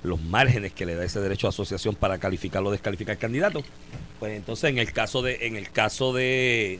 los 0.05 0.21
márgenes 0.21 0.73
que 0.73 0.85
le 0.85 0.95
da 0.95 1.03
ese 1.03 1.19
derecho 1.19 1.47
de 1.47 1.49
asociación 1.49 1.95
para 1.95 2.17
calificar 2.17 2.63
o 2.63 2.71
descalificar 2.71 3.17
candidatos. 3.17 3.63
Pues 4.19 4.35
entonces 4.35 4.69
en 4.69 4.77
el 4.77 4.91
caso 4.91 5.21
de, 5.21 5.47
en 5.47 5.55
el 5.55 5.69
caso 5.71 6.13
de, 6.13 6.79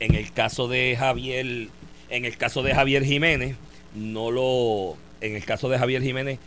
en 0.00 0.14
el 0.14 0.32
caso 0.32 0.68
de 0.68 0.96
Javier, 0.98 1.68
en 2.10 2.24
el 2.24 2.36
caso 2.36 2.62
de 2.62 2.74
Javier 2.74 3.04
Jiménez, 3.04 3.56
no 3.94 4.30
lo, 4.30 4.96
en 5.20 5.36
el 5.36 5.44
caso 5.44 5.68
de 5.68 5.78
Javier 5.78 6.02
Jiménez 6.02 6.38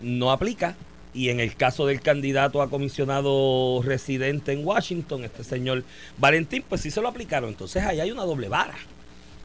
no 0.00 0.30
aplica 0.30 0.76
y 1.14 1.30
en 1.30 1.40
el 1.40 1.56
caso 1.56 1.86
del 1.86 2.02
candidato 2.02 2.60
a 2.60 2.68
comisionado 2.68 3.80
residente 3.82 4.52
en 4.52 4.66
Washington, 4.66 5.24
este 5.24 5.44
señor 5.44 5.82
Valentín, 6.18 6.62
pues 6.68 6.82
sí 6.82 6.90
se 6.90 7.00
lo 7.00 7.08
aplicaron. 7.08 7.48
Entonces 7.48 7.82
ahí 7.84 8.00
hay 8.00 8.10
una 8.10 8.24
doble 8.24 8.48
vara. 8.48 8.76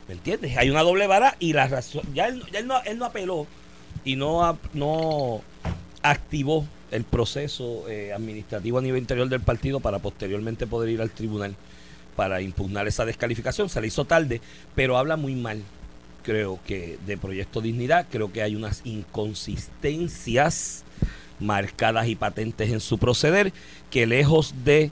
¿Me 0.07 0.15
entiendes? 0.15 0.57
Hay 0.57 0.69
una 0.69 0.81
doble 0.81 1.07
vara 1.07 1.37
y 1.39 1.53
la 1.53 1.67
razón, 1.67 2.03
ya 2.13 2.27
él, 2.27 2.43
ya 2.51 2.59
él 2.59 2.67
no, 2.67 2.81
él 2.83 2.97
no 2.97 3.05
apeló 3.05 3.47
y 4.03 4.17
no, 4.17 4.59
no 4.73 5.41
activó 6.03 6.65
el 6.91 7.03
proceso 7.03 7.89
eh, 7.89 8.13
administrativo 8.13 8.77
a 8.77 8.81
nivel 8.81 9.01
interior 9.01 9.29
del 9.29 9.41
partido 9.41 9.79
para 9.79 9.99
posteriormente 9.99 10.67
poder 10.67 10.89
ir 10.89 11.01
al 11.01 11.11
tribunal 11.11 11.55
para 12.15 12.41
impugnar 12.41 12.87
esa 12.87 13.05
descalificación. 13.05 13.69
Se 13.69 13.81
le 13.81 13.87
hizo 13.87 14.05
tarde, 14.05 14.41
pero 14.75 14.97
habla 14.97 15.15
muy 15.15 15.35
mal, 15.35 15.61
creo 16.23 16.59
que, 16.65 16.97
de 17.05 17.17
Proyecto 17.17 17.61
Dignidad. 17.61 18.07
Creo 18.11 18.31
que 18.31 18.41
hay 18.41 18.55
unas 18.55 18.81
inconsistencias 18.83 20.83
marcadas 21.39 22.07
y 22.07 22.15
patentes 22.15 22.71
en 22.71 22.79
su 22.79 22.97
proceder 22.97 23.51
que 23.89 24.05
lejos 24.05 24.53
de 24.63 24.91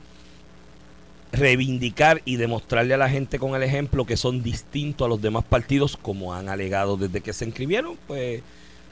reivindicar 1.32 2.24
y 2.26 2.38
demostrarle 2.38 2.96
a 2.96 2.98
la 2.98 3.10
gente 3.10 3.38
con 3.38 3.56
el 3.56 3.62
ejemplo 3.62 4.06
que 4.06 4.18
son 4.18 4.42
distintos 4.42 5.06
a 5.06 5.10
los 5.10 5.22
demás 5.22 5.44
partidos 5.44 5.96
como 5.96 6.34
han 6.34 6.50
alegado 6.50 6.98
desde 6.98 7.22
que 7.22 7.34
se 7.34 7.46
inscribieron, 7.46 7.98
pues 8.08 8.42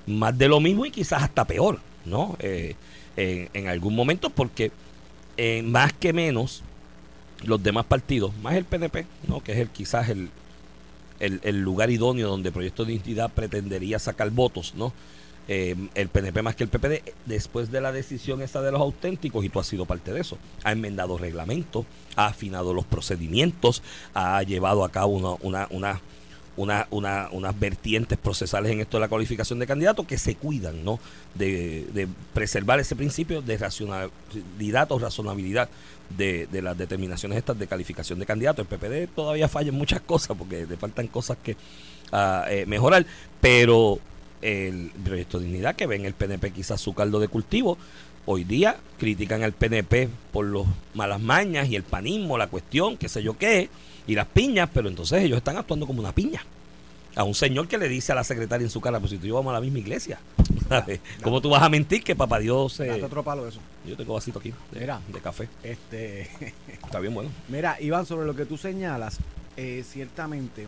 más 0.05 0.37
de 0.37 0.47
lo 0.47 0.59
mismo 0.59 0.85
y 0.85 0.91
quizás 0.91 1.23
hasta 1.23 1.45
peor, 1.45 1.79
¿no? 2.07 2.37
Eh, 2.39 2.75
en, 3.15 3.49
en 3.53 3.67
algún 3.67 3.95
momento 3.95 4.29
porque 4.29 4.71
eh, 5.37 5.61
más 5.63 5.93
que 5.93 6.13
menos 6.13 6.63
los 7.43 7.61
demás 7.61 7.85
partidos, 7.85 8.35
más 8.41 8.55
el 8.55 8.65
PNP, 8.65 9.05
¿no? 9.27 9.41
que 9.41 9.51
es 9.53 9.59
el 9.59 9.69
quizás 9.69 10.09
el, 10.09 10.29
el, 11.19 11.39
el 11.43 11.61
lugar 11.61 11.89
idóneo 11.89 12.29
donde 12.29 12.51
Proyecto 12.51 12.85
de 12.85 12.93
Identidad 12.93 13.31
pretendería 13.31 13.99
sacar 13.99 14.29
votos, 14.31 14.73
¿no? 14.75 14.93
Eh, 15.49 15.75
el 15.95 16.09
PNP 16.09 16.41
más 16.41 16.55
que 16.55 16.65
el 16.65 16.69
PPD, 16.69 17.13
después 17.25 17.71
de 17.71 17.79
la 17.79 17.93
decisión 17.93 18.41
esa 18.41 18.61
de 18.61 18.71
los 18.71 18.81
auténticos, 18.81 19.45
y 19.45 19.49
tú 19.49 19.59
has 19.59 19.67
sido 19.67 19.85
parte 19.85 20.11
de 20.11 20.19
eso, 20.19 20.37
ha 20.63 20.73
enmendado 20.73 21.17
reglamentos, 21.17 21.85
ha 22.17 22.27
afinado 22.27 22.73
los 22.73 22.83
procedimientos, 22.85 23.81
ha 24.13 24.43
llevado 24.43 24.83
a 24.83 24.89
cabo 24.89 25.37
una, 25.41 25.67
una, 25.69 26.01
una, 26.57 26.87
una- 26.91 27.29
unas 27.31 27.57
vertientes 27.59 28.17
procesales 28.17 28.71
en 28.71 28.81
esto 28.81 28.97
de 28.97 29.01
la 29.01 29.07
cualificación 29.07 29.59
de 29.59 29.67
candidatos 29.67 30.05
que 30.05 30.17
se 30.17 30.35
cuidan, 30.35 30.83
¿no? 30.83 30.99
De, 31.35 31.85
de 31.93 32.07
preservar 32.33 32.79
ese 32.79 32.95
principio 32.95 33.41
de 33.41 33.57
racionalidad 33.57 34.91
o 34.91 34.99
razonabilidad 34.99 35.69
de, 36.17 36.47
de 36.47 36.61
las 36.61 36.77
determinaciones 36.77 37.37
estas 37.37 37.57
de 37.59 37.67
calificación 37.67 38.19
de 38.19 38.25
candidatos. 38.25 38.65
El 38.69 38.77
PPD 38.77 39.13
todavía 39.15 39.47
falla 39.47 39.69
en 39.69 39.75
muchas 39.75 40.01
cosas 40.01 40.35
porque 40.37 40.65
le 40.65 40.77
faltan 40.77 41.07
cosas 41.07 41.37
que 41.43 41.55
ah, 42.11 42.45
eh, 42.49 42.65
mejorar, 42.65 43.05
pero 43.41 43.99
el 44.41 44.91
proyecto 45.03 45.39
de 45.39 45.45
dignidad 45.45 45.75
que 45.75 45.87
ven 45.87 46.05
el 46.05 46.13
PNP 46.13 46.51
quizás 46.51 46.79
su 46.79 46.93
caldo 46.93 47.19
de 47.19 47.27
cultivo. 47.27 47.77
Hoy 48.29 48.43
día 48.43 48.75
critican 48.99 49.41
al 49.41 49.53
PNP 49.53 50.09
por 50.33 50.45
los 50.45 50.67
malas 50.93 51.21
mañas 51.21 51.69
y 51.69 51.77
el 51.77 51.83
panismo, 51.83 52.37
la 52.37 52.47
cuestión, 52.47 52.97
qué 52.97 53.07
sé 53.07 53.23
yo 53.23 53.37
qué, 53.37 53.69
y 54.05 54.15
las 54.15 54.27
piñas, 54.27 54.69
pero 54.73 54.89
entonces 54.89 55.23
ellos 55.23 55.37
están 55.37 55.55
actuando 55.55 55.87
como 55.87 56.01
una 56.01 56.11
piña. 56.11 56.43
A 57.15 57.23
un 57.23 57.33
señor 57.33 57.69
que 57.69 57.77
le 57.77 57.87
dice 57.87 58.11
a 58.11 58.15
la 58.15 58.25
secretaria 58.25 58.65
en 58.65 58.69
su 58.69 58.81
cara, 58.81 58.99
pues 58.99 59.11
si 59.11 59.17
tú 59.17 59.27
y 59.27 59.29
yo 59.29 59.35
vamos 59.35 59.51
a 59.51 59.53
la 59.53 59.61
misma 59.61 59.79
iglesia, 59.79 60.19
¿sabes? 60.69 60.99
¿Cómo 61.23 61.39
tú 61.39 61.49
vas 61.49 61.63
a 61.63 61.69
mentir 61.69 62.03
que 62.03 62.17
papá 62.17 62.39
Dios... 62.39 62.77
eh, 62.81 62.87
Date 62.87 63.05
otro 63.05 63.23
palo 63.23 63.47
eso. 63.47 63.61
yo 63.87 63.95
tengo 63.95 64.13
vasito 64.15 64.39
aquí 64.39 64.53
de, 64.73 64.79
Mira. 64.81 64.99
de 65.07 65.21
café. 65.21 65.47
Este, 65.63 66.29
Está 66.83 66.99
bien 66.99 67.13
bueno. 67.13 67.29
mira, 67.47 67.77
Iván, 67.79 68.05
sobre 68.05 68.25
lo 68.27 68.35
que 68.35 68.45
tú 68.45 68.57
señalas, 68.57 69.19
eh, 69.55 69.85
ciertamente 69.89 70.67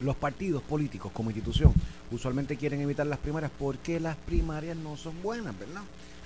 los 0.00 0.16
partidos 0.16 0.62
políticos 0.62 1.12
como 1.14 1.30
institución 1.30 1.72
usualmente 2.10 2.56
quieren 2.58 2.82
evitar 2.82 3.06
las 3.06 3.18
primarias 3.20 3.50
porque 3.58 4.00
las 4.00 4.16
primarias 4.16 4.76
no 4.76 4.98
son 4.98 5.14
buenas, 5.22 5.58
¿verdad? 5.58 5.80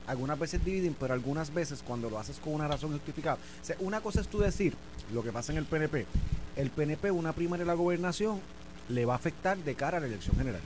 Algunas 0.07 0.39
veces 0.39 0.65
dividen, 0.65 0.97
pero 0.99 1.15
algunas 1.15 1.53
veces 1.53 1.83
cuando 1.85 2.09
lo 2.09 2.19
haces 2.19 2.39
con 2.39 2.55
una 2.55 2.69
razón 2.69 2.93
justificada. 2.93 3.39
Una 3.81 4.01
cosa 4.01 4.21
es 4.21 4.29
tú 4.29 4.39
decir 4.39 4.75
lo 5.13 5.23
que 5.23 5.33
pasa 5.33 5.53
en 5.53 5.59
el 5.59 5.65
PNP. 5.65 6.07
El 6.57 6.71
PNP, 6.71 7.11
una 7.11 7.33
primaria 7.33 7.65
de 7.65 7.69
la 7.69 7.75
gobernación, 7.75 8.41
le 8.89 9.05
va 9.05 9.15
a 9.15 9.17
afectar 9.17 9.59
de 9.59 9.75
cara 9.75 9.99
a 9.99 10.01
la 10.01 10.07
elección 10.07 10.37
general. 10.37 10.61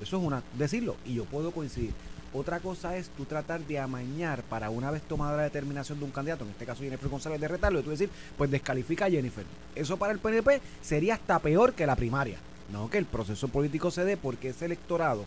Eso 0.00 0.18
es 0.18 0.22
una, 0.22 0.42
decirlo, 0.58 0.96
y 1.04 1.14
yo 1.14 1.24
puedo 1.24 1.50
coincidir. 1.52 1.92
Otra 2.32 2.60
cosa 2.60 2.96
es 2.96 3.08
tú 3.10 3.24
tratar 3.24 3.60
de 3.62 3.78
amañar 3.78 4.42
para 4.42 4.68
una 4.68 4.90
vez 4.90 5.02
tomada 5.02 5.36
la 5.36 5.44
determinación 5.44 5.98
de 5.98 6.04
un 6.04 6.10
candidato, 6.10 6.44
en 6.44 6.50
este 6.50 6.66
caso 6.66 6.82
Jennifer 6.82 7.08
González 7.08 7.40
de 7.40 7.48
Retarlo, 7.48 7.80
y 7.80 7.82
tú 7.82 7.90
decir, 7.90 8.10
pues 8.36 8.50
descalifica 8.50 9.06
a 9.06 9.10
Jennifer. 9.10 9.44
Eso 9.74 9.96
para 9.96 10.12
el 10.12 10.18
PNP 10.18 10.60
sería 10.82 11.14
hasta 11.14 11.38
peor 11.38 11.72
que 11.72 11.86
la 11.86 11.96
primaria. 11.96 12.38
No 12.72 12.90
que 12.90 12.98
el 12.98 13.06
proceso 13.06 13.48
político 13.48 13.90
se 13.90 14.04
dé 14.04 14.16
porque 14.16 14.48
ese 14.48 14.64
electorado 14.64 15.24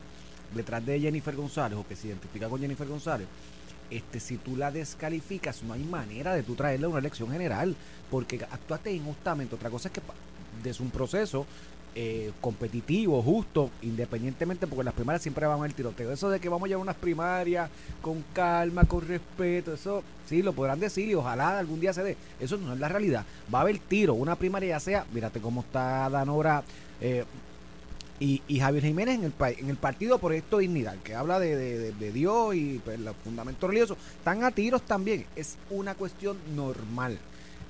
detrás 0.54 0.86
de 0.86 1.00
Jennifer 1.00 1.36
González 1.36 1.80
o 1.80 1.88
que 1.88 1.96
se 1.96 2.08
identifica 2.08 2.50
con 2.50 2.60
Jennifer 2.60 2.88
González, 2.88 3.28
este, 3.90 4.20
si 4.20 4.38
tú 4.38 4.56
la 4.56 4.72
descalificas, 4.72 5.64
no 5.64 5.74
hay 5.74 5.84
manera 5.84 6.34
de 6.34 6.44
tú 6.44 6.56
traerle 6.56 6.86
a 6.86 6.90
una 6.90 7.00
elección 7.00 7.32
general, 7.32 7.76
porque 8.10 8.46
actuaste 8.52 8.92
injustamente. 8.94 9.56
Otra 9.56 9.70
cosa 9.70 9.90
es 9.90 9.94
que 9.94 10.70
es 10.70 10.80
un 10.80 10.92
proceso 10.92 11.46
eh, 11.96 12.32
competitivo, 12.40 13.22
justo, 13.24 13.72
independientemente, 13.82 14.68
porque 14.68 14.84
las 14.84 14.94
primarias 14.94 15.24
siempre 15.24 15.48
van 15.48 15.64
al 15.64 15.74
tiroteo. 15.74 16.12
Eso 16.12 16.30
de 16.30 16.40
que 16.40 16.48
vamos 16.48 16.68
a 16.68 16.70
llevar 16.70 16.84
unas 16.84 16.96
primarias 16.96 17.70
con 18.02 18.24
calma, 18.32 18.84
con 18.84 19.08
respeto, 19.08 19.74
eso 19.74 20.04
sí 20.28 20.44
lo 20.44 20.54
podrán 20.54 20.80
decir 20.80 21.10
y 21.10 21.16
ojalá 21.16 21.58
algún 21.58 21.80
día 21.80 21.92
se 21.92 22.04
dé. 22.04 22.16
Eso 22.40 22.58
no 22.58 22.74
es 22.74 22.80
la 22.80 22.90
realidad. 22.90 23.26
Va 23.54 23.60
a 23.60 23.62
haber 23.64 23.80
tiro, 23.80 24.14
una 24.14 24.36
primaria 24.36 24.70
ya 24.70 24.80
sea, 24.80 25.06
mírate 25.12 25.42
cómo 25.42 25.62
está 25.62 26.10
Danora. 26.10 26.64
Eh, 27.02 27.26
y, 28.20 28.42
y 28.48 28.60
Javier 28.60 28.84
Jiménez 28.84 29.16
en 29.16 29.24
el, 29.26 29.34
en 29.60 29.70
el 29.70 29.78
partido 29.78 30.20
Proyecto 30.20 30.58
Dignidad, 30.58 30.96
que 31.04 31.16
habla 31.16 31.40
de, 31.40 31.56
de- 31.56 31.80
de- 31.80 31.92
de 31.94 32.12
Dios 32.12 32.54
y 32.56 32.82
pues, 32.84 33.00
los 33.00 33.16
fundamentos 33.24 33.68
religiosos, 33.70 33.98
están 34.18 34.44
a 34.44 34.52
tiros 34.52 34.82
también. 34.82 35.26
Es 35.36 35.58
una 35.70 35.96
cuestión 35.96 36.38
normal 36.56 37.18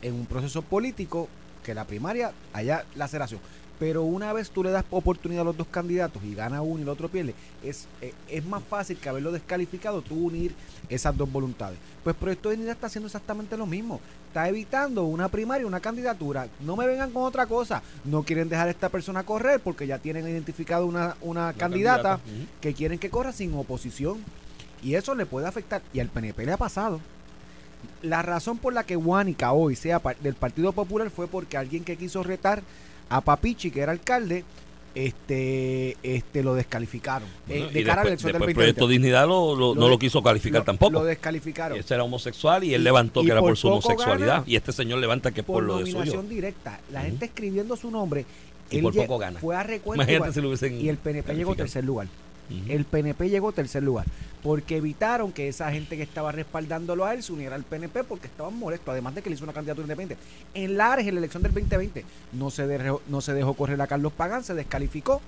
en 0.01 0.13
un 0.15 0.25
proceso 0.25 0.61
político 0.61 1.27
que 1.63 1.73
la 1.73 1.85
primaria 1.85 2.31
haya 2.53 2.85
laceración. 2.95 3.39
Pero 3.79 4.03
una 4.03 4.33
vez 4.33 4.49
tú 4.49 4.61
le 4.61 4.71
das 4.71 4.83
oportunidad 4.89 5.41
a 5.43 5.45
los 5.45 5.55
dos 5.55 5.67
candidatos 5.67 6.21
y 6.25 6.35
gana 6.35 6.61
uno 6.61 6.79
y 6.79 6.81
el 6.83 6.89
otro 6.89 7.07
pierde, 7.07 7.33
es, 7.63 7.87
eh, 8.01 8.13
es 8.27 8.43
más 8.45 8.61
fácil 8.61 8.97
que 8.97 9.07
haberlo 9.07 9.31
descalificado, 9.31 10.01
tú 10.01 10.15
unir 10.15 10.53
esas 10.89 11.15
dos 11.15 11.31
voluntades. 11.31 11.77
Pues 12.03 12.13
Proyecto 12.15 12.49
Dignidad 12.49 12.73
está 12.73 12.87
haciendo 12.87 13.07
exactamente 13.07 13.55
lo 13.55 13.65
mismo. 13.65 14.01
Está 14.29 14.47
evitando 14.47 15.05
una 15.05 15.27
primaria, 15.27 15.65
una 15.65 15.79
candidatura. 15.79 16.47
No 16.59 16.75
me 16.75 16.85
vengan 16.85 17.09
con 17.09 17.23
otra 17.23 17.47
cosa. 17.47 17.81
No 18.05 18.21
quieren 18.21 18.47
dejar 18.47 18.67
a 18.67 18.71
esta 18.71 18.89
persona 18.89 19.23
correr 19.23 19.59
porque 19.59 19.87
ya 19.87 19.97
tienen 19.97 20.27
identificado 20.27 20.85
una, 20.85 21.15
una 21.21 21.51
candidata 21.53 22.19
que 22.61 22.75
quieren 22.75 22.99
que 22.99 23.09
corra 23.09 23.31
sin 23.31 23.55
oposición. 23.55 24.23
Y 24.83 24.93
eso 24.93 25.15
le 25.15 25.25
puede 25.25 25.47
afectar. 25.47 25.81
Y 25.93 25.99
al 25.99 26.09
PNP 26.09 26.45
le 26.45 26.51
ha 26.51 26.57
pasado. 26.57 27.01
La 28.03 28.21
razón 28.21 28.59
por 28.59 28.71
la 28.71 28.83
que 28.83 28.97
Huánica 28.97 29.51
hoy 29.51 29.75
sea 29.75 29.99
del 30.21 30.35
Partido 30.35 30.73
Popular 30.73 31.09
fue 31.09 31.27
porque 31.27 31.57
alguien 31.57 31.83
que 31.83 31.97
quiso 31.97 32.21
retar 32.21 32.61
a 33.09 33.21
Papichi, 33.21 33.71
que 33.71 33.81
era 33.81 33.93
alcalde, 33.93 34.45
este, 35.07 35.97
este 36.03 36.43
lo 36.43 36.55
descalificaron. 36.55 37.27
Bueno, 37.47 37.65
eh, 37.67 37.69
de 37.73 37.83
cara 37.83 38.01
a 38.01 38.05
la 38.05 38.11
después, 38.11 38.33
del 38.33 38.41
Proyecto 38.53 38.81
2020. 38.81 38.87
Dignidad 38.87 39.27
lo, 39.27 39.55
lo- 39.55 39.75
no 39.75 39.85
de- 39.85 39.89
lo 39.91 39.99
quiso 39.99 40.21
calificar 40.23 40.61
lo- 40.61 40.65
tampoco. 40.65 40.91
Lo 40.93 41.03
descalificaron. 41.03 41.77
Ese 41.77 41.93
era 41.93 42.03
homosexual 42.03 42.63
y 42.63 42.73
él 42.73 42.81
Y- 42.81 42.83
levantó 42.83 43.21
y 43.21 43.25
que 43.25 43.31
era 43.31 43.41
por 43.41 43.57
su 43.57 43.67
homosexualidad. 43.69 44.27
gana 44.27 44.43
y 44.45 44.55
este 44.55 44.71
señor 44.71 44.99
levanta 44.99 45.31
que 45.31 45.41
es 45.41 45.45
por, 45.45 45.55
por 45.55 45.63
lo 45.63 45.77
de 45.79 45.91
suyo. 45.91 46.21
directa. 46.23 46.79
La 46.91 46.99
Ujú. 46.99 47.09
gente 47.09 47.25
escribiendo 47.25 47.75
su 47.75 47.91
nombre. 47.91 48.25
Y 48.71 48.77
él 48.77 48.83
por 48.83 48.93
poco 48.95 49.17
gana. 49.17 49.39
Fue 49.39 49.55
a 49.55 49.63
recuento 49.63 50.03
Imagínate 50.03 50.31
si 50.33 50.41
lo 50.41 50.47
hubiesen 50.49 50.79
y 50.79 50.89
el 50.89 50.97
PNP 50.97 51.33
llegó 51.33 51.51
calificado. 51.51 51.55
tercer 51.55 51.83
lugar. 51.83 52.07
El 52.67 52.85
PNP 52.85 53.29
llegó 53.29 53.51
tercer 53.51 53.83
lugar 53.83 54.05
porque 54.43 54.77
evitaron 54.77 55.31
que 55.31 55.47
esa 55.47 55.71
gente 55.71 55.97
que 55.97 56.03
estaba 56.03 56.31
respaldándolo 56.31 57.05
a 57.05 57.13
él 57.13 57.23
se 57.23 57.33
uniera 57.33 57.55
al 57.55 57.63
PNP 57.63 58.03
porque 58.05 58.27
estaban 58.27 58.57
molestos, 58.57 58.89
además 58.89 59.15
de 59.15 59.21
que 59.21 59.29
le 59.29 59.35
hizo 59.35 59.43
una 59.43 59.53
candidatura 59.53 59.83
independiente. 59.83 60.23
En 60.53 60.77
Lares, 60.77 61.07
en 61.07 61.15
la 61.15 61.19
elección 61.19 61.43
del 61.43 61.53
2020, 61.53 62.05
no 62.33 62.49
se, 62.49 62.79
no 63.07 63.21
se 63.21 63.33
dejó 63.33 63.53
correr 63.53 63.81
a 63.81 63.87
Carlos 63.87 64.13
Pagán, 64.13 64.43
se 64.43 64.53
descalificó 64.53 65.21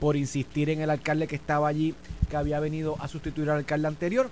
por 0.00 0.16
insistir 0.16 0.70
en 0.70 0.80
el 0.80 0.90
alcalde 0.90 1.28
que 1.28 1.36
estaba 1.36 1.68
allí, 1.68 1.94
que 2.28 2.36
había 2.36 2.58
venido 2.60 2.96
a 2.98 3.08
sustituir 3.08 3.50
al 3.50 3.58
alcalde 3.58 3.88
anterior. 3.88 4.30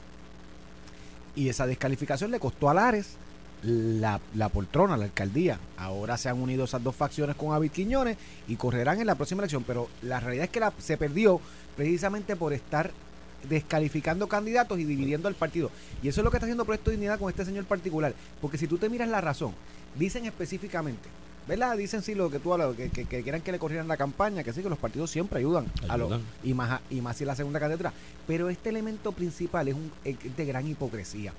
Y 1.36 1.48
esa 1.48 1.66
descalificación 1.66 2.30
le 2.30 2.40
costó 2.40 2.68
a 2.68 2.74
Lares 2.74 3.16
la, 3.62 4.20
la 4.34 4.48
poltrona, 4.48 4.96
la 4.96 5.04
alcaldía. 5.04 5.58
Ahora 5.76 6.16
se 6.16 6.28
han 6.28 6.40
unido 6.40 6.64
esas 6.64 6.82
dos 6.82 6.94
facciones 6.96 7.36
con 7.36 7.50
David 7.50 7.70
Quiñones 7.70 8.16
y 8.48 8.56
correrán 8.56 9.00
en 9.00 9.06
la 9.06 9.14
próxima 9.14 9.40
elección. 9.42 9.64
Pero 9.64 9.88
la 10.02 10.20
realidad 10.20 10.44
es 10.46 10.50
que 10.50 10.60
la- 10.60 10.72
se 10.78 10.96
perdió 10.96 11.40
precisamente 11.76 12.36
por 12.36 12.52
estar 12.52 12.90
descalificando 13.48 14.28
candidatos 14.28 14.78
y 14.78 14.84
dividiendo 14.84 15.28
al 15.28 15.34
partido. 15.34 15.70
Y 16.02 16.08
eso 16.08 16.20
es 16.20 16.24
lo 16.24 16.30
que 16.30 16.36
está 16.36 16.46
haciendo 16.46 16.64
Proyecto 16.64 16.90
Dignidad 16.90 17.18
con 17.18 17.28
este 17.28 17.44
señor 17.44 17.64
particular. 17.64 18.14
Porque 18.40 18.58
si 18.58 18.66
tú 18.66 18.78
te 18.78 18.88
miras 18.88 19.08
la 19.08 19.20
razón, 19.20 19.52
dicen 19.98 20.26
específicamente, 20.26 21.08
¿verdad? 21.48 21.76
Dicen 21.76 22.02
sí 22.02 22.14
lo 22.14 22.30
que 22.30 22.38
tú 22.38 22.52
hablas, 22.52 22.74
que, 22.76 22.88
que, 22.90 23.04
que 23.04 23.22
quieran 23.22 23.40
que 23.42 23.50
le 23.52 23.58
corrieran 23.58 23.88
la 23.88 23.96
campaña, 23.96 24.44
que 24.44 24.52
sí, 24.52 24.62
que 24.62 24.68
los 24.68 24.78
partidos 24.78 25.10
siempre 25.10 25.40
ayudan, 25.40 25.66
a 25.88 25.96
los 25.96 26.08
y 26.44 26.54
más, 26.54 26.80
y 26.90 27.00
más 27.00 27.16
si 27.16 27.24
la 27.24 27.34
segunda 27.34 27.58
candidatura. 27.58 27.92
Pero 28.28 28.48
este 28.48 28.68
elemento 28.68 29.10
principal 29.12 29.66
es, 29.68 29.74
un, 29.74 29.90
es 30.04 30.16
de 30.36 30.44
gran 30.44 30.66
hipocresía. 30.68 31.32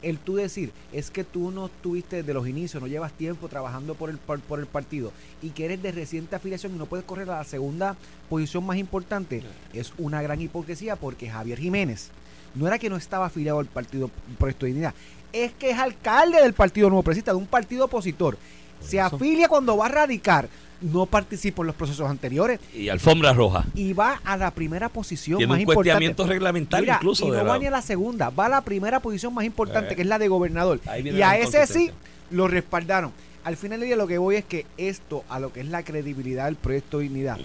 El 0.00 0.18
tú 0.18 0.36
decir 0.36 0.70
es 0.92 1.10
que 1.10 1.24
tú 1.24 1.50
no 1.50 1.66
estuviste 1.66 2.16
desde 2.16 2.34
los 2.34 2.46
inicios, 2.46 2.80
no 2.80 2.88
llevas 2.88 3.12
tiempo 3.12 3.48
trabajando 3.48 3.94
por 3.94 4.10
el, 4.10 4.18
por 4.18 4.60
el 4.60 4.66
partido 4.66 5.12
y 5.42 5.50
que 5.50 5.64
eres 5.64 5.82
de 5.82 5.92
reciente 5.92 6.36
afiliación 6.36 6.74
y 6.74 6.78
no 6.78 6.86
puedes 6.86 7.04
correr 7.04 7.28
a 7.30 7.38
la 7.38 7.44
segunda 7.44 7.96
posición 8.28 8.64
más 8.64 8.76
importante, 8.76 9.42
es 9.72 9.92
una 9.98 10.22
gran 10.22 10.40
hipocresía 10.40 10.96
porque 10.96 11.28
Javier 11.28 11.58
Jiménez 11.58 12.10
no 12.54 12.66
era 12.66 12.78
que 12.78 12.90
no 12.90 12.96
estaba 12.96 13.26
afiliado 13.26 13.58
al 13.58 13.66
partido 13.66 14.10
Proyecto 14.38 14.66
de 14.66 14.72
Dignidad, 14.72 14.94
es 15.32 15.52
que 15.52 15.70
es 15.70 15.78
alcalde 15.78 16.40
del 16.40 16.54
Partido 16.54 16.88
Nuevo 16.88 17.02
Progresista, 17.02 17.32
de 17.32 17.38
un 17.38 17.46
partido 17.46 17.84
opositor. 17.84 18.38
Se 18.80 19.00
afilia 19.00 19.48
cuando 19.48 19.76
va 19.76 19.86
a 19.86 19.88
radicar, 19.90 20.48
no 20.80 21.06
participa 21.06 21.62
en 21.62 21.66
los 21.68 21.74
procesos 21.76 22.08
anteriores 22.08 22.60
Y 22.72 22.88
alfombra 22.88 23.32
roja. 23.32 23.64
y 23.74 23.92
va 23.92 24.20
a 24.24 24.36
la 24.36 24.50
primera 24.52 24.88
posición 24.88 25.38
Tiene 25.38 25.48
más 25.48 25.56
un 25.56 25.60
importante. 25.62 25.74
cuestionamiento 25.76 26.26
reglamentario 26.26 26.84
Mira, 26.84 26.96
incluso. 26.96 27.26
y 27.26 27.30
de 27.32 27.38
no 27.38 27.44
la- 27.44 27.52
va 27.52 27.58
ni 27.58 27.66
a 27.66 27.70
la 27.72 27.82
segunda, 27.82 28.30
va 28.30 28.46
a 28.46 28.48
la 28.48 28.60
primera 28.60 29.00
posición 29.00 29.34
más 29.34 29.44
importante, 29.44 29.92
Eh. 29.92 29.96
que 29.96 30.02
es 30.02 30.08
la 30.08 30.18
de 30.18 30.28
gobernador. 30.28 30.80
Y 30.98 31.02
la 31.10 31.30
a 31.30 31.38
ese 31.38 31.66
sí 31.66 31.90
lo 32.30 32.46
respaldaron. 32.46 33.12
Al 33.44 33.56
final 33.56 33.80
del 33.80 33.88
día 33.88 33.96
lo 33.96 34.06
que 34.06 34.18
voy 34.18 34.36
es 34.36 34.44
que 34.44 34.66
esto, 34.76 35.24
a 35.28 35.40
lo 35.40 35.52
que 35.52 35.60
es 35.60 35.66
la 35.68 35.82
credibilidad 35.82 36.44
del 36.44 36.56
proyecto 36.56 36.98
Dignidad, 37.00 37.38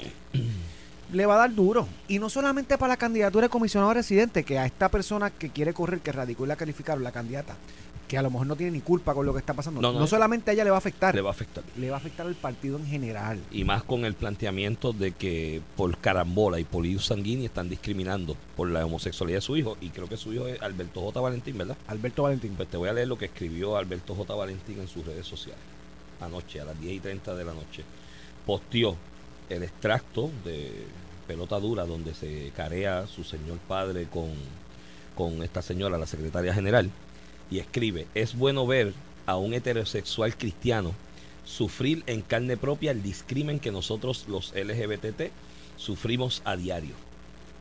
le 1.13 1.25
va 1.25 1.35
a 1.35 1.37
dar 1.39 1.53
duro. 1.55 1.87
Y 2.07 2.19
no 2.19 2.29
solamente 2.29 2.77
para 2.77 2.93
la 2.93 2.97
candidatura 2.97 3.47
de 3.47 3.49
comisionado 3.49 3.93
residente, 3.93 4.43
que 4.43 4.57
a 4.59 4.65
esta 4.65 4.89
persona 4.89 5.29
que 5.31 5.49
quiere 5.49 5.73
correr, 5.73 5.99
que 5.99 6.11
radicó 6.11 6.45
y 6.45 6.47
la 6.47 6.55
calificaron, 6.55 7.03
la 7.03 7.11
candidata, 7.11 7.55
que 8.07 8.17
a 8.17 8.21
lo 8.21 8.29
mejor 8.29 8.45
no 8.47 8.55
tiene 8.55 8.73
ni 8.73 8.81
culpa 8.81 9.13
con 9.13 9.25
lo 9.25 9.33
que 9.33 9.39
está 9.39 9.53
pasando. 9.53 9.81
No, 9.81 9.91
No, 9.93 9.99
no. 10.01 10.07
solamente 10.07 10.51
a 10.51 10.53
ella 10.53 10.63
le 10.63 10.69
va 10.69 10.75
a 10.75 10.79
afectar, 10.79 11.15
Le 11.15 11.21
va 11.21 11.29
a 11.29 11.31
afectar. 11.31 11.63
le 11.77 11.89
va 11.89 11.95
a 11.95 11.99
afectar 11.99 12.27
al 12.27 12.35
partido 12.35 12.77
en 12.77 12.85
general. 12.85 13.39
Y 13.51 13.63
más 13.63 13.83
con 13.83 14.05
el 14.05 14.13
planteamiento 14.13 14.91
de 14.93 15.13
que 15.13 15.61
por 15.77 15.97
carambola 15.97 16.59
y 16.59 16.63
por 16.63 16.85
ius 16.85 17.05
sanguínea 17.05 17.45
están 17.45 17.69
discriminando 17.69 18.35
por 18.55 18.69
la 18.69 18.85
homosexualidad 18.85 19.37
de 19.37 19.41
su 19.41 19.55
hijo. 19.57 19.77
Y 19.81 19.89
creo 19.89 20.07
que 20.07 20.17
su 20.17 20.33
hijo 20.33 20.47
es 20.47 20.61
Alberto 20.61 21.01
J. 21.01 21.19
Valentín, 21.21 21.57
¿verdad? 21.57 21.77
Alberto 21.87 22.23
Valentín. 22.23 22.53
Pues 22.55 22.69
te 22.69 22.77
voy 22.77 22.89
a 22.89 22.93
leer 22.93 23.07
lo 23.07 23.17
que 23.17 23.25
escribió 23.25 23.77
Alberto 23.77 24.13
J. 24.13 24.35
Valentín 24.35 24.79
en 24.79 24.87
sus 24.87 25.05
redes 25.05 25.25
sociales. 25.25 25.61
Anoche, 26.21 26.61
a 26.61 26.65
las 26.65 26.79
10 26.79 26.93
y 26.95 26.99
30 26.99 27.33
de 27.33 27.45
la 27.45 27.53
noche. 27.53 27.83
Posteó 28.45 28.95
el 29.53 29.63
extracto 29.63 30.29
de 30.43 30.71
Pelota 31.27 31.59
Dura 31.59 31.85
donde 31.85 32.13
se 32.13 32.51
carea 32.55 33.07
su 33.07 33.23
señor 33.23 33.57
padre 33.59 34.05
con, 34.05 34.29
con 35.15 35.43
esta 35.43 35.61
señora, 35.61 35.97
la 35.97 36.07
secretaria 36.07 36.53
general. 36.53 36.89
Y 37.49 37.59
escribe, 37.59 38.07
es 38.13 38.35
bueno 38.35 38.65
ver 38.65 38.93
a 39.25 39.37
un 39.37 39.53
heterosexual 39.53 40.35
cristiano 40.35 40.93
sufrir 41.45 42.03
en 42.07 42.21
carne 42.21 42.57
propia 42.57 42.91
el 42.91 43.03
discrimen 43.03 43.59
que 43.59 43.71
nosotros 43.71 44.25
los 44.27 44.53
LGBT 44.55 45.31
sufrimos 45.77 46.41
a 46.45 46.55
diario. 46.55 46.95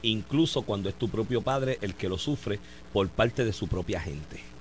Incluso 0.03 0.63
cuando 0.63 0.89
es 0.89 0.95
tu 0.95 1.09
propio 1.09 1.43
padre 1.43 1.79
el 1.81 1.95
que 1.95 2.09
lo 2.09 2.19
sufre 2.19 2.59
por 2.93 3.09
parte 3.09 3.45
de 3.45 3.53
su 3.53 3.69
propia 3.69 4.01
gente 4.01 4.53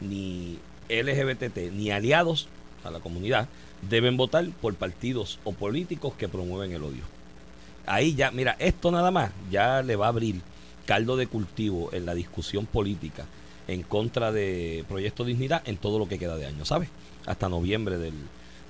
ni 0.00 0.58
LGBT 0.88 1.72
ni 1.72 1.90
aliados 1.90 2.48
a 2.84 2.90
la 2.90 3.00
comunidad 3.00 3.48
deben 3.88 4.16
votar 4.16 4.46
por 4.60 4.74
partidos 4.74 5.38
o 5.44 5.52
políticos 5.52 6.14
que 6.16 6.28
promueven 6.28 6.72
el 6.72 6.84
odio. 6.84 7.02
Ahí 7.86 8.14
ya, 8.14 8.30
mira, 8.30 8.56
esto 8.58 8.90
nada 8.90 9.10
más 9.10 9.32
ya 9.50 9.82
le 9.82 9.96
va 9.96 10.06
a 10.06 10.10
abrir 10.10 10.40
caldo 10.86 11.16
de 11.16 11.26
cultivo 11.26 11.90
en 11.92 12.06
la 12.06 12.14
discusión 12.14 12.66
política 12.66 13.24
en 13.68 13.82
contra 13.82 14.32
de 14.32 14.84
Proyecto 14.88 15.24
Dignidad 15.24 15.62
en 15.66 15.76
todo 15.76 15.98
lo 15.98 16.08
que 16.08 16.18
queda 16.18 16.36
de 16.36 16.46
año, 16.46 16.64
¿sabes? 16.64 16.88
Hasta 17.26 17.48
noviembre 17.48 17.98
del, 17.98 18.14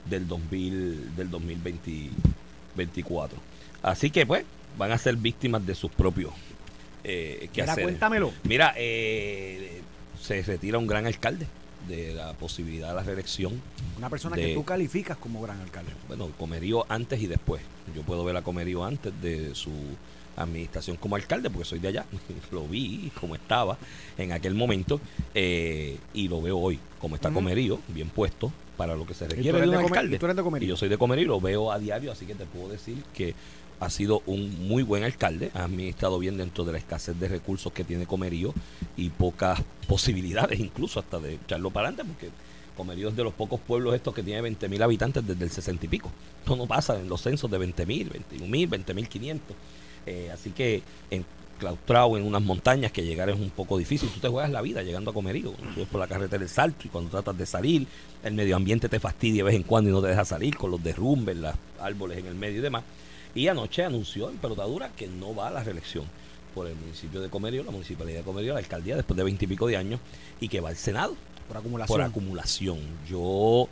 del 0.08 0.28
2000, 0.28 1.16
del 1.16 1.30
2024. 1.30 3.38
Así 3.82 4.10
que 4.10 4.26
pues 4.26 4.44
van 4.78 4.92
a 4.92 4.98
ser 4.98 5.16
víctimas 5.16 5.66
de 5.66 5.74
sus 5.74 5.90
propios 5.90 6.32
eh, 7.04 7.48
Mira, 7.54 7.74
cuéntamelo. 7.74 8.32
Mira, 8.44 8.74
eh, 8.76 9.80
se 10.20 10.42
retira 10.42 10.78
un 10.78 10.86
gran 10.86 11.06
alcalde 11.06 11.46
de 11.88 12.14
la 12.14 12.32
posibilidad 12.34 12.88
de 12.88 12.94
la 12.94 13.02
reelección. 13.02 13.60
Una 13.98 14.08
persona 14.10 14.36
de- 14.36 14.46
que 14.46 14.54
tú 14.54 14.64
calificas 14.64 15.16
como 15.16 15.40
gran 15.42 15.60
alcalde. 15.60 15.92
Bueno, 16.08 16.28
Comerío 16.38 16.84
antes 16.88 17.20
y 17.20 17.26
después. 17.26 17.62
Yo 17.94 18.02
puedo 18.02 18.24
ver 18.24 18.36
a 18.36 18.42
Comerío 18.42 18.84
antes 18.84 19.12
de 19.20 19.54
su 19.54 19.70
administración 20.36 20.96
como 20.96 21.16
alcalde, 21.16 21.50
porque 21.50 21.64
soy 21.66 21.78
de 21.80 21.88
allá. 21.88 22.04
lo 22.52 22.66
vi 22.66 23.10
como 23.20 23.34
estaba 23.34 23.76
en 24.16 24.32
aquel 24.32 24.54
momento 24.54 25.00
eh, 25.34 25.98
y 26.14 26.28
lo 26.28 26.40
veo 26.40 26.58
hoy 26.58 26.78
como 27.00 27.16
está. 27.16 27.30
Comerío, 27.30 27.80
bien 27.88 28.08
puesto 28.08 28.52
para 28.76 28.94
lo 28.96 29.04
que 29.06 29.12
se 29.14 29.28
requiere 29.28 29.60
de 29.60 29.68
un 29.68 29.74
alcalde. 29.74 30.16
y 30.16 30.18
tú 30.18 30.26
eres 30.26 30.36
de 30.36 30.42
Comerío. 30.42 30.66
Y 30.66 30.68
yo 30.70 30.76
soy 30.76 30.88
de 30.88 30.96
Comerío 30.96 31.24
y 31.24 31.28
lo 31.28 31.40
veo 31.40 31.70
a 31.72 31.78
diario, 31.78 32.12
así 32.12 32.24
que 32.26 32.34
te 32.34 32.46
puedo 32.46 32.68
decir 32.68 33.02
que 33.14 33.34
ha 33.80 33.88
sido 33.88 34.22
un 34.26 34.68
muy 34.68 34.82
buen 34.82 35.02
alcalde, 35.02 35.50
ha 35.54 35.64
administrado 35.64 36.18
bien 36.18 36.36
dentro 36.36 36.64
de 36.64 36.72
la 36.72 36.78
escasez 36.78 37.18
de 37.18 37.28
recursos 37.28 37.72
que 37.72 37.82
tiene 37.82 38.06
Comerío 38.06 38.52
y 38.96 39.08
pocas 39.08 39.62
posibilidades 39.88 40.60
incluso 40.60 41.00
hasta 41.00 41.18
de 41.18 41.34
echarlo 41.34 41.70
para 41.70 41.88
adelante, 41.88 42.12
porque 42.12 42.30
Comerío 42.76 43.08
es 43.08 43.16
de 43.16 43.24
los 43.24 43.34
pocos 43.34 43.58
pueblos 43.60 43.94
estos 43.94 44.14
que 44.14 44.22
tiene 44.22 44.42
20 44.42 44.68
mil 44.68 44.82
habitantes 44.82 45.26
desde 45.26 45.44
el 45.44 45.50
60 45.50 45.84
y 45.84 45.88
pico. 45.88 46.10
Esto 46.40 46.56
no 46.56 46.66
pasa 46.66 46.98
en 46.98 47.08
los 47.08 47.20
censos 47.20 47.50
de 47.50 47.58
20 47.58 47.86
mil, 47.86 48.08
21 48.10 48.46
mil, 48.46 48.66
20 48.68 48.94
mil 48.94 49.08
500. 49.08 49.56
Eh, 50.06 50.30
así 50.32 50.50
que 50.50 50.82
enclaustrado 51.10 52.16
en 52.16 52.24
unas 52.24 52.42
montañas 52.42 52.90
que 52.90 53.02
llegar 53.02 53.28
es 53.28 53.38
un 53.38 53.50
poco 53.50 53.76
difícil. 53.76 54.08
Tú 54.08 54.20
te 54.20 54.28
juegas 54.28 54.50
la 54.50 54.62
vida 54.62 54.82
llegando 54.82 55.10
a 55.10 55.14
Comerío. 55.14 55.52
Tú 55.74 55.84
por 55.86 56.00
la 56.00 56.06
carretera 56.06 56.38
del 56.38 56.48
Salto 56.48 56.86
y 56.86 56.88
cuando 56.88 57.10
tratas 57.10 57.36
de 57.36 57.44
salir, 57.44 57.86
el 58.22 58.34
medio 58.34 58.56
ambiente 58.56 58.88
te 58.88 58.98
fastidia 59.00 59.38
de 59.38 59.44
vez 59.44 59.56
en 59.56 59.62
cuando 59.62 59.90
y 59.90 59.92
no 59.92 60.00
te 60.00 60.08
deja 60.08 60.24
salir 60.24 60.56
con 60.56 60.70
los 60.70 60.82
derrumbes, 60.82 61.36
los 61.36 61.54
árboles 61.80 62.18
en 62.18 62.26
el 62.26 62.34
medio 62.34 62.58
y 62.58 62.62
demás. 62.62 62.84
Y 63.34 63.48
anoche 63.48 63.84
anunció 63.84 64.28
en 64.30 64.36
pelotadura 64.38 64.90
que 64.96 65.06
no 65.06 65.34
va 65.34 65.48
a 65.48 65.50
la 65.50 65.62
reelección 65.64 66.04
por 66.54 66.66
el 66.66 66.74
municipio 66.74 67.20
de 67.20 67.28
Comerío, 67.28 67.62
la 67.62 67.70
municipalidad 67.70 68.18
de 68.18 68.24
Comerío, 68.24 68.52
la 68.52 68.58
alcaldía, 68.58 68.96
después 68.96 69.16
de 69.16 69.22
veintipico 69.22 69.66
de 69.68 69.76
años, 69.76 70.00
y 70.40 70.48
que 70.48 70.60
va 70.60 70.70
al 70.70 70.76
Senado 70.76 71.14
Por 71.46 71.56
acumulación. 71.58 71.96
por 71.96 72.02
acumulación. 72.04 72.78
Yo, 73.08 73.68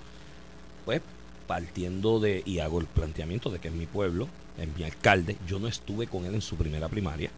pues, 0.85 1.01
partiendo 1.49 2.21
de, 2.21 2.42
y 2.47 2.61
hago 2.61 2.79
el 2.79 2.87
planteamiento 2.87 3.51
de 3.51 3.59
que 3.59 3.68
es 3.68 3.75
mi 3.75 3.87
pueblo, 3.87 4.29
es 4.59 4.68
mi 4.77 4.85
alcalde, 4.85 5.37
yo 5.47 5.59
no 5.59 5.66
estuve 5.66 6.07
con 6.07 6.25
él 6.25 6.35
en 6.35 6.42
su 6.42 6.57
primera 6.57 6.88
primaria. 6.88 7.31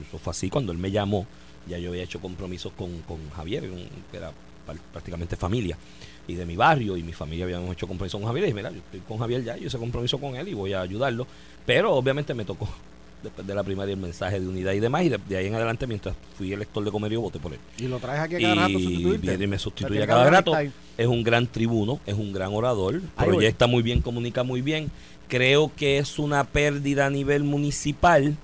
Eso 0.00 0.18
fue 0.18 0.30
así 0.30 0.48
cuando 0.48 0.72
él 0.72 0.78
me 0.78 0.90
llamó, 0.90 1.26
ya 1.68 1.78
yo 1.78 1.90
había 1.90 2.02
hecho 2.02 2.20
compromisos 2.20 2.72
con, 2.72 3.00
con 3.02 3.28
Javier, 3.30 3.64
que 4.10 4.16
era 4.16 4.30
pr- 4.30 4.78
prácticamente 4.92 5.36
familia, 5.36 5.76
y 6.28 6.34
de 6.34 6.46
mi 6.46 6.56
barrio, 6.56 6.96
y 6.96 7.02
mi 7.02 7.12
familia 7.12 7.44
habíamos 7.44 7.72
hecho 7.72 7.86
compromisos 7.86 8.20
con 8.20 8.28
Javier, 8.28 8.44
y 8.44 8.46
dije, 8.46 8.56
mira, 8.56 8.70
yo 8.70 8.78
estoy 8.78 9.00
con 9.00 9.18
Javier 9.18 9.44
ya, 9.44 9.56
yo 9.56 9.66
hice 9.66 9.78
compromiso 9.78 10.18
con 10.18 10.36
él 10.36 10.48
y 10.48 10.54
voy 10.54 10.72
a 10.72 10.80
ayudarlo, 10.80 11.26
pero 11.64 11.94
obviamente 11.94 12.34
me 12.34 12.44
tocó 12.44 12.68
después 13.22 13.46
de 13.46 13.54
la 13.54 13.62
primaria 13.62 13.94
el 13.94 14.00
mensaje 14.00 14.40
de 14.40 14.46
unidad 14.48 14.72
y 14.72 14.80
demás, 14.80 15.04
y 15.04 15.08
de, 15.08 15.18
de 15.18 15.36
ahí 15.36 15.46
en 15.46 15.54
adelante, 15.54 15.86
mientras 15.86 16.14
fui 16.36 16.52
elector 16.52 16.84
de 16.84 16.90
Comerío, 16.90 17.20
voté 17.20 17.38
por 17.38 17.52
él 17.52 17.58
Y 17.78 17.88
lo 17.88 17.98
traes 17.98 18.20
aquí 18.20 18.36
a 18.36 18.40
cada 18.40 18.54
rato 18.54 18.70
y 18.70 18.82
sustituirte. 18.82 19.26
viene 19.26 19.44
y 19.44 19.46
me 19.46 19.58
sustituye 19.58 20.02
a 20.02 20.06
cada 20.06 20.30
rato. 20.30 20.52
Es 20.96 21.06
un 21.06 21.22
gran 21.22 21.46
tribuno, 21.46 22.00
es 22.06 22.14
un 22.14 22.32
gran 22.32 22.54
orador, 22.54 23.00
voy. 23.16 23.26
proyecta 23.26 23.66
muy 23.66 23.82
bien, 23.82 24.00
comunica 24.00 24.42
muy 24.42 24.62
bien. 24.62 24.90
Creo 25.28 25.72
que 25.76 25.98
es 25.98 26.18
una 26.18 26.44
pérdida 26.44 27.06
a 27.06 27.10
nivel 27.10 27.42
municipal, 27.42 28.36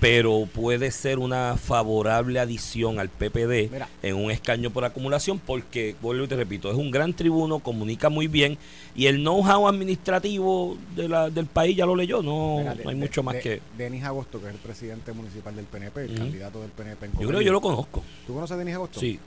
pero 0.00 0.46
puede 0.52 0.90
ser 0.90 1.18
una 1.18 1.56
favorable 1.56 2.38
adición 2.38 3.00
al 3.00 3.08
PPD 3.08 3.70
Mira. 3.72 3.88
en 4.02 4.14
un 4.16 4.30
escaño 4.30 4.70
por 4.70 4.84
acumulación, 4.84 5.38
porque, 5.38 5.96
vuelvo 6.00 6.24
y 6.24 6.28
te 6.28 6.36
repito, 6.36 6.70
es 6.70 6.76
un 6.76 6.90
gran 6.90 7.12
tribuno, 7.14 7.58
comunica 7.58 8.08
muy 8.08 8.28
bien 8.28 8.58
y 8.94 9.06
el 9.06 9.16
know-how 9.18 9.66
administrativo 9.68 10.76
de 10.94 11.08
la, 11.08 11.30
del 11.30 11.46
país 11.46 11.76
ya 11.76 11.84
lo 11.86 11.96
leyó, 11.96 12.22
no, 12.22 12.58
Mira, 12.58 12.74
de- 12.74 12.84
no 12.84 12.90
hay 12.90 12.96
de- 12.96 13.00
mucho 13.00 13.22
más 13.22 13.34
de- 13.34 13.40
que... 13.40 13.60
Denis 13.76 14.04
Agosto, 14.04 14.40
que 14.40 14.46
es 14.48 14.54
el 14.54 14.60
presidente 14.60 15.12
municipal 15.12 15.54
del 15.56 15.64
PNP, 15.66 16.04
el 16.04 16.14
candidato 16.14 16.60
del 16.62 16.70
PNP 16.70 17.06
en 17.06 17.12
Yo 17.20 17.26
creo 17.28 17.38
que 17.40 17.44
yo 17.46 17.52
lo 17.52 17.60
conozco. 17.60 18.02
¿Tú 18.26 18.34
conoces 18.34 18.54
a 18.54 18.58
Denis 18.58 18.74
Agosto? 18.74 19.00
Sí. 19.00 19.18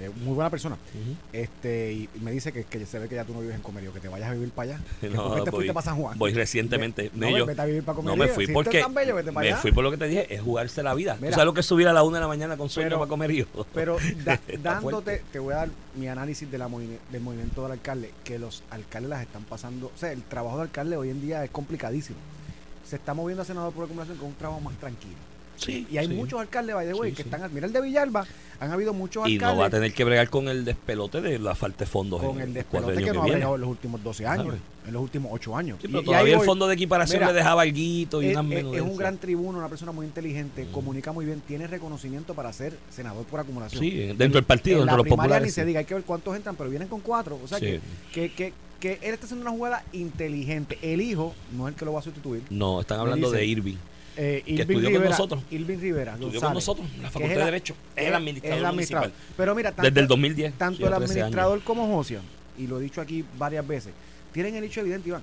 Eh, 0.00 0.10
muy 0.22 0.34
buena 0.34 0.48
persona. 0.48 0.76
Este, 1.32 1.92
y 1.92 2.08
y 2.14 2.20
me 2.20 2.30
dice 2.30 2.52
que, 2.52 2.64
que 2.64 2.86
se 2.86 2.98
ve 3.00 3.08
que 3.08 3.16
ya 3.16 3.24
tú 3.24 3.32
no 3.34 3.40
vives 3.40 3.56
en 3.56 3.62
Comerío, 3.62 3.92
que 3.92 4.00
te 4.00 4.08
vayas 4.08 4.30
a 4.30 4.32
vivir 4.34 4.50
para 4.50 4.74
allá. 4.74 4.80
Que 5.00 5.08
No, 5.10 5.24
¿Por 5.28 5.38
qué 5.38 5.42
te 5.44 5.50
voy- 5.50 5.56
fuiste 5.58 5.74
para 5.74 5.84
San 5.84 5.96
Juan? 5.96 6.18
Voy 6.18 6.32
recientemente. 6.32 7.10
No, 7.14 7.28
yo- 7.36 7.46
vete 7.46 7.60
a 7.60 7.64
vivir 7.64 7.82
para 7.82 7.96
No 7.98 8.02
Comerío. 8.10 8.24
me 8.24 8.28
fui 8.32 8.46
Si 8.46 8.52
porque 8.52 8.78
es 8.78 8.84
tan 8.84 8.94
bello, 8.94 9.14
vete 9.16 9.32
para 9.32 9.44
me 9.44 9.52
allá. 9.52 9.60
fui 9.60 9.72
por 9.72 9.82
lo 9.84 9.90
que 9.90 9.96
te 9.96 10.06
dije, 10.06 10.32
es 10.34 10.40
jugarse 10.40 10.82
la 10.82 10.94
vida. 10.94 11.16
Mira. 11.16 11.30
¿Tú 11.30 11.34
sabes 11.34 11.46
lo 11.46 11.54
que 11.54 11.60
es 11.60 11.66
subir 11.66 11.88
a 11.88 11.92
la 11.92 12.02
una 12.04 12.18
de 12.18 12.22
la 12.22 12.28
mañana 12.28 12.56
con 12.56 12.68
sueño 12.68 12.86
Pero- 12.90 12.98
para 13.00 13.08
comer 13.08 13.32
yo? 13.32 13.44
Pero 13.74 13.96
da- 14.24 14.40
dándote, 14.62 15.22
te 15.32 15.38
voy 15.40 15.54
a 15.54 15.56
dar 15.58 15.68
mi 15.96 16.06
análisis 16.08 16.48
de 16.50 16.58
la 16.58 16.68
del 16.68 17.20
movimiento 17.20 17.62
del 17.64 17.72
alcalde, 17.72 18.12
que 18.24 18.38
los 18.38 18.62
alcaldes 18.70 19.10
las 19.10 19.22
están 19.22 19.42
pasando, 19.44 19.86
o 19.94 19.98
sea, 19.98 20.12
el 20.12 20.22
trabajo 20.22 20.56
de 20.58 20.62
alcalde 20.62 20.96
hoy 20.96 21.10
en 21.10 21.20
día 21.20 21.42
es 21.44 21.50
complicadísimo. 21.50 22.18
Se 22.86 22.96
está 22.96 23.14
moviendo 23.14 23.42
a 23.42 23.44
senador 23.44 23.72
por 23.72 23.84
acumulación 23.84 24.16
con 24.16 24.28
un 24.28 24.34
trabajo 24.34 24.60
más 24.60 24.76
tranquilo. 24.78 25.16
Sí. 25.58 25.86
Y 25.90 25.98
hay 25.98 26.06
sí. 26.06 26.14
muchos 26.14 26.40
alcaldes, 26.40 26.74
by 26.74 26.86
the 26.86 26.94
way, 26.94 27.10
Sí, 27.10 27.16
que 27.16 27.22
están, 27.22 27.52
mira 27.52 27.66
el 27.66 27.72
de 27.72 27.80
Villalba, 27.82 28.26
han 28.60 28.70
habido 28.70 28.92
muchos 28.94 29.28
Y 29.28 29.34
alcaldes 29.34 29.54
no 29.56 29.60
va 29.60 29.66
a 29.66 29.70
tener 29.70 29.92
que 29.92 30.04
bregar 30.04 30.30
con 30.30 30.48
el 30.48 30.64
despelote 30.64 31.20
de 31.20 31.38
la 31.38 31.54
falta 31.54 31.80
de 31.84 31.86
fondos. 31.90 32.22
con 32.22 32.36
el 32.40 32.48
el 32.48 32.54
despelote 32.54 32.84
cuadrenio 32.94 33.12
que 33.12 33.16
no 33.18 33.22
ha 33.24 33.26
bregado 33.28 33.54
en 33.56 33.60
los 33.60 33.70
últimos 33.70 34.02
12 34.02 34.26
años, 34.26 34.54
en 34.86 34.92
los 34.92 35.02
últimos 35.02 35.30
8 35.34 35.56
años. 35.56 35.78
Sí, 35.80 35.86
Y- 35.86 35.90
pero 35.90 36.02
y 36.02 36.04
todavía 36.06 36.26
ahí 36.26 36.32
el 36.32 36.38
voy. 36.38 36.46
fondo 36.46 36.66
de 36.68 36.74
equiparación 36.74 37.20
Mira, 37.20 37.32
le 37.32 37.38
dejaba 37.38 37.62
alguito 37.62 38.22
y 38.22 38.26
Es, 38.30 38.36
unas 38.36 38.52
es- 38.52 38.64
es 38.74 38.80
un 38.80 38.96
gran 38.96 39.18
tribuno, 39.18 39.58
una 39.58 39.68
persona 39.68 39.92
muy 39.92 40.06
inteligente, 40.06 40.64
Mm. 40.64 40.72
comunica 40.72 41.12
muy 41.12 41.24
bien, 41.26 41.42
tiene 41.46 41.66
reconocimiento 41.66 42.34
para 42.34 42.52
ser 42.52 42.78
senador 42.90 43.24
por 43.26 43.40
acumulación. 43.40 43.80
Sí, 43.82 43.90
dentro 43.90 44.28
del 44.38 44.44
partido, 44.44 44.76
en 44.78 44.86
dentro 44.86 44.96
la 44.98 45.02
de 45.02 45.08
los 45.10 45.16
populares. 45.16 45.46
ni 45.46 45.52
se 45.52 45.64
diga, 45.64 45.80
hay 45.80 45.86
que 45.86 45.94
ver 45.94 46.04
cuántos 46.04 46.34
entran, 46.36 46.56
pero 46.56 46.70
vienen 46.70 46.88
con 46.88 47.00
cuatro. 47.00 47.38
O 47.42 47.46
sea 47.48 47.58
que, 47.60 47.80
que, 48.12 48.32
que, 48.32 48.52
que 48.80 48.92
él 49.02 49.12
está 49.14 49.26
haciendo 49.26 49.42
una 49.42 49.50
jugada 49.50 49.82
inteligente. 49.92 50.78
El 50.82 51.00
hijo 51.00 51.34
no 51.56 51.66
es 51.68 51.74
el 51.74 51.78
que 51.78 51.84
lo 51.84 51.92
va 51.92 51.98
a 52.00 52.02
sustituir. 52.02 52.42
No, 52.50 52.80
están 52.80 53.00
hablando 53.00 53.26
dice- 53.28 53.38
de 53.40 53.46
Irving. 53.46 53.76
Eh, 54.20 54.42
Que 54.44 54.62
estudió 54.62 54.92
con 54.92 55.04
nosotros. 55.04 55.42
Irving 55.50 55.78
Rivera. 55.78 56.14
Estudió 56.14 56.40
González, 56.40 56.42
con 56.48 56.54
nosotros 56.54 56.86
en 56.92 57.02
la 57.02 57.06
es 57.08 57.12
Facultad 57.14 57.32
el- 57.32 57.38
de 57.38 57.44
Derecho. 57.44 57.74
Es 57.94 58.06
el 58.08 58.14
administrador 58.14 58.72
municipal. 58.74 59.12
Pero 59.36 59.54
mira, 59.54 59.70
tanto, 59.70 59.82
Desde 59.88 60.00
el 60.00 60.08
2010. 60.08 60.54
tanto 60.58 60.82
el 60.82 60.88
13 60.88 60.94
años. 60.96 61.10
administrador 61.12 61.62
como 61.62 61.86
Josian, 61.94 62.22
y 62.58 62.66
lo 62.66 62.80
he 62.80 62.82
dicho 62.82 63.00
aquí 63.00 63.24
varias 63.38 63.64
veces, 63.66 63.92
tienen 64.32 64.56
el 64.56 64.64
hecho 64.64 64.80
evidente, 64.80 65.08
Iván. 65.10 65.22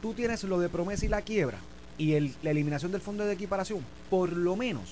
Tú 0.00 0.14
tienes 0.14 0.42
lo 0.44 0.58
de 0.60 0.68
promesa 0.68 1.04
y 1.04 1.08
la 1.08 1.22
quiebra 1.22 1.58
y 1.98 2.12
el- 2.12 2.32
la 2.42 2.50
eliminación 2.52 2.92
del 2.92 3.00
fondo 3.00 3.24
de 3.26 3.32
equiparación, 3.34 3.80
por 4.08 4.32
lo 4.32 4.56
menos 4.56 4.84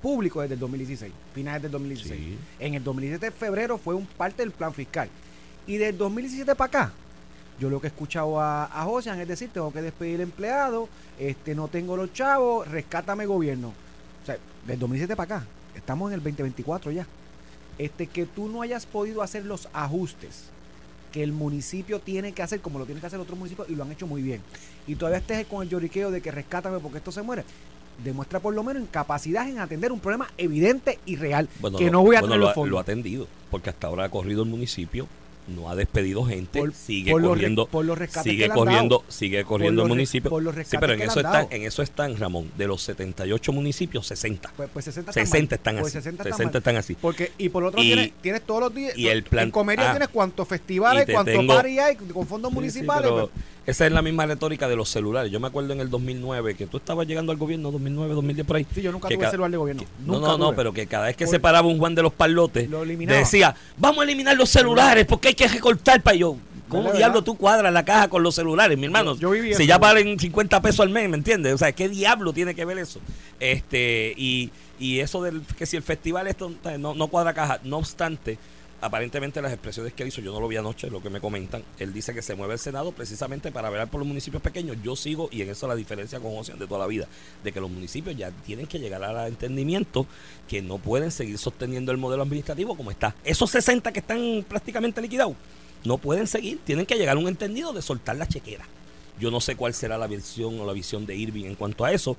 público 0.00 0.40
desde 0.40 0.54
el 0.54 0.60
2016, 0.60 1.12
finales 1.34 1.62
del 1.62 1.70
2016. 1.72 2.18
Sí. 2.20 2.38
En 2.58 2.74
el 2.74 2.82
2017, 2.82 3.30
febrero, 3.30 3.76
fue 3.78 3.94
un 3.94 4.06
parte 4.06 4.42
del 4.42 4.50
plan 4.52 4.72
fiscal. 4.72 5.08
Y 5.66 5.76
del 5.76 5.96
2017 5.98 6.54
para 6.56 6.66
acá, 6.68 6.92
yo 7.58 7.70
lo 7.70 7.80
que 7.80 7.86
he 7.86 7.90
escuchado 7.90 8.40
a, 8.40 8.64
a 8.64 8.84
Josian 8.84 9.20
es 9.20 9.28
decir, 9.28 9.50
tengo 9.52 9.72
que 9.72 9.82
despedir 9.82 10.20
empleado, 10.20 10.88
este, 11.18 11.54
no 11.54 11.68
tengo 11.68 11.96
los 11.96 12.12
chavos, 12.12 12.68
rescátame 12.68 13.26
gobierno. 13.26 13.72
O 14.22 14.26
sea, 14.26 14.38
del 14.66 14.78
2017 14.78 15.16
para 15.16 15.36
acá, 15.36 15.46
estamos 15.74 16.10
en 16.10 16.14
el 16.14 16.20
2024 16.20 16.90
ya. 16.92 17.06
Este, 17.78 18.06
que 18.06 18.26
tú 18.26 18.48
no 18.48 18.62
hayas 18.62 18.86
podido 18.86 19.22
hacer 19.22 19.44
los 19.44 19.68
ajustes 19.72 20.50
que 21.12 21.22
el 21.22 21.32
municipio 21.32 22.00
tiene 22.00 22.32
que 22.32 22.42
hacer 22.42 22.60
como 22.60 22.78
lo 22.78 22.86
tiene 22.86 23.00
que 23.00 23.06
hacer 23.06 23.20
otros 23.20 23.38
municipios 23.38 23.68
y 23.68 23.76
lo 23.76 23.84
han 23.84 23.92
hecho 23.92 24.06
muy 24.06 24.22
bien. 24.22 24.40
Y 24.86 24.96
todavía 24.96 25.18
estés 25.18 25.46
con 25.46 25.62
el 25.62 25.68
lloriqueo 25.68 26.10
de 26.10 26.20
que 26.20 26.30
rescátame 26.30 26.78
porque 26.78 26.98
esto 26.98 27.12
se 27.12 27.22
muere. 27.22 27.44
Demuestra 28.02 28.40
por 28.40 28.54
lo 28.54 28.64
menos 28.64 28.82
incapacidad 28.82 29.48
en 29.48 29.58
atender 29.58 29.92
un 29.92 30.00
problema 30.00 30.28
evidente 30.38 30.98
y 31.04 31.16
real. 31.16 31.48
Bueno, 31.60 31.78
que 31.78 31.90
no 31.90 32.02
voy 32.02 32.16
a 32.16 32.20
bueno, 32.20 32.34
tener 32.34 32.40
lo, 32.40 32.46
los 32.46 32.54
fondos. 32.54 32.70
lo 32.70 32.78
ha 32.78 32.82
atendido, 32.82 33.28
porque 33.50 33.70
hasta 33.70 33.86
ahora 33.86 34.04
ha 34.04 34.08
corrido 34.08 34.42
el 34.42 34.48
municipio, 34.48 35.06
no 35.48 35.68
ha 35.68 35.74
despedido 35.74 36.24
gente, 36.24 36.58
Por- 36.60 36.72
sigue 36.72 37.10
por 37.10 37.20
los 37.20 37.30
re- 37.30 37.34
corriendo, 37.34 37.66
por 37.66 37.84
los 37.84 37.98
sigue 38.22 38.48
corriendo, 38.48 39.04
sigue 39.08 39.44
corriendo 39.44 39.82
el 39.82 39.88
municipio. 39.88 40.30
por 40.30 40.42
los 40.42 40.54
sí, 40.54 40.76
pero 40.78 40.92
en 40.94 41.02
eso 41.02 41.20
están, 41.20 41.46
en 41.50 41.62
eso 41.62 41.82
están, 41.82 42.16
Ramón, 42.16 42.50
de 42.56 42.66
los 42.66 42.82
78 42.82 43.52
municipios, 43.52 44.06
60. 44.06 44.52
Pues, 44.56 44.70
pues 44.72 44.84
60, 44.84 45.12
60 45.12 45.54
están 45.56 45.74
Pues 45.76 45.86
así. 45.86 45.92
60 45.98 46.22
60 46.24 46.44
mal. 46.44 46.56
están 46.56 46.76
así. 46.76 46.94
Porque, 47.00 47.32
y 47.38 47.48
por 47.48 47.64
otro 47.64 47.80
Y- 47.80 47.86
tienes, 47.86 48.12
tienes 48.20 48.42
todos 48.42 48.60
los 48.60 48.74
días. 48.74 48.96
y 48.96 49.08
el 49.08 49.24
plan- 49.24 49.44
En 49.44 49.50
ah. 49.86 49.90
tienes 49.90 50.08
cuantos 50.08 50.46
Y 50.46 50.50
festivales, 50.50 51.06
tengo- 51.06 51.54
party 51.54 51.78
hay 51.78 51.96
con 51.96 52.26
fondos 52.26 52.50
Sí, 52.50 52.52
sí, 52.52 52.54
municipales. 52.54 53.10
pero 53.10 53.30
pues, 53.30 53.44
esa 53.66 53.86
es 53.86 53.92
la 53.92 54.02
misma 54.02 54.26
retórica 54.26 54.68
de 54.68 54.76
los 54.76 54.88
celulares. 54.88 55.30
Yo 55.30 55.38
me 55.40 55.46
acuerdo 55.46 55.72
en 55.72 55.80
el 55.80 55.88
2009 55.90 56.54
que 56.54 56.66
tú 56.66 56.78
estabas 56.78 57.06
llegando 57.06 57.32
al 57.32 57.38
gobierno, 57.38 57.70
2009, 57.70 58.14
2010 58.14 58.46
por 58.46 58.56
ahí. 58.56 58.66
sí, 58.74 58.82
yo 58.82 58.90
nunca 58.92 59.08
tuve 59.08 59.30
celular 59.30 59.50
de 59.50 59.56
gobierno. 59.56 59.84
No, 60.04 60.14
Nunca 60.14 60.26
no, 60.28 60.38
no, 60.38 60.52
pero 60.56 60.72
que 60.72 60.86
cada 60.86 61.06
vez 61.06 61.16
que 61.16 61.24
Por- 61.26 61.30
se 61.34 61.40
paraba 61.40 61.68
un 61.68 61.78
Juan 61.78 61.94
de 61.94 62.02
los 62.02 62.12
Palotes, 62.12 62.68
Lo 62.68 62.84
decía, 62.84 63.54
vamos 63.76 64.00
a 64.00 64.04
eliminar 64.04 64.36
los 64.36 64.48
celulares 64.50 65.06
porque 65.06 65.28
hay 65.28 65.34
que 65.34 65.46
recortar 65.48 66.02
para 66.02 66.16
yo. 66.16 66.36
¿Cómo 66.68 66.84
¿Verdad, 66.84 66.98
diablo 66.98 67.22
tú 67.22 67.36
cuadras 67.36 67.70
la 67.70 67.84
caja 67.84 68.08
con 68.08 68.22
los 68.22 68.34
celulares, 68.34 68.78
mi 68.78 68.86
hermano? 68.86 69.12
Yo- 69.14 69.20
yo 69.20 69.30
viví 69.30 69.48
si 69.48 69.52
eso. 69.54 69.62
ya 69.64 69.76
valen 69.76 70.18
50 70.18 70.62
pesos 70.62 70.80
al 70.80 70.88
mes, 70.88 71.06
¿me 71.08 71.18
entiendes? 71.18 71.52
O 71.52 71.58
sea, 71.58 71.70
¿qué 71.72 71.86
diablo 71.88 72.32
tiene 72.32 72.54
que 72.54 72.64
ver 72.64 72.78
eso? 72.78 72.98
Este, 73.38 74.14
y, 74.16 74.50
y 74.78 75.00
eso 75.00 75.22
del 75.22 75.42
que 75.58 75.66
si 75.66 75.76
el 75.76 75.82
festival 75.82 76.26
esto 76.28 76.50
no, 76.78 76.94
no 76.94 77.06
cuadra 77.08 77.34
caja, 77.34 77.60
no 77.64 77.76
obstante, 77.78 78.38
aparentemente 78.82 79.40
las 79.40 79.52
expresiones 79.52 79.92
que 79.92 80.02
él 80.02 80.08
hizo, 80.08 80.20
yo 80.20 80.32
no 80.32 80.40
lo 80.40 80.48
vi 80.48 80.56
anoche, 80.56 80.90
lo 80.90 81.00
que 81.00 81.08
me 81.08 81.20
comentan, 81.20 81.62
él 81.78 81.92
dice 81.92 82.12
que 82.12 82.20
se 82.20 82.34
mueve 82.34 82.54
el 82.54 82.58
Senado 82.58 82.90
precisamente 82.90 83.52
para 83.52 83.70
velar 83.70 83.88
por 83.88 84.00
los 84.00 84.08
municipios 84.08 84.42
pequeños. 84.42 84.76
Yo 84.82 84.96
sigo, 84.96 85.28
y 85.30 85.40
en 85.42 85.50
eso 85.50 85.68
la 85.68 85.76
diferencia 85.76 86.18
con 86.18 86.34
José 86.34 86.54
de 86.54 86.66
toda 86.66 86.80
la 86.80 86.86
vida, 86.88 87.06
de 87.44 87.52
que 87.52 87.60
los 87.60 87.70
municipios 87.70 88.16
ya 88.16 88.32
tienen 88.44 88.66
que 88.66 88.80
llegar 88.80 89.02
al 89.04 89.28
entendimiento 89.28 90.06
que 90.48 90.62
no 90.62 90.78
pueden 90.78 91.12
seguir 91.12 91.38
sosteniendo 91.38 91.92
el 91.92 91.98
modelo 91.98 92.24
administrativo 92.24 92.76
como 92.76 92.90
está. 92.90 93.14
Esos 93.24 93.50
60 93.52 93.92
que 93.92 94.00
están 94.00 94.44
prácticamente 94.48 95.00
liquidados, 95.00 95.36
no 95.84 95.98
pueden 95.98 96.26
seguir, 96.26 96.58
tienen 96.64 96.84
que 96.84 96.96
llegar 96.96 97.16
a 97.16 97.20
un 97.20 97.28
entendido 97.28 97.72
de 97.72 97.82
soltar 97.82 98.16
la 98.16 98.26
chequera. 98.26 98.66
Yo 99.20 99.30
no 99.30 99.40
sé 99.40 99.54
cuál 99.54 99.74
será 99.74 99.96
la 99.96 100.08
versión 100.08 100.58
o 100.58 100.66
la 100.66 100.72
visión 100.72 101.06
de 101.06 101.14
Irving 101.14 101.44
en 101.44 101.54
cuanto 101.54 101.84
a 101.84 101.92
eso. 101.92 102.16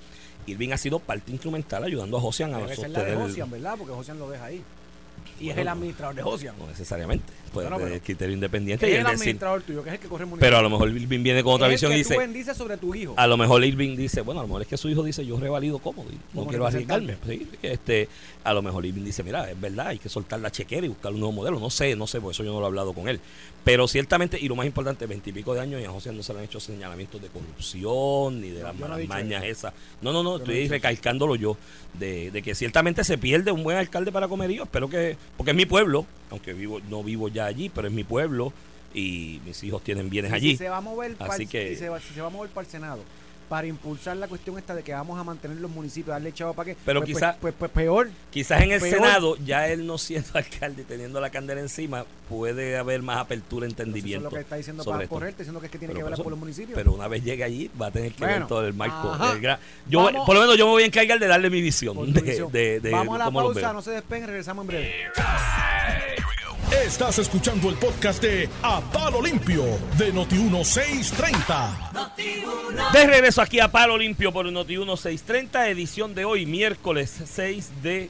Irving 0.48 0.70
ha 0.72 0.78
sido 0.78 1.00
parte 1.00 1.32
instrumental 1.32 1.84
ayudando 1.84 2.18
a 2.18 2.22
Josian 2.22 2.54
a 2.54 2.60
Debe 2.60 2.76
ser 2.76 2.90
la 2.90 3.00
de 3.00 3.06
sostener. 3.06 3.28
Josian, 3.28 3.52
¿verdad? 3.52 3.76
Porque 3.78 3.94
Josian 3.94 4.20
lo 4.20 4.30
deja 4.30 4.46
ahí. 4.46 4.64
Y 5.40 5.50
es 5.50 5.58
el 5.58 5.68
administrador 5.68 6.16
de 6.16 6.22
Josian. 6.22 6.58
No 6.58 6.68
necesariamente. 6.68 7.32
Pero- 7.54 7.78
criterio 8.04 8.34
independiente 8.34 8.86
Es 8.86 8.92
y 8.92 8.96
el 8.96 9.00
él 9.02 9.04
decir. 9.06 9.20
administrador 9.22 9.62
tuyo, 9.62 9.84
que 9.84 9.90
es 9.90 9.94
el 9.96 10.00
que 10.02 10.08
corre 10.08 10.24
el 10.24 10.30
municipio. 10.30 10.48
Pero 10.48 10.58
a 10.58 10.62
lo 10.62 10.70
mejor 10.70 10.90
Irving 10.90 11.24
viene 11.24 11.44
con 11.44 11.54
otra 11.54 11.68
visión 11.68 11.92
y 11.94 11.98
dice. 11.98 12.14
tú 12.16 12.20
bendices 12.20 12.58
sobre 12.58 12.78
tu 12.78 12.94
hijo. 12.96 13.14
A 13.18 13.28
lo 13.28 13.38
mejor 13.38 13.64
Irving 13.64 13.96
dice, 13.96 14.22
bueno, 14.22 14.42
a 14.42 14.44
lo 14.44 14.48
mejor 14.48 14.62
es 14.64 14.68
que 14.68 14.78
su 14.78 14.90
hijo 14.90 15.04
dice, 15.04 15.26
yo 15.26 15.40
revalido 15.40 15.80
cómodo 15.80 16.08
y 16.12 16.18
no 16.36 16.46
quiero 16.48 16.66
arriesgarme. 16.66 17.16
Sí, 17.28 17.48
este, 17.62 18.10
a 18.44 18.54
lo 18.54 18.62
mejor 18.62 18.86
Irving 18.86 19.04
dice, 19.04 19.24
mira, 19.24 19.50
es 19.50 19.60
verdad, 19.60 19.88
hay 19.88 20.00
que 20.00 20.10
soltar 20.10 20.40
la 20.40 20.52
chequera 20.52 20.86
y 20.86 20.90
buscar 20.90 21.12
un 21.14 21.20
nuevo 21.20 21.32
modelo. 21.34 21.60
No 21.60 21.70
sé, 21.70 21.96
no 21.96 22.08
sé, 22.08 22.20
por 22.20 22.32
eso 22.32 22.44
yo 22.44 22.52
no 22.52 22.60
lo 22.60 22.66
he 22.66 22.68
hablado 22.68 22.94
con 22.94 23.08
él. 23.08 23.20
Pero 23.64 23.88
ciertamente, 23.88 24.38
y 24.40 24.48
lo 24.50 24.56
más 24.56 24.66
importante, 24.66 25.06
veintipico 25.06 25.54
de 25.54 25.62
años 25.62 25.82
y 25.82 25.86
a 25.86 25.90
José 25.90 26.12
no 26.12 26.22
se 26.22 26.34
le 26.34 26.40
han 26.40 26.46
hecho 26.46 26.60
señalamientos 26.60 27.22
de 27.22 27.30
corrupción 27.30 28.42
ni 28.42 28.50
de 28.50 28.62
No, 28.62 28.88
las 28.88 28.98
dicho 28.98 29.10
mañas 29.14 29.44
esas. 29.46 29.74
No, 30.02 30.12
no, 30.12 30.22
no, 30.22 30.38
estoy 30.38 30.68
recalcándolo 30.68 31.36
yo, 31.36 31.58
de, 31.98 32.30
de 32.32 32.42
que 32.42 32.56
ciertamente 32.56 33.04
se 33.06 33.18
pierde 33.18 33.52
un 33.52 33.64
buen 33.64 33.78
alcalde 33.78 34.12
para 34.12 34.28
Comerío. 34.28 34.64
Espero 34.64 34.90
que, 34.90 35.16
porque 35.38 35.52
es 35.52 35.58
mi 35.58 35.66
pueblo, 35.66 36.06
aunque 36.34 36.54
vivo 36.54 36.82
no 36.90 37.02
vivo 37.04 37.30
ya 37.30 37.46
allí, 37.46 37.70
pero 37.70 37.88
es 37.88 37.94
mi 37.94 38.04
pueblo 38.04 38.52
y 38.94 39.40
mis 39.46 39.64
hijos 39.64 39.82
tienen 39.84 40.10
bienes 40.10 40.32
Y 40.32 40.36
allí. 40.36 40.52
Si 40.52 40.58
se 40.58 40.70
va 40.70 40.78
a 40.78 40.82
mover 40.82 41.16
para 41.16 41.34
Así 41.34 41.44
el, 41.44 41.50
que- 41.50 41.72
y 41.72 41.76
se 41.78 41.88
va, 41.90 42.00
si 42.00 42.14
se 42.14 42.20
va 42.22 42.28
a 42.28 42.32
mover 42.32 42.50
para 42.50 42.66
el 42.66 42.72
Senado 42.72 43.02
para 43.50 43.68
impulsar 43.68 44.18
la 44.18 44.28
cuestión 44.28 44.58
esta 44.58 44.74
de 44.74 44.82
que 44.82 44.94
vamos 44.94 45.20
a 45.20 45.24
mantener 45.24 45.58
los 45.58 45.70
municipios, 45.70 46.08
darle 46.16 46.34
chavo 46.34 46.56
para 46.56 46.72
qué. 46.74 46.78
Pero 46.86 47.02
pues, 47.04 47.14
pues, 47.20 47.36
pues, 47.40 47.54
pues 47.60 47.72
peor. 47.72 48.10
Quizás 48.32 48.62
en 48.64 48.72
el 48.72 48.80
Peor. 48.82 48.96
Senado, 48.96 49.36
ya 49.46 49.68
él 49.68 49.86
no 49.86 50.00
siendo 50.00 50.30
alcalde, 50.34 50.84
teniendo 50.86 51.22
la 51.22 51.30
candela 51.30 51.62
encima, 51.62 52.04
puede 52.30 52.78
haber 52.78 53.04
más 53.04 53.18
apertura, 53.18 53.68
Entonces, 53.68 53.84
eso 53.86 53.90
entendimiento. 53.98 54.28
es 54.30 54.32
lo 54.34 54.38
que 54.38 54.42
está 54.44 54.56
diciendo 54.56 54.84
sobre 54.84 54.94
para 54.96 55.04
esto. 55.04 55.14
correrte, 55.16 55.38
diciendo 55.44 55.60
que 55.60 55.66
es 55.68 55.72
que 55.72 55.78
tiene 55.78 55.94
Pero 55.94 56.08
que 56.08 56.14
eso- 56.14 56.24
por 56.24 56.32
los 56.32 56.40
municipios. 56.40 56.74
Pero 56.74 56.94
una 56.94 57.08
vez 57.08 57.24
llegue 57.24 57.44
allí, 57.44 57.70
va 57.80 57.88
a 57.88 57.92
tener 57.92 58.14
que 58.14 58.26
ver 58.26 58.48
todo 58.48 58.66
el 58.66 58.74
marco. 58.74 59.16
el 59.34 59.40
gran- 59.42 59.60
yo, 59.88 60.04
Vamos- 60.04 60.26
por 60.26 60.34
lo 60.36 60.42
menos 60.42 60.58
yo 60.58 60.66
me 60.66 60.72
voy 60.72 60.84
a 60.84 60.86
encargar 60.88 61.20
de 61.20 61.28
darle 61.28 61.50
mi 61.52 61.62
visión. 61.62 61.96
Por 61.96 62.08
tu 62.08 62.14
De, 62.14 62.22
visión. 62.22 62.52
de- 62.52 62.80
de 62.80 62.90
Vamos 62.92 63.16
a 63.22 63.26
la 63.26 63.32
pausa, 63.32 63.72
no 63.74 63.82
se 63.84 63.92
despeguen, 63.92 64.28
regresamos 64.28 64.64
en 64.64 64.68
breve. 64.68 64.94
Estás 66.82 67.20
escuchando 67.20 67.70
el 67.70 67.76
podcast 67.76 68.22
de 68.22 68.50
A 68.62 68.82
Palo 68.82 69.22
Limpio 69.22 69.64
de 69.98 70.14
Noti1630. 70.14 72.12
De 72.92 73.08
regreso 73.08 73.42
aquí 73.42 73.60
a 73.60 73.72
Palo 73.72 73.98
Limpio 73.98 74.34
por 74.34 74.52
Noti 74.52 74.78
1630, 74.78 75.70
edición 75.70 76.16
de 76.16 76.26
hoy, 76.26 76.46
miércoles 76.46 77.22
6 77.26 77.84
de 77.84 78.10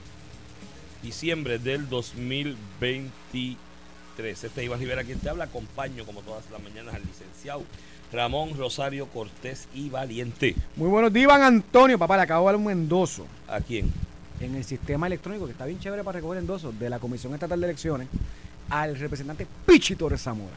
diciembre 1.04 1.60
del 1.60 1.90
2023. 1.90 3.58
Este 4.18 4.48
es 4.48 4.66
Iván 4.66 4.80
Rivera 4.80 5.04
quien 5.04 5.20
te 5.20 5.30
habla, 5.30 5.44
acompaño 5.44 6.06
como 6.06 6.22
todas 6.22 6.50
las 6.50 6.62
mañanas 6.62 6.96
al 6.96 7.04
licenciado 7.04 7.64
Ramón 8.12 8.58
Rosario 8.58 9.08
Cortés 9.08 9.68
y 9.74 9.90
Valiente. 9.90 10.56
Muy 10.78 10.88
buenos 10.90 11.12
días, 11.14 11.26
Iván 11.26 11.44
Antonio. 11.44 12.00
Papá, 12.00 12.16
le 12.18 12.24
acabo 12.24 12.48
de 12.48 12.54
dar 12.54 12.62
un 12.62 12.72
endoso 12.72 13.28
¿A 13.48 13.60
quién? 13.60 13.92
en 14.40 14.56
el 14.56 14.64
sistema 14.64 15.08
electrónico, 15.08 15.46
que 15.46 15.52
está 15.52 15.66
bien 15.66 15.80
chévere 15.80 16.04
para 16.04 16.18
recoger 16.18 16.40
endosos, 16.40 16.78
de 16.80 16.90
la 16.90 17.00
Comisión 17.00 17.34
Estatal 17.34 17.60
de 17.60 17.68
Elecciones, 17.68 18.08
al 18.70 18.98
representante 18.98 19.48
Pichi 19.66 19.96
Torres 19.96 20.22
Zamora. 20.22 20.56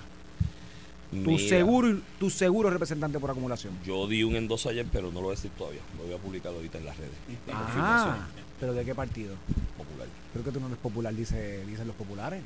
Tu 1.11 1.39
seguro, 1.39 1.99
tu 2.19 2.29
seguro 2.31 2.69
representante 2.69 3.19
por 3.21 3.31
acumulación. 3.31 3.75
Yo 3.85 4.07
di 4.09 4.23
un 4.25 4.35
endoso 4.37 4.69
ayer, 4.69 4.85
pero 4.91 5.09
no 5.09 5.21
lo 5.21 5.27
voy 5.29 5.33
a 5.33 5.37
decir 5.37 5.51
todavía. 5.57 5.81
Lo 5.99 6.05
voy 6.05 6.15
a 6.15 6.19
publicar 6.19 6.53
ahorita 6.53 6.79
en 6.79 6.85
las 6.85 6.97
redes. 6.97 7.13
La 7.47 7.55
Ah, 7.57 8.27
pero 8.59 8.75
¿de 8.75 8.85
qué 8.85 8.95
partido? 8.95 9.35
popular. 9.79 10.09
Creo 10.33 10.45
que 10.45 10.51
tú 10.51 10.61
no 10.61 10.67
eres 10.67 10.79
popular, 10.79 11.15
dice, 11.15 11.65
dicen 11.67 11.87
los 11.87 11.97
populares. 11.97 12.43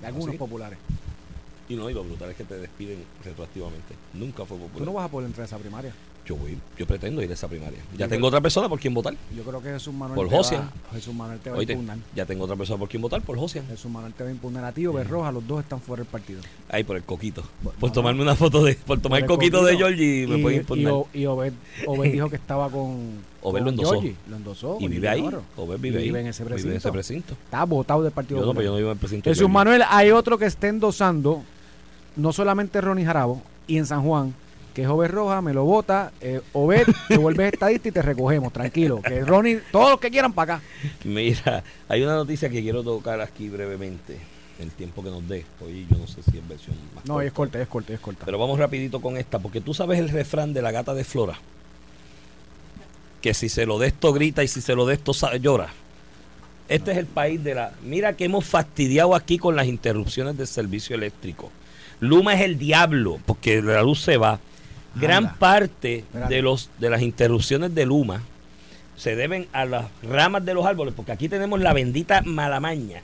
De 0.00 0.06
algunos 0.06 0.30
sí? 0.30 0.38
populares. 0.38 0.78
Y 1.68 1.74
no, 1.76 1.90
y 1.90 1.94
lo 1.94 2.04
brutal 2.04 2.30
es 2.30 2.36
que 2.36 2.44
te 2.44 2.54
despiden 2.58 3.04
retroactivamente. 3.24 3.94
Nunca 4.14 4.44
fue 4.44 4.56
Tú 4.56 4.64
popular. 4.64 4.86
no 4.86 4.92
vas 4.94 5.06
a 5.06 5.08
poder 5.10 5.26
entrar 5.26 5.42
a 5.42 5.46
esa 5.46 5.58
primaria. 5.58 5.92
Yo 6.30 6.36
voy, 6.36 6.56
yo 6.78 6.86
pretendo 6.86 7.20
ir 7.24 7.30
a 7.32 7.34
esa 7.34 7.48
primaria. 7.48 7.80
Ya 7.94 8.06
Yo 8.06 8.08
tengo 8.08 8.20
creo- 8.20 8.28
otra 8.28 8.40
persona 8.40 8.68
por 8.68 8.78
quien 8.78 8.94
votar. 8.94 9.14
Yo 9.36 9.42
creo 9.42 9.60
que 9.60 9.70
Jesús 9.70 9.92
Manuel 9.92 10.14
Por 10.14 10.28
te 10.28 10.32
va- 10.32 10.38
Josian. 10.38 10.70
Jesús 10.92 11.12
Manuel 11.12 11.40
te 11.40 11.50
va 11.50 11.58
a 11.58 11.62
impugnar. 11.64 11.98
ya 12.14 12.24
tengo 12.24 12.44
otra 12.44 12.54
persona 12.54 12.78
por 12.78 12.88
quien 12.88 13.02
votar, 13.02 13.20
por 13.20 13.36
Josian. 13.36 13.66
Jesús 13.66 13.90
Manuel 13.90 14.12
te 14.14 14.22
va 14.22 14.28
a 14.28 14.32
impugnar 14.32 14.64
a 14.64 14.70
ti 14.70 14.86
o 14.86 14.92
Berroja, 14.92 15.32
los 15.32 15.44
dos 15.48 15.60
están 15.60 15.80
fuera 15.80 16.04
del 16.04 16.08
partido. 16.12 16.40
Ahí 16.68 16.84
por 16.84 16.96
el 16.96 17.02
coquito. 17.02 17.42
Por- 17.64 17.72
Por 17.74 17.88
no, 17.90 17.92
tomarme 17.94 18.22
una 18.22 18.36
foto 18.36 18.62
de. 18.62 18.74
Por 18.76 19.00
tomar 19.00 19.22
el 19.22 19.26
coquito 19.26 19.64
de. 19.64 19.76
Georgie 19.76 20.28
me 20.28 20.38
pueden 20.38 20.58
y, 20.58 20.60
impugnar. 20.60 20.92
O- 20.92 21.08
y 21.12 21.26
Obed, 21.26 21.52
Obed 21.88 22.12
dijo 22.12 22.30
que 22.30 22.36
estaba 22.36 22.70
con. 22.70 23.14
Obed 23.42 23.62
lo 23.62 23.70
endosó. 23.70 23.90
Georgie, 23.94 24.14
lo 24.28 24.36
endosó. 24.36 24.76
Y 24.78 24.86
vive 24.86 25.08
ahí. 25.08 25.18
Y 25.20 25.78
vive 25.80 25.98
ahí. 25.98 26.04
vive 26.04 26.20
en 26.20 26.26
ese 26.28 26.44
Vive 26.44 26.54
en 26.54 26.62
precinto. 26.62 26.76
ese 26.78 26.92
precinto. 26.92 27.32
Está 27.44 27.64
votado 27.64 28.04
del 28.04 28.12
partido. 28.12 28.38
Yo 28.38 28.46
no, 28.46 28.52
pero 28.52 28.66
yo 28.66 28.70
no 28.70 28.76
vivo 28.76 28.90
en 28.90 28.92
el 28.94 28.98
precinto. 29.00 29.28
Jesús. 29.28 29.50
Manuel, 29.50 29.82
hay 29.88 30.12
otro 30.12 30.38
que 30.38 30.44
está 30.46 30.68
endosando, 30.68 31.42
no 32.14 32.32
solamente 32.32 32.80
Ronnie 32.80 33.04
Jarabo, 33.04 33.42
y 33.66 33.78
en 33.78 33.86
San 33.86 34.02
Juan, 34.02 34.32
que 34.70 34.82
es 34.82 34.88
Obed 34.88 35.10
Roja, 35.10 35.40
me 35.42 35.52
lo 35.52 35.64
vota, 35.64 36.12
eh, 36.20 36.40
Obed, 36.52 36.86
te 37.08 37.16
vuelves 37.16 37.52
estadista 37.52 37.88
y 37.88 37.92
te 37.92 38.02
recogemos, 38.02 38.52
tranquilo. 38.52 39.00
Que 39.02 39.24
Ronnie, 39.24 39.60
todos 39.70 39.90
los 39.90 40.00
que 40.00 40.10
quieran 40.10 40.32
para 40.32 40.54
acá. 40.54 40.64
Mira, 41.04 41.62
hay 41.88 42.02
una 42.02 42.14
noticia 42.14 42.48
que 42.48 42.62
quiero 42.62 42.82
tocar 42.82 43.20
aquí 43.20 43.48
brevemente. 43.48 44.18
El 44.58 44.70
tiempo 44.72 45.02
que 45.02 45.08
nos 45.08 45.26
dé. 45.26 45.46
Hoy 45.64 45.86
yo 45.90 45.96
no 45.96 46.06
sé 46.06 46.22
si 46.22 46.36
es 46.36 46.46
versión 46.46 46.76
más 46.94 47.06
No, 47.06 47.22
es 47.22 47.32
corta, 47.32 47.60
es 47.62 47.66
corta, 47.66 47.94
es 47.94 48.00
corta. 48.00 48.26
Pero 48.26 48.38
vamos 48.38 48.58
rapidito 48.58 49.00
con 49.00 49.16
esta, 49.16 49.38
porque 49.38 49.62
tú 49.62 49.72
sabes 49.72 49.98
el 49.98 50.10
refrán 50.10 50.52
de 50.52 50.60
la 50.60 50.70
gata 50.70 50.92
de 50.92 51.02
Flora. 51.02 51.38
Que 53.22 53.32
si 53.32 53.48
se 53.48 53.64
lo 53.64 53.78
de 53.78 53.86
esto 53.86 54.12
grita 54.12 54.44
y 54.44 54.48
si 54.48 54.60
se 54.60 54.74
lo 54.74 54.84
de 54.84 54.94
esto 54.94 55.12
llora. 55.38 55.68
Este 56.68 56.92
es 56.92 56.98
el 56.98 57.06
país 57.06 57.42
de 57.42 57.54
la... 57.54 57.72
Mira 57.82 58.12
que 58.12 58.26
hemos 58.26 58.44
fastidiado 58.44 59.14
aquí 59.14 59.38
con 59.38 59.56
las 59.56 59.66
interrupciones 59.66 60.36
del 60.36 60.46
servicio 60.46 60.94
eléctrico. 60.94 61.50
Luma 61.98 62.34
es 62.34 62.42
el 62.42 62.58
diablo, 62.58 63.18
porque 63.26 63.60
la 63.60 63.82
luz 63.82 64.00
se 64.00 64.16
va. 64.18 64.40
Gran 64.94 65.24
Anda. 65.26 65.36
parte 65.38 65.98
Espérate. 65.98 66.34
de, 66.34 66.42
los, 66.42 66.70
de 66.78 66.90
las 66.90 67.02
interrupciones 67.02 67.74
de 67.74 67.86
Luma 67.86 68.22
se 68.96 69.16
deben 69.16 69.46
a 69.52 69.64
las 69.64 69.86
ramas 70.02 70.44
de 70.44 70.52
los 70.54 70.66
árboles, 70.66 70.92
porque 70.94 71.12
aquí 71.12 71.28
tenemos 71.28 71.60
la 71.60 71.72
bendita 71.72 72.22
malamaña 72.22 73.02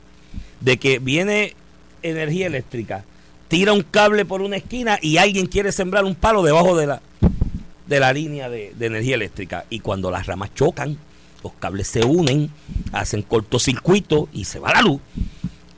de 0.60 0.76
que 0.78 0.98
viene 0.98 1.54
energía 2.02 2.46
eléctrica, 2.48 3.04
tira 3.48 3.72
un 3.72 3.82
cable 3.82 4.24
por 4.24 4.42
una 4.42 4.56
esquina 4.56 4.98
y 5.00 5.16
alguien 5.16 5.46
quiere 5.46 5.72
sembrar 5.72 6.04
un 6.04 6.14
palo 6.14 6.42
debajo 6.42 6.76
de 6.76 6.86
la, 6.86 7.00
de 7.86 8.00
la 8.00 8.12
línea 8.12 8.48
de, 8.50 8.74
de 8.76 8.86
energía 8.86 9.14
eléctrica. 9.14 9.64
Y 9.70 9.80
cuando 9.80 10.10
las 10.10 10.26
ramas 10.26 10.54
chocan, 10.54 10.98
los 11.42 11.52
cables 11.54 11.86
se 11.88 12.04
unen, 12.04 12.50
hacen 12.92 13.22
cortocircuito 13.22 14.28
y 14.32 14.44
se 14.44 14.58
va 14.58 14.72
la 14.72 14.82
luz. 14.82 15.00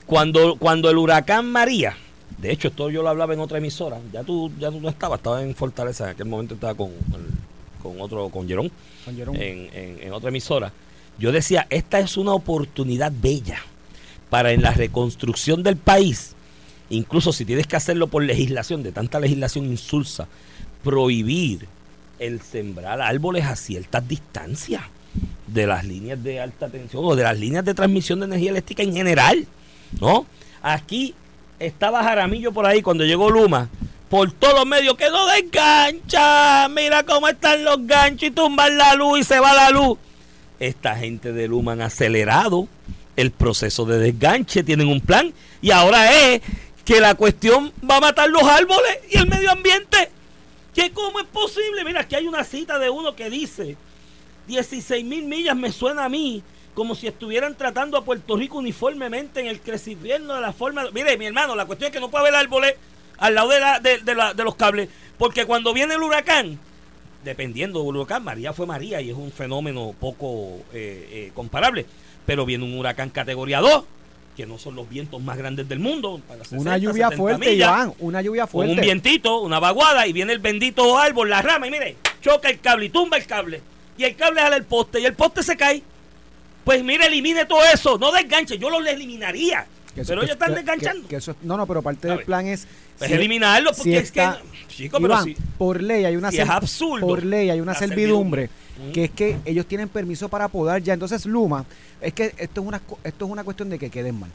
Cuando, 0.06 0.56
cuando 0.56 0.88
el 0.90 0.96
huracán 0.96 1.46
María, 1.52 1.94
de 2.38 2.52
hecho 2.52 2.68
esto 2.68 2.88
yo 2.90 3.02
lo 3.02 3.08
hablaba 3.08 3.34
en 3.34 3.40
otra 3.40 3.58
emisora, 3.58 3.98
ya 4.12 4.22
tú, 4.24 4.50
ya 4.58 4.70
tú 4.70 4.80
no 4.80 4.88
estabas, 4.88 5.18
estaba 5.18 5.42
en 5.42 5.54
Fortaleza, 5.54 6.04
en 6.04 6.10
aquel 6.10 6.26
momento 6.26 6.54
estaba 6.54 6.74
con, 6.74 6.90
con 7.82 8.00
otro, 8.00 8.28
con 8.28 8.46
Jerón 8.48 8.70
Con 9.04 9.16
Jerón. 9.16 9.36
en, 9.36 9.68
en- 9.72 9.98
en 10.02 10.12
otra 10.12 10.28
emisora, 10.28 10.72
yo 11.18 11.32
decía, 11.32 11.66
esta 11.70 11.98
es 11.98 12.16
una 12.16 12.32
oportunidad 12.32 13.12
bella 13.20 13.58
para 14.30 14.52
en 14.52 14.62
la 14.62 14.70
reconstrucción 14.72 15.62
del 15.62 15.76
país 15.76 16.34
incluso 16.90 17.32
si 17.34 17.44
tienes 17.44 17.66
que 17.66 17.76
hacerlo 17.76 18.06
por 18.06 18.22
legislación, 18.24 18.82
de 18.82 18.92
tanta 18.92 19.20
legislación 19.20 19.66
insulsa, 19.66 20.26
prohibir 20.82 21.66
el 22.18 22.40
sembrar 22.40 23.00
árboles 23.02 23.44
a 23.44 23.56
ciertas 23.56 24.06
distancias 24.08 24.82
de 25.46 25.66
las 25.66 25.84
líneas 25.84 26.22
de 26.22 26.40
alta 26.40 26.68
tensión 26.68 27.04
o 27.04 27.14
de 27.14 27.24
las 27.24 27.38
líneas 27.38 27.64
de 27.64 27.74
transmisión 27.74 28.20
de 28.20 28.26
energía 28.26 28.50
eléctrica 28.50 28.82
en 28.82 28.94
general, 28.94 29.46
¿no? 30.00 30.26
Aquí 30.62 31.14
estaba 31.58 32.02
Jaramillo 32.02 32.52
por 32.52 32.66
ahí 32.66 32.82
cuando 32.82 33.04
llegó 33.04 33.30
Luma, 33.30 33.68
por 34.08 34.32
todos 34.32 34.54
los 34.54 34.66
medios, 34.66 34.96
que 34.96 35.10
no 35.10 35.26
desgancha, 35.26 36.68
mira 36.68 37.04
cómo 37.04 37.28
están 37.28 37.64
los 37.64 37.86
ganchos 37.86 38.28
y 38.28 38.30
tumban 38.30 38.78
la 38.78 38.94
luz 38.94 39.20
y 39.20 39.24
se 39.24 39.38
va 39.40 39.52
la 39.52 39.70
luz. 39.70 39.98
Esta 40.60 40.96
gente 40.96 41.32
de 41.32 41.48
Luma 41.48 41.72
han 41.72 41.82
acelerado 41.82 42.68
el 43.16 43.30
proceso 43.30 43.84
de 43.84 43.98
desganche, 43.98 44.62
tienen 44.62 44.88
un 44.88 45.00
plan 45.00 45.32
y 45.60 45.70
ahora 45.70 46.12
es 46.12 46.42
que 46.84 47.00
la 47.00 47.14
cuestión 47.14 47.72
va 47.88 47.96
a 47.96 48.00
matar 48.00 48.30
los 48.30 48.44
árboles 48.44 48.98
y 49.10 49.18
el 49.18 49.26
medio 49.26 49.50
ambiente. 49.50 50.10
¿Qué 50.74 50.90
cómo 50.92 51.18
es 51.20 51.26
posible? 51.26 51.84
Mira, 51.84 52.02
aquí 52.02 52.14
hay 52.14 52.26
una 52.26 52.44
cita 52.44 52.78
de 52.78 52.88
uno 52.88 53.14
que 53.14 53.28
dice, 53.28 53.76
16 54.46 55.04
mil 55.04 55.24
millas 55.24 55.56
me 55.56 55.72
suena 55.72 56.04
a 56.04 56.08
mí 56.08 56.42
como 56.74 56.94
si 56.94 57.06
estuvieran 57.08 57.56
tratando 57.56 57.96
a 57.98 58.04
Puerto 58.04 58.36
Rico 58.36 58.58
uniformemente 58.58 59.40
en 59.40 59.46
el 59.48 59.60
crecimiento 59.60 60.34
de 60.34 60.40
la 60.40 60.52
forma... 60.52 60.84
Mire, 60.92 61.16
mi 61.18 61.26
hermano, 61.26 61.54
la 61.56 61.66
cuestión 61.66 61.88
es 61.88 61.92
que 61.92 62.00
no 62.00 62.08
puede 62.10 62.28
haber 62.28 62.36
árboles 62.36 62.74
al 63.18 63.34
lado 63.34 63.48
de, 63.48 63.60
la, 63.60 63.80
de, 63.80 63.98
de 63.98 64.14
la- 64.14 64.32
de 64.34 64.44
los 64.44 64.54
cables, 64.54 64.88
porque 65.18 65.44
cuando 65.44 65.72
viene 65.74 65.94
el 65.94 66.02
huracán, 66.02 66.58
dependiendo 67.24 67.80
del 67.82 67.96
huracán, 67.96 68.22
María 68.22 68.52
fue 68.52 68.66
María 68.66 69.00
y 69.00 69.10
es 69.10 69.16
un 69.16 69.32
fenómeno 69.32 69.94
poco 69.98 70.58
eh, 70.72 71.08
eh, 71.10 71.30
comparable, 71.34 71.84
pero 72.24 72.46
viene 72.46 72.64
un 72.64 72.78
huracán 72.78 73.10
categoría 73.10 73.60
2, 73.60 73.84
que 74.36 74.46
no 74.46 74.56
son 74.56 74.76
los 74.76 74.88
vientos 74.88 75.20
más 75.20 75.36
grandes 75.36 75.68
del 75.68 75.80
mundo. 75.80 76.20
para 76.28 76.44
60, 76.44 76.60
Una 76.62 76.78
lluvia 76.78 77.06
70 77.08 77.16
fuerte, 77.16 77.50
millas, 77.50 77.68
Iván, 77.68 77.94
una 77.98 78.22
lluvia 78.22 78.42
Con 78.44 78.50
fuerte. 78.52 78.74
un 78.74 78.80
vientito, 78.80 79.40
una 79.40 79.58
vaguada, 79.58 80.06
y 80.06 80.12
viene 80.12 80.32
el 80.32 80.38
bendito 80.38 80.96
árbol, 80.96 81.28
la 81.30 81.42
rama, 81.42 81.66
y 81.66 81.70
mire, 81.72 81.96
choca 82.22 82.48
el 82.48 82.60
cable 82.60 82.86
y 82.86 82.90
tumba 82.90 83.16
el 83.16 83.26
cable. 83.26 83.60
Y 83.96 84.04
el 84.04 84.14
cable 84.14 84.40
jala 84.40 84.54
el 84.56 84.64
poste, 84.64 85.00
y 85.00 85.06
el 85.06 85.14
poste 85.14 85.42
se 85.42 85.56
cae. 85.56 85.82
Pues 86.68 86.84
mire, 86.84 87.06
elimine 87.06 87.46
todo 87.46 87.60
eso, 87.64 87.96
no 87.96 88.12
desganche, 88.12 88.58
yo 88.58 88.68
lo 88.68 88.86
eliminaría. 88.86 89.64
Que 89.94 90.02
eso- 90.02 90.08
pero 90.10 90.20
ellos 90.20 90.32
están 90.34 90.54
desganchando. 90.54 91.08
que- 91.08 91.16
eso 91.16 91.34
no, 91.40 91.56
no, 91.56 91.66
pero 91.66 91.80
parte 91.80 92.08
del 92.08 92.18
plan 92.24 92.46
es. 92.46 92.66
Pues 92.98 93.08
si- 93.08 93.16
eliminarlo, 93.16 93.70
porque 93.70 93.82
si 93.84 93.96
es 93.96 94.12
que. 94.12 94.28
Chico, 94.68 94.98
pero 95.00 95.14
Iván, 95.14 95.24
si. 95.24 95.36
por 95.56 95.82
ley 95.82 96.04
hay 96.04 96.14
una 96.14 96.30
si 96.30 96.40
es 96.40 96.48
absurdo 96.48 97.06
por 97.06 97.24
ley 97.24 97.48
hay 97.48 97.62
una 97.62 97.74
servidumbre, 97.74 98.50
que 98.92 99.04
es 99.04 99.10
que 99.12 99.38
ellos 99.46 99.64
tienen 99.64 99.88
permiso 99.88 100.28
para 100.28 100.46
podar 100.48 100.82
ya 100.82 100.92
entonces 100.92 101.24
Luma 101.24 101.64
es 102.02 102.12
que 102.12 102.34
esto 102.36 102.60
es 102.60 102.66
una 102.66 102.82
esto 103.02 103.24
es 103.24 103.30
una 103.30 103.44
cuestión 103.44 103.70
de 103.70 103.78
que 103.78 103.88
queden 103.88 104.20
mal 104.20 104.30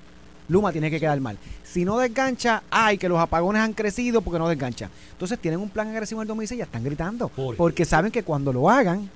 Luma 0.50 0.72
tiene 0.72 0.90
que 0.90 1.00
quedar 1.00 1.18
mal 1.22 1.38
si 1.64 1.86
no 1.86 1.98
desgancha 2.00 2.64
ay 2.72 2.98
que 2.98 3.08
los 3.08 3.20
apagones 3.20 3.62
han 3.62 3.74
crecido 3.74 4.22
porque 4.22 4.40
no 4.40 4.50
desgancha 4.50 4.90
entonces 5.12 5.38
tienen 5.40 5.60
un 5.62 5.70
plan 5.70 5.88
agresivo 5.90 6.20
en 6.22 6.24
el 6.24 6.28
2016 6.30 6.58
y 6.58 6.60
ya 6.60 6.66
están 6.66 6.84
gritando 6.84 7.30
Por 7.30 7.56
porque 7.56 7.86
saben 7.86 8.12
que 8.12 8.24
cuando 8.24 8.52
lo 8.52 8.70
hagan 8.70 9.10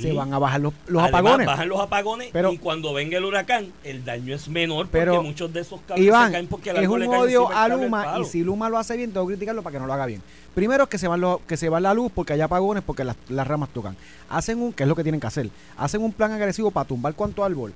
se 0.00 0.12
van 0.12 0.32
a 0.34 0.38
bajar 0.38 0.60
los, 0.60 0.74
los 0.88 1.02
Además, 1.02 1.20
apagones 1.20 1.46
Bajan 1.46 1.68
los 1.68 1.80
apagones 1.80 2.28
Pero- 2.32 2.52
y 2.52 2.58
cuando 2.58 2.92
venga 2.92 3.16
el 3.16 3.24
huracán, 3.24 3.72
el 3.82 4.04
daño 4.04 4.34
es 4.34 4.46
menor 4.48 4.88
Pero, 4.90 5.14
porque 5.14 5.28
muchos 5.28 5.52
de 5.52 5.60
esos 5.60 5.80
cables 5.86 6.06
Iván, 6.06 6.26
se 6.26 6.32
caen 6.32 6.46
porque 6.48 6.70
el 6.70 6.76
es 6.76 6.88
un 6.88 7.00
le 7.00 7.08
cae 7.08 7.18
odio 7.18 7.48
a 7.50 7.68
Luma 7.68 8.18
y 8.20 8.24
si 8.26 8.42
Luma 8.44 8.68
lo 8.68 8.78
hace 8.78 8.96
bien, 8.96 9.12
tengo 9.12 9.26
que 9.26 9.34
criticarlo 9.34 9.62
para 9.62 9.72
que 9.74 9.80
no 9.80 9.86
lo 9.86 9.92
haga 9.94 10.06
bien. 10.06 10.22
Primero 10.54 10.84
es 10.84 10.90
que 10.90 10.98
se 10.98 11.08
van 11.08 11.20
los, 11.20 11.40
que 11.42 11.56
se 11.56 11.68
va 11.68 11.80
la 11.80 11.94
luz 11.94 12.10
porque 12.14 12.34
hay 12.34 12.40
apagones 12.40 12.82
porque 12.84 13.04
las, 13.04 13.16
las 13.28 13.46
ramas 13.46 13.70
tocan. 13.70 13.96
Hacen 14.28 14.60
un, 14.60 14.72
que 14.72 14.82
es 14.82 14.88
lo 14.88 14.94
que 14.96 15.02
tienen 15.02 15.20
que 15.20 15.26
hacer, 15.26 15.48
hacen 15.78 16.02
un 16.02 16.12
plan 16.12 16.32
agresivo 16.32 16.70
para 16.70 16.86
tumbar 16.86 17.14
cuánto 17.14 17.42
árbol, 17.44 17.72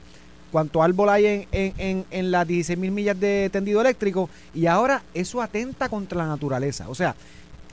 cuánto 0.53 0.83
árbol 0.83 1.09
hay 1.11 1.27
en, 1.27 1.47
en, 1.53 1.75
en, 1.79 2.05
en 2.11 2.31
las 2.31 2.47
16 2.47 2.79
mil 2.79 2.91
millas 2.91 3.19
de 3.19 3.49
tendido 3.51 3.81
eléctrico 3.81 4.29
y 4.55 4.67
ahora 4.67 5.03
eso 5.15 5.41
atenta 5.41 5.89
contra 5.89 6.19
la 6.19 6.27
naturaleza. 6.27 6.89
O 6.89 6.95
sea, 6.95 7.15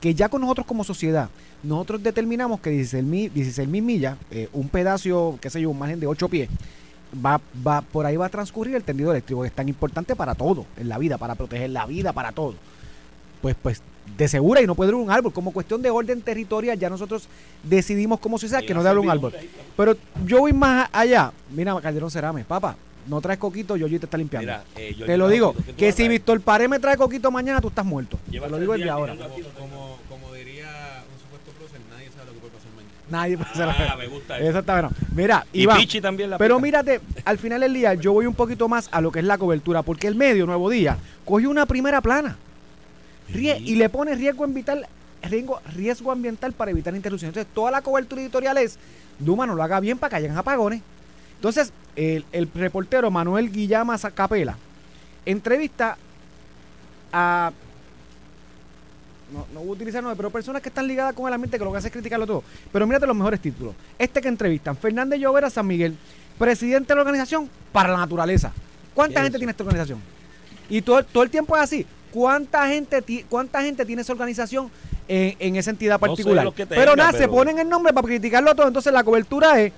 que 0.00 0.14
ya 0.14 0.28
con 0.28 0.40
nosotros 0.40 0.66
como 0.66 0.84
sociedad, 0.84 1.28
nosotros 1.62 2.02
determinamos 2.02 2.60
que 2.60 2.70
16 2.70 3.04
mil 3.04 3.32
16 3.32 3.68
mil 3.68 3.82
millas, 3.82 4.16
eh, 4.30 4.48
un 4.52 4.68
pedazo, 4.68 5.38
qué 5.40 5.50
sé 5.50 5.60
yo, 5.60 5.70
un 5.70 5.78
margen 5.78 6.00
de 6.00 6.06
8 6.06 6.28
pies, 6.28 6.48
va, 7.24 7.40
va, 7.66 7.80
por 7.80 8.06
ahí 8.06 8.16
va 8.16 8.26
a 8.26 8.30
transcurrir 8.30 8.76
el 8.76 8.84
tendido 8.84 9.10
eléctrico, 9.10 9.42
que 9.42 9.48
es 9.48 9.54
tan 9.54 9.68
importante 9.68 10.14
para 10.14 10.34
todo 10.34 10.66
en 10.76 10.88
la 10.88 10.98
vida, 10.98 11.18
para 11.18 11.34
proteger 11.34 11.70
la 11.70 11.86
vida, 11.86 12.12
para 12.12 12.32
todo. 12.32 12.54
Pues, 13.40 13.56
pues, 13.60 13.82
de 14.16 14.26
segura 14.26 14.62
y 14.62 14.66
no 14.66 14.74
puede 14.74 14.90
haber 14.90 15.02
un 15.02 15.10
árbol. 15.10 15.32
Como 15.32 15.52
cuestión 15.52 15.82
de 15.82 15.90
orden 15.90 16.22
territorial, 16.22 16.78
ya 16.78 16.88
nosotros 16.88 17.28
decidimos 17.62 18.20
como 18.20 18.38
sociedad 18.38 18.62
que 18.64 18.74
no 18.74 18.80
debe 18.80 18.90
haber 18.90 19.04
un 19.04 19.10
árbol. 19.10 19.34
Pero 19.76 19.96
yo 20.24 20.40
voy 20.40 20.52
más 20.52 20.88
allá. 20.92 21.32
Mira, 21.50 21.78
Calderón 21.80 22.10
Cerame, 22.10 22.44
papá, 22.44 22.76
no 23.08 23.20
traes 23.20 23.38
coquito, 23.38 23.76
yo 23.76 23.88
te 23.88 23.96
está 23.96 24.16
limpiando. 24.18 24.46
Mira, 24.52 24.64
eh, 24.76 24.94
yo- 24.96 25.06
te 25.06 25.16
lo 25.16 25.28
digo, 25.28 25.54
¿qué 25.54 25.62
tú 25.72 25.76
que 25.76 25.92
si? 25.92 26.08
Víctor 26.08 26.40
Pared 26.40 26.68
me 26.68 26.78
trae 26.78 26.96
coquito 26.96 27.30
mañana, 27.30 27.60
tú 27.60 27.68
estás 27.68 27.84
muerto. 27.84 28.18
Lleva 28.30 28.46
te 28.46 28.50
lo 28.52 28.60
digo 28.60 28.72
desde 28.74 28.90
ahora. 28.90 29.14
Como, 29.58 29.98
como 30.08 30.32
diría 30.34 31.02
un 31.12 31.20
supuesto 31.20 31.50
prócer, 31.58 31.80
nadie 31.90 32.08
sabe 32.14 32.26
lo 32.26 32.32
que 32.34 32.38
puede 32.40 32.52
pasar 32.52 32.70
mañana. 32.76 32.94
Nadie 33.10 33.36
puede 33.38 33.88
Ah, 33.90 33.96
me 33.96 34.06
gusta 34.08 34.38
eso. 34.38 34.48
Eso 34.50 34.58
está 34.58 34.72
bueno. 34.74 34.90
Mira, 35.14 35.46
Y 35.52 35.62
Iván, 35.62 35.78
Pichi 35.78 36.00
también 36.00 36.30
la 36.30 36.38
Pero 36.38 36.56
pica. 36.56 36.62
mírate, 36.64 37.00
al 37.24 37.38
final 37.38 37.60
del 37.62 37.72
día 37.74 37.94
yo 37.94 38.12
voy 38.12 38.26
un 38.26 38.34
poquito 38.34 38.68
más 38.68 38.88
a 38.92 39.00
lo 39.00 39.10
que 39.10 39.20
es 39.20 39.24
la 39.24 39.38
cobertura, 39.38 39.82
porque 39.82 40.06
el 40.06 40.14
medio 40.14 40.44
Nuevo 40.46 40.68
Día 40.70 40.98
cogió 41.24 41.48
una 41.50 41.66
primera 41.66 42.00
plana 42.00 42.36
rie- 43.32 43.60
y 43.64 43.76
le 43.76 43.88
pone 43.88 44.14
riesgo 44.14 44.44
ambiental, 44.44 44.86
riesgo, 45.22 45.60
riesgo 45.74 46.12
ambiental 46.12 46.52
para 46.52 46.70
evitar 46.70 46.94
interrupciones. 46.94 47.36
Entonces, 47.36 47.54
toda 47.54 47.70
la 47.70 47.82
cobertura 47.82 48.20
editorial 48.22 48.58
es, 48.58 48.78
Duma 49.18 49.46
no 49.46 49.54
lo 49.54 49.62
haga 49.62 49.80
bien 49.80 49.98
para 49.98 50.10
que 50.10 50.16
hayan 50.16 50.36
apagones. 50.36 50.80
Entonces, 51.36 51.72
el, 51.98 52.24
el 52.32 52.48
reportero 52.54 53.10
Manuel 53.10 53.50
Guillama 53.50 53.98
Capela 54.14 54.56
entrevista 55.26 55.96
a 57.12 57.52
no, 59.32 59.46
no 59.52 59.60
voy 59.60 59.68
a 59.70 59.72
utilizar 59.72 60.02
nombre, 60.02 60.16
pero 60.16 60.30
personas 60.30 60.62
que 60.62 60.70
están 60.70 60.86
ligadas 60.86 61.12
con 61.12 61.26
el 61.28 61.34
ambiente 61.34 61.58
que 61.58 61.64
lo 61.64 61.70
que 61.70 61.78
hace 61.78 61.88
es 61.88 61.92
criticarlo 61.92 62.26
todo. 62.26 62.42
Pero 62.72 62.86
mírate 62.86 63.06
los 63.06 63.14
mejores 63.16 63.40
títulos. 63.40 63.74
Este 63.98 64.22
que 64.22 64.28
entrevistan, 64.28 64.74
Fernández 64.76 65.20
Llovera 65.20 65.50
San 65.50 65.66
Miguel, 65.66 65.96
presidente 66.38 66.88
de 66.88 66.94
la 66.94 67.02
organización 67.02 67.50
para 67.70 67.90
la 67.90 67.98
naturaleza. 67.98 68.52
¿Cuánta 68.94 69.14
¿Qué 69.14 69.18
es 69.20 69.24
gente 69.24 69.38
tiene 69.38 69.50
esta 69.50 69.64
organización? 69.64 70.00
Y 70.70 70.80
todo, 70.80 71.04
todo 71.04 71.22
el 71.24 71.30
tiempo 71.30 71.54
es 71.56 71.62
así. 71.62 71.86
¿Cuánta 72.10 72.66
gente, 72.68 73.02
ti- 73.02 73.26
cuánta 73.28 73.60
gente 73.62 73.84
tiene 73.84 74.00
esa 74.00 74.12
organización 74.14 74.70
en, 75.06 75.36
en 75.38 75.56
esa 75.56 75.70
entidad 75.72 76.00
No 76.00 76.16
sé 76.16 76.22
particular? 76.22 76.52
pero 76.70 76.96
nada, 76.96 77.12
se 77.12 77.28
ponen 77.28 77.58
el 77.58 77.68
nombre 77.68 77.92
para 77.92 78.06
criticarlo 78.06 78.54
todo. 78.54 78.66
Entonces 78.68 78.92
la 78.94 79.04
cobertura 79.04 79.60
es 79.60 79.72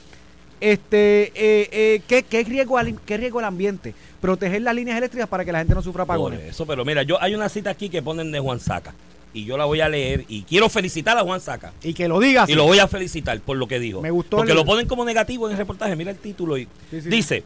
este 0.60 1.32
eh, 1.34 1.68
eh, 1.72 2.02
¿qué, 2.06 2.22
qué 2.22 2.44
riesgo 2.44 2.78
al, 2.78 2.98
qué 3.00 3.16
riesgo 3.16 3.38
al 3.38 3.46
ambiente 3.46 3.94
proteger 4.20 4.62
las 4.62 4.74
líneas 4.74 4.98
eléctricas 4.98 5.28
para 5.28 5.44
que 5.44 5.52
la 5.52 5.58
gente 5.58 5.74
no 5.74 5.82
sufra 5.82 6.04
Por 6.04 6.14
apagones 6.14 6.40
eso, 6.40 6.66
pero 6.66 6.84
mira, 6.84 7.02
yo 7.02 7.20
hay 7.22 7.34
una 7.34 7.48
cita 7.48 7.70
aquí 7.70 7.88
que 7.88 8.02
ponen 8.02 8.30
de 8.30 8.38
Juan 8.40 8.60
Saca 8.60 8.94
y 9.32 9.44
yo 9.44 9.56
la 9.56 9.64
voy 9.64 9.80
a 9.80 9.88
leer 9.88 10.24
y 10.28 10.42
quiero 10.42 10.68
felicitar 10.68 11.16
a 11.16 11.22
Juan 11.22 11.40
Saca. 11.40 11.72
y 11.82 11.94
que 11.94 12.08
lo 12.08 12.18
digas 12.20 12.48
Y 12.50 12.54
lo 12.54 12.64
voy 12.64 12.78
a 12.80 12.88
felicitar 12.88 13.38
por 13.40 13.56
lo 13.56 13.68
que 13.68 13.78
dijo. 13.78 14.00
Me 14.02 14.10
gustó 14.10 14.36
Porque 14.38 14.52
el- 14.52 14.58
lo 14.58 14.64
ponen 14.64 14.86
como 14.88 15.04
negativo 15.04 15.46
en 15.46 15.52
el 15.52 15.58
reportaje. 15.58 15.94
Mira 15.94 16.10
el 16.10 16.16
título 16.18 16.58
y 16.58 16.64
Sí, 16.90 17.00
sí, 17.00 17.08
dice, 17.08 17.44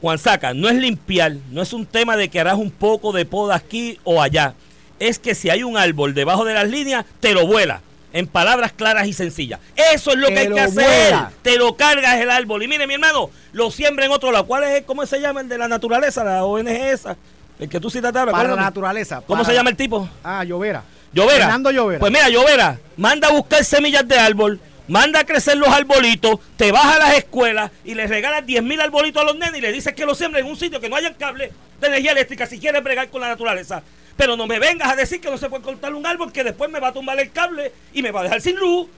Juan 0.00 0.18
Saca, 0.18 0.52
no 0.54 0.68
es 0.68 0.74
limpiar, 0.74 1.36
no 1.52 1.62
es 1.62 1.72
un 1.72 1.86
tema 1.86 2.16
de 2.16 2.28
que 2.28 2.40
harás 2.40 2.58
un 2.58 2.70
poco 2.72 3.12
de 3.12 3.24
poda 3.24 3.54
aquí 3.54 3.98
o 4.04 4.20
allá. 4.20 4.54
Es 4.98 5.18
que 5.20 5.34
si 5.36 5.50
hay 5.50 5.62
un 5.62 5.76
árbol 5.76 6.14
debajo 6.14 6.44
de 6.44 6.54
las 6.54 6.68
líneas, 6.68 7.06
te 7.20 7.32
lo 7.32 7.46
vuela. 7.46 7.80
En 8.14 8.28
palabras 8.28 8.72
claras 8.72 9.06
y 9.08 9.12
sencillas. 9.12 9.58
Eso 9.92 10.12
es 10.12 10.16
lo 10.16 10.28
que 10.28 10.38
hay 10.38 10.48
que 10.48 10.60
hacer. 10.60 11.14
Te 11.42 11.56
lo 11.58 11.76
cargas 11.76 12.14
el 12.20 12.30
árbol. 12.30 12.62
Y 12.62 12.68
mire, 12.68 12.86
mi 12.86 12.94
hermano, 12.94 13.28
lo 13.52 13.70
siembra 13.72 14.06
en 14.06 14.12
otro 14.12 14.30
lado. 14.30 14.46
¿Cuál 14.46 14.62
es, 14.64 14.84
cómo 14.84 15.04
se 15.04 15.20
llama 15.20 15.40
el 15.40 15.48
de 15.48 15.58
la 15.58 15.66
naturaleza, 15.66 16.22
la 16.22 16.44
ONG 16.44 16.68
esa? 16.68 17.16
El 17.58 17.68
que 17.68 17.80
tú 17.80 17.90
citaste 17.90 18.16
ahora. 18.18 18.30
para 18.30 18.44
¿cómo- 18.44 18.56
la 18.56 18.62
naturaleza 18.62 19.16
¿Cómo 19.26 19.42
para- 19.42 19.44
se 19.44 19.54
llama 19.54 19.70
el 19.70 19.76
tipo? 19.76 20.08
ah 20.22 20.42
Llovera 20.44 20.82
Llovera. 21.12 21.38
Fernando 21.44 21.70
Llovera 21.72 21.98
Pues 22.00 22.12
mira, 22.12 22.28
Llovera, 22.28 22.78
manda 22.96 23.28
a 23.28 23.32
buscar 23.32 23.64
semillas 23.64 24.06
de 24.08 24.16
árbol, 24.18 24.58
manda 24.88 25.20
a 25.20 25.24
crecer 25.24 25.56
los 25.56 25.68
arbolitos, 25.68 26.38
te 26.56 26.70
vas 26.72 26.84
a 26.96 26.98
las 26.98 27.14
escuelas 27.16 27.70
y 27.84 27.94
le 27.94 28.06
regalas 28.08 28.44
10 28.46 28.62
mil 28.62 28.80
arbolitos 28.80 29.22
a 29.22 29.24
los 29.24 29.36
nenes 29.36 29.56
y 29.58 29.60
le 29.60 29.70
dices 29.72 29.92
que 29.94 30.04
los 30.06 30.18
siembren 30.18 30.44
en 30.44 30.50
un 30.50 30.56
sitio 30.56 30.80
que 30.80 30.88
no 30.88 30.96
haya 30.96 31.12
cable 31.14 31.52
de 31.80 31.86
energía 31.86 32.10
eléctrica 32.12 32.46
si 32.46 32.58
quieres 32.60 32.82
bregar 32.82 33.08
con 33.08 33.20
la 33.20 33.28
naturaleza. 33.28 33.82
Pero 34.16 34.36
no 34.36 34.46
me 34.46 34.58
vengas 34.58 34.92
a 34.92 34.96
decir 34.96 35.20
que 35.20 35.30
no 35.30 35.38
se 35.38 35.48
puede 35.48 35.62
cortar 35.62 35.94
un 35.94 36.06
árbol 36.06 36.32
que 36.32 36.44
después 36.44 36.70
me 36.70 36.80
va 36.80 36.88
a 36.88 36.92
tumbar 36.92 37.18
el 37.18 37.32
cable 37.32 37.72
y 37.92 38.02
me 38.02 38.10
va 38.10 38.20
a 38.20 38.24
dejar 38.24 38.40
sin 38.40 38.56
luz. 38.56 38.88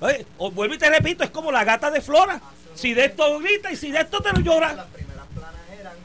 Oye, 0.00 0.26
o 0.38 0.50
vuelvo 0.50 0.74
y 0.74 0.78
te 0.78 0.88
repito, 0.88 1.24
es 1.24 1.30
como 1.30 1.50
la 1.50 1.64
gata 1.64 1.90
de 1.90 2.00
Flora. 2.00 2.40
Si 2.74 2.94
de 2.94 3.06
esto 3.06 3.38
grita 3.40 3.72
y 3.72 3.76
si 3.76 3.90
de 3.90 4.00
esto 4.00 4.20
te 4.20 4.32
lo 4.32 4.40
llora. 4.40 4.86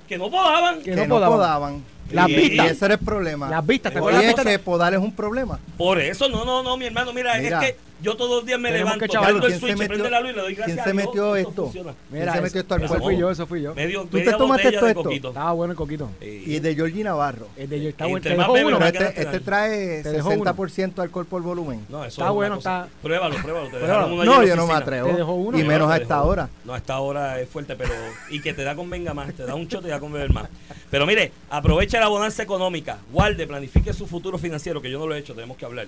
Que 0.07 0.17
no 0.17 0.29
podaban. 0.29 0.81
Que 0.81 0.95
que, 0.95 1.07
no 1.07 1.15
podaban. 1.15 1.37
podaban. 1.37 1.83
Las 2.11 2.29
y, 2.29 2.35
vistas. 2.35 2.65
y 2.65 2.69
ese 2.69 2.85
era 2.85 2.93
el 2.95 2.99
problema. 2.99 3.49
Las 3.49 3.65
vistas, 3.65 3.93
¿te 3.93 3.99
acuerdas 3.99 4.23
las 4.23 4.35
vistas? 4.35 4.45
que 4.45 4.59
podar 4.59 4.93
es 4.93 4.99
un 4.99 5.15
problema. 5.15 5.59
Por 5.77 5.99
eso, 5.99 6.27
no, 6.29 6.45
no, 6.45 6.61
no, 6.61 6.77
mi 6.77 6.85
hermano, 6.85 7.13
mira, 7.13 7.35
Mira. 7.37 7.59
es 7.63 7.65
que 7.65 7.77
Yo 8.03 8.15
todos 8.17 8.29
los 8.31 8.45
días 8.45 8.59
me 8.59 8.69
Tenemos 8.69 8.89
levanto, 8.97 9.05
que 9.05 9.11
chaval, 9.11 9.29
prendo 9.31 9.47
el 9.47 9.51
¿quién 9.53 9.59
se 9.61 9.65
switch, 9.65 9.77
metió- 9.79 9.87
prende 9.87 10.09
la 10.11 10.19
luz 10.19 10.29
y 10.31 10.33
le 10.35 10.41
doy 10.41 10.55
quién 10.55 10.57
gracias 10.67 10.83
se 10.83 10.89
a 10.89 10.93
Dios, 10.93 11.05
metió 11.07 11.35
esto? 11.37 11.63
funciona. 11.63 11.93
¿Quién 12.11 12.31
se 12.33 12.41
metió 12.41 12.61
esto 12.61 12.73
al 12.75 12.87
cuerpo? 12.87 13.05
fui 13.05 13.17
yo, 13.17 13.31
eso 13.31 13.47
fui 13.47 13.61
yo. 13.61 13.73
Medio, 13.75 14.01
¿Tú 14.03 14.17
te 14.17 14.31
tomaste 14.33 14.63
botella 14.67 14.81
de 14.81 14.87
esto? 14.89 15.03
coquito. 15.03 15.27
Estaba 15.29 15.51
bueno 15.53 15.71
el 15.71 15.77
coquito. 15.77 16.09
Y 16.21 16.59
de 16.59 16.75
Georgie 16.75 17.03
Navarro. 17.03 17.47
El 17.55 17.69
de 17.69 17.89
está 17.89 18.05
bueno. 18.05 18.21
¿Te 18.23 18.29
más 18.35 18.37
dejó 18.39 18.53
bebe, 18.53 18.75
uno? 18.75 18.85
este, 18.85 19.21
este 19.21 19.39
trae 19.39 20.03
Te 20.03 20.11
dejó 20.11 20.29
uno. 20.31 20.43
60% 20.43 21.01
alcohol 21.01 21.25
por 21.25 21.41
volumen. 21.41 21.85
No, 21.89 22.03
eso 22.03 22.21
Está 22.21 22.29
bueno, 22.31 22.57
está- 22.57 22.87
Pruébalo, 23.01 23.35
pruébalo. 23.41 23.65
Te 23.67 23.71
Pero 23.71 23.85
dejaron 23.87 24.11
uno 24.11 24.21
allí 24.21 24.31
no, 24.31 24.43
yo 24.45 24.55
no 24.57 24.67
me 24.67 24.73
atrevo. 24.73 25.07
Te 25.09 25.15
dejó 25.15 25.33
uno. 25.33 25.57
Y 25.57 25.61
No, 25.61 25.67
menos 25.69 25.89
a 25.89 25.93
dejó 25.93 26.03
esta 26.03 26.21
hora. 26.23 26.49
No, 26.65 26.73
a 26.73 26.77
esta 26.77 26.99
hora 26.99 27.39
es 27.39 27.47
fuerte, 27.49 27.75
pero. 27.77 27.93
Y 28.29 28.41
que 28.41 28.53
te 28.53 28.63
da 28.63 28.75
con 28.75 28.89
venga 28.89 29.13
más. 29.13 29.33
Te 29.33 29.45
da 29.45 29.55
un 29.55 29.67
shot 29.67 29.81
y 29.81 29.85
te 29.85 29.89
da 29.91 29.99
con 29.99 30.11
beber 30.11 30.31
más. 30.33 30.49
Pero 30.91 31.05
mire, 31.05 31.31
aprovecha 31.49 31.99
la 32.01 32.07
bonanza 32.09 32.43
económica. 32.43 32.97
Guarde, 33.11 33.47
planifique 33.47 33.93
su 33.93 34.07
futuro 34.07 34.37
financiero, 34.37 34.81
que 34.81 34.91
yo 34.91 34.99
no 34.99 35.07
lo 35.07 35.15
he 35.15 35.19
hecho, 35.19 35.33
tenemos 35.33 35.55
que 35.57 35.65
hablar. 35.65 35.87